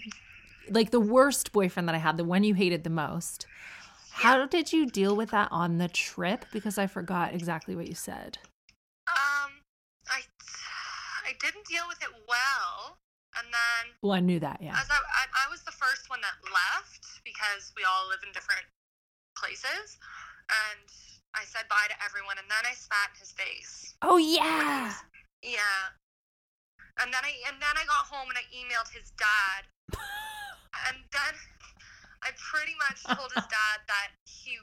like 0.69 0.91
the 0.91 0.99
worst 0.99 1.51
boyfriend 1.51 1.87
that 1.87 1.95
I 1.95 1.99
had, 1.99 2.17
the 2.17 2.23
one 2.23 2.43
you 2.43 2.53
hated 2.53 2.83
the 2.83 2.89
most. 2.89 3.45
How 4.11 4.45
did 4.45 4.71
you 4.71 4.85
deal 4.85 5.15
with 5.15 5.31
that 5.31 5.49
on 5.51 5.77
the 5.77 5.89
trip? 5.89 6.45
Because 6.53 6.77
I 6.77 6.87
forgot 6.87 7.33
exactly 7.33 7.75
what 7.75 7.87
you 7.87 7.95
said. 7.95 8.37
Um, 9.07 9.51
I 10.09 10.21
I 11.27 11.33
didn't 11.39 11.65
deal 11.65 11.83
with 11.87 12.01
it 12.01 12.13
well, 12.27 12.97
and 13.37 13.47
then 13.51 13.93
Well, 14.01 14.13
I 14.13 14.21
knew 14.21 14.39
that, 14.39 14.61
yeah. 14.61 14.71
as 14.79 14.87
I, 14.89 14.95
I 14.95 15.47
I 15.47 15.51
was 15.51 15.61
the 15.63 15.71
first 15.75 16.09
one 16.09 16.21
that 16.21 16.35
left 16.47 17.21
because 17.23 17.73
we 17.75 17.83
all 17.83 18.07
live 18.09 18.19
in 18.25 18.31
different 18.31 18.65
places, 19.37 19.99
and 20.49 20.87
I 21.35 21.43
said 21.43 21.67
bye 21.69 21.87
to 21.89 21.97
everyone, 22.03 22.37
and 22.39 22.47
then 22.49 22.63
I 22.63 22.73
spat 22.73 23.11
in 23.13 23.19
his 23.19 23.31
face. 23.33 23.95
Oh 24.01 24.17
yeah. 24.17 24.93
Yeah. 25.43 25.91
And 27.01 27.11
then 27.11 27.23
I 27.23 27.33
and 27.51 27.57
then 27.59 27.75
I 27.75 27.83
got 27.87 28.07
home 28.07 28.27
and 28.31 28.37
I 28.39 28.45
emailed 28.51 28.89
his 28.91 29.11
dad. 29.19 29.61
and 30.87 30.97
then 31.11 31.33
I 32.23 32.31
pretty 32.39 32.75
much 32.87 33.03
told 33.03 33.31
his 33.35 33.45
dad 33.47 33.77
that 33.87 34.15
he 34.23 34.57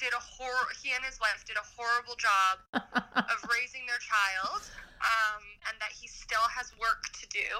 did 0.00 0.14
a 0.14 0.22
hor 0.22 0.54
he 0.80 0.94
and 0.94 1.04
his 1.04 1.18
wife 1.20 1.44
did 1.44 1.58
a 1.58 1.66
horrible 1.76 2.16
job 2.16 2.62
of 2.72 3.38
raising 3.54 3.84
their 3.84 4.00
child. 4.00 4.64
Um, 4.98 5.42
and 5.70 5.78
that 5.78 5.94
he 5.94 6.10
still 6.10 6.42
has 6.50 6.74
work 6.74 7.06
to 7.22 7.26
do. 7.30 7.50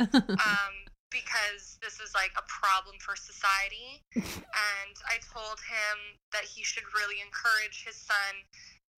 Um, 0.00 0.88
because 1.10 1.80
this 1.80 2.00
is 2.00 2.12
like 2.14 2.32
a 2.36 2.44
problem 2.48 2.96
for 3.00 3.16
society. 3.16 4.04
And 4.14 4.94
I 5.08 5.20
told 5.24 5.60
him 5.64 5.96
that 6.32 6.44
he 6.44 6.64
should 6.64 6.84
really 6.96 7.20
encourage 7.20 7.84
his 7.84 7.96
son 7.96 8.44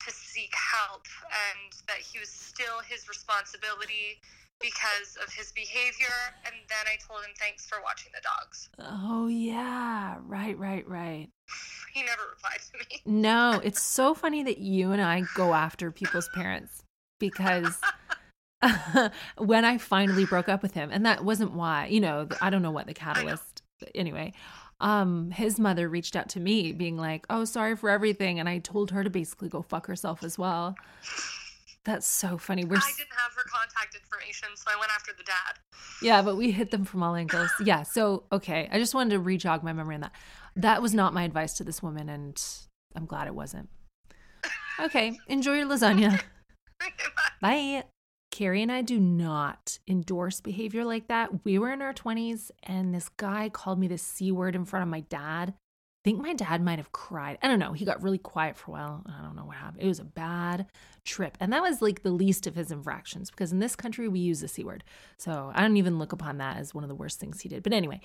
to 0.07 0.11
seek 0.11 0.53
help 0.57 1.05
and 1.29 1.71
that 1.87 2.01
he 2.01 2.19
was 2.19 2.31
still 2.31 2.81
his 2.81 3.07
responsibility 3.09 4.19
because 4.61 5.17
of 5.23 5.33
his 5.33 5.53
behavior. 5.53 6.15
And 6.45 6.55
then 6.69 6.87
I 6.87 6.97
told 7.07 7.25
him 7.25 7.31
thanks 7.39 7.67
for 7.67 7.79
watching 7.83 8.13
the 8.15 8.21
dogs. 8.23 8.69
oh 8.79 9.29
yeah. 9.29 10.17
Right, 10.25 10.59
right, 10.59 10.87
right. 10.89 11.29
He 11.93 12.05
never 12.05 12.23
replied 12.31 12.61
to 12.71 12.79
me. 12.79 13.03
No, 13.05 13.61
it's 13.65 13.83
so 13.83 14.15
funny 14.15 14.45
that 14.45 14.59
you 14.59 14.93
and 14.93 15.03
I 15.03 15.25
go 15.35 15.55
after 15.55 15.91
people's 15.91 16.29
parents 16.29 16.85
because 17.19 17.81
when 19.39 19.65
I 19.65 19.77
finally 19.79 20.25
broke 20.25 20.49
up 20.49 20.63
with 20.63 20.75
him, 20.75 20.91
and 20.93 21.05
that 21.05 21.25
wasn't 21.25 21.53
why, 21.53 21.87
you 21.87 22.01
know, 22.01 22.29
I 22.41 22.49
don't 22.49 22.63
know 22.63 22.71
what 22.71 22.87
the 22.87 22.95
catalyst, 22.95 23.63
anyway, 23.93 24.35
um, 24.81 25.31
his 25.31 25.59
mother 25.59 25.89
reached 25.89 26.17
out 26.17 26.29
to 26.31 26.41
me 26.41 26.73
being 26.73 26.97
like, 26.97 27.27
oh, 27.29 27.45
sorry 27.45 27.77
for 27.77 27.91
everything. 27.91 28.39
And 28.41 28.49
I 28.49 28.59
told 28.59 28.91
her 28.93 29.05
to 29.05 29.11
basically 29.11 29.49
go 29.49 29.63
fuck 29.63 29.87
herself 29.87 30.23
as 30.23 30.39
well. 30.39 30.75
That's 31.85 32.07
so 32.07 32.37
funny. 32.37 32.65
We're, 32.65 32.77
I 32.77 32.93
didn't 32.97 33.17
have 33.17 33.33
her 33.35 33.45
contact 33.49 33.95
information, 33.95 34.49
so 34.55 34.71
I 34.75 34.79
went 34.79 34.93
after 34.95 35.13
the 35.17 35.25
dad. 35.25 35.59
yeah, 36.03 36.21
but 36.21 36.37
we 36.37 36.51
hit 36.51 36.71
them 36.71 36.85
from 36.85 37.03
all 37.03 37.15
angles. 37.15 37.51
Yeah. 37.65 37.85
So, 37.85 38.25
okay. 38.31 38.69
I 38.71 38.79
just 38.79 38.95
wanted 38.95 39.11
to 39.11 39.19
re-jog 39.19 39.63
my 39.63 39.73
memory 39.73 39.95
on 39.95 40.03
that. 40.03 40.13
That 40.57 40.83
was 40.83 40.93
not 40.93 41.15
my 41.15 41.23
advice 41.23 41.55
to 41.55 41.65
this 41.65 41.83
woman, 41.83 42.09
and 42.11 42.43
I'm 42.95 43.07
glad 43.07 43.29
it 43.29 43.35
wasn't. 43.35 43.71
Okay. 44.79 45.19
Enjoy 45.29 45.55
your 45.55 45.67
lasagna. 45.67 46.21
Bye. 47.41 47.85
Carrie 48.31 48.63
and 48.63 48.73
I 48.73 48.83
do 48.83 48.99
not 49.01 49.79
endorse 49.89 50.41
behavior 50.41 50.85
like 50.85 51.09
that. 51.09 51.45
We 51.45 51.59
were 51.59 51.73
in 51.73 51.83
our 51.83 51.93
20s 51.93 52.51
and 52.63 52.95
this 52.95 53.09
guy 53.09 53.49
called 53.49 53.79
me 53.79 53.89
the 53.89 53.99
C 53.99 54.31
word 54.31 54.55
in 54.55 54.65
front 54.65 54.85
of 54.85 54.89
my 54.89 55.01
dad. 55.01 55.55
I 56.11 56.13
think 56.13 56.27
my 56.27 56.35
dad 56.35 56.61
might 56.61 56.79
have 56.79 56.91
cried. 56.91 57.39
I 57.41 57.47
don't 57.47 57.61
know. 57.61 57.73
He 57.73 57.85
got 57.85 58.03
really 58.03 58.19
quiet 58.19 58.57
for 58.57 58.73
a 58.73 58.75
while. 58.75 59.05
I 59.07 59.23
don't 59.23 59.37
know 59.37 59.45
what 59.45 59.55
happened. 59.55 59.85
It 59.85 59.87
was 59.87 60.01
a 60.01 60.05
bad 60.05 60.67
trip. 61.05 61.39
And 61.39 61.53
that 61.53 61.63
was 61.63 61.81
like 61.81 62.03
the 62.03 62.11
least 62.11 62.49
of 62.49 62.57
his 62.57 62.73
infractions 62.73 63.31
because 63.31 63.53
in 63.53 63.61
this 63.61 63.77
country 63.77 64.09
we 64.09 64.19
use 64.19 64.41
the 64.41 64.49
C 64.49 64.65
word. 64.65 64.83
So 65.19 65.53
I 65.55 65.61
don't 65.61 65.77
even 65.77 66.01
look 66.01 66.11
upon 66.13 66.39
that 66.39 66.57
as 66.57 66.75
one 66.75 66.83
of 66.83 66.89
the 66.89 66.97
worst 66.97 67.21
things 67.21 67.43
he 67.43 67.49
did. 67.49 67.63
But 67.63 67.73
anyway, 67.73 68.01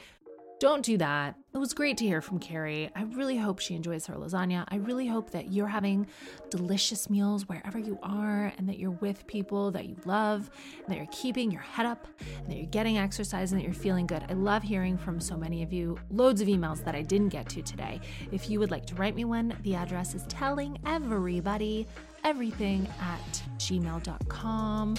don't 0.60 0.84
do 0.84 0.98
that. 0.98 1.36
It 1.54 1.58
was 1.58 1.74
great 1.74 1.98
to 1.98 2.06
hear 2.06 2.22
from 2.22 2.40
Carrie. 2.40 2.90
I 2.96 3.04
really 3.04 3.38
hope 3.38 3.60
she 3.60 3.76
enjoys 3.76 4.06
her 4.08 4.16
lasagna. 4.16 4.64
I 4.70 4.78
really 4.78 5.08
hope 5.08 5.32
that 5.32 5.52
you're 5.52 5.68
having 5.68 6.08
delicious 6.50 7.10
meals 7.10 7.48
wherever 7.48 7.78
you 7.78 8.00
are 8.02 8.54
and 8.58 8.68
that 8.70 8.80
you're 8.80 8.92
with 8.92 9.28
people 9.28 9.72
that 9.72 9.86
you 9.86 9.98
love 10.06 10.50
and 10.78 10.88
that 10.88 10.98
you're 10.98 11.08
keeping 11.12 11.52
your 11.52 11.62
head 11.62 11.86
up 11.86 12.08
and 12.40 12.50
that 12.50 12.58
you're 12.58 12.68
getting 12.68 12.98
exercise 12.98 13.52
and 13.52 13.60
that 13.60 13.66
you're 13.66 13.74
feeling 13.74 14.08
good. 14.08 14.24
I 14.30 14.34
love 14.34 14.64
hearing 14.64 14.98
from 14.98 15.20
so 15.20 15.36
many 15.36 15.62
of 15.62 15.74
you. 15.74 15.98
Loads 16.10 16.40
of 16.42 16.48
emails 16.48 16.84
that 16.86 16.96
I 16.96 17.02
didn't 17.02 17.30
get 17.30 17.50
to 17.50 17.62
today. 17.62 18.00
If 18.32 18.50
you 18.50 18.60
would 18.60 18.72
like 18.72 18.86
to 18.88 18.96
write 18.96 19.16
me 19.16 19.26
one, 19.26 19.54
the 19.64 19.76
address 19.76 20.16
is 20.16 20.24
telling 20.28 20.78
everybody 20.86 21.86
everything 22.24 22.88
at 23.02 23.44
gmail.com. 23.58 24.96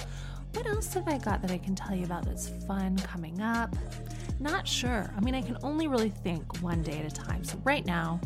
What 0.53 0.65
else 0.67 0.93
have 0.93 1.07
I 1.07 1.17
got 1.17 1.41
that 1.41 1.51
I 1.51 1.57
can 1.57 1.75
tell 1.75 1.95
you 1.95 2.05
about 2.05 2.25
that's 2.25 2.49
fun 2.67 2.97
coming 2.97 3.41
up? 3.41 3.75
Not 4.39 4.67
sure. 4.67 5.11
I 5.15 5.19
mean, 5.21 5.35
I 5.35 5.41
can 5.41 5.57
only 5.63 5.87
really 5.87 6.09
think 6.09 6.61
one 6.61 6.83
day 6.83 6.99
at 6.99 7.05
a 7.05 7.13
time. 7.13 7.43
So, 7.43 7.59
right 7.63 7.85
now, 7.85 8.21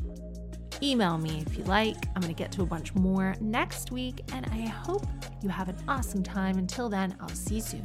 email 0.84 1.18
me 1.18 1.43
if 1.45 1.57
you 1.57 1.64
like. 1.66 1.95
I'm 2.16 2.22
going 2.22 2.34
to 2.34 2.38
get 2.38 2.51
to 2.53 2.64
a 2.64 2.66
bunch 2.66 2.93
more 2.95 3.36
next 3.39 3.91
week, 3.91 4.22
and 4.34 4.45
I 4.47 4.68
hope 4.68 5.05
you 5.41 5.49
have 5.49 5.70
an 5.70 5.78
awesome 5.88 6.24
time. 6.24 6.57
Until 6.57 6.89
then, 6.89 7.16
I'll 7.20 7.30
see 7.30 7.55
you 7.55 7.62
soon. 7.62 7.84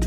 Bye. 0.00 0.06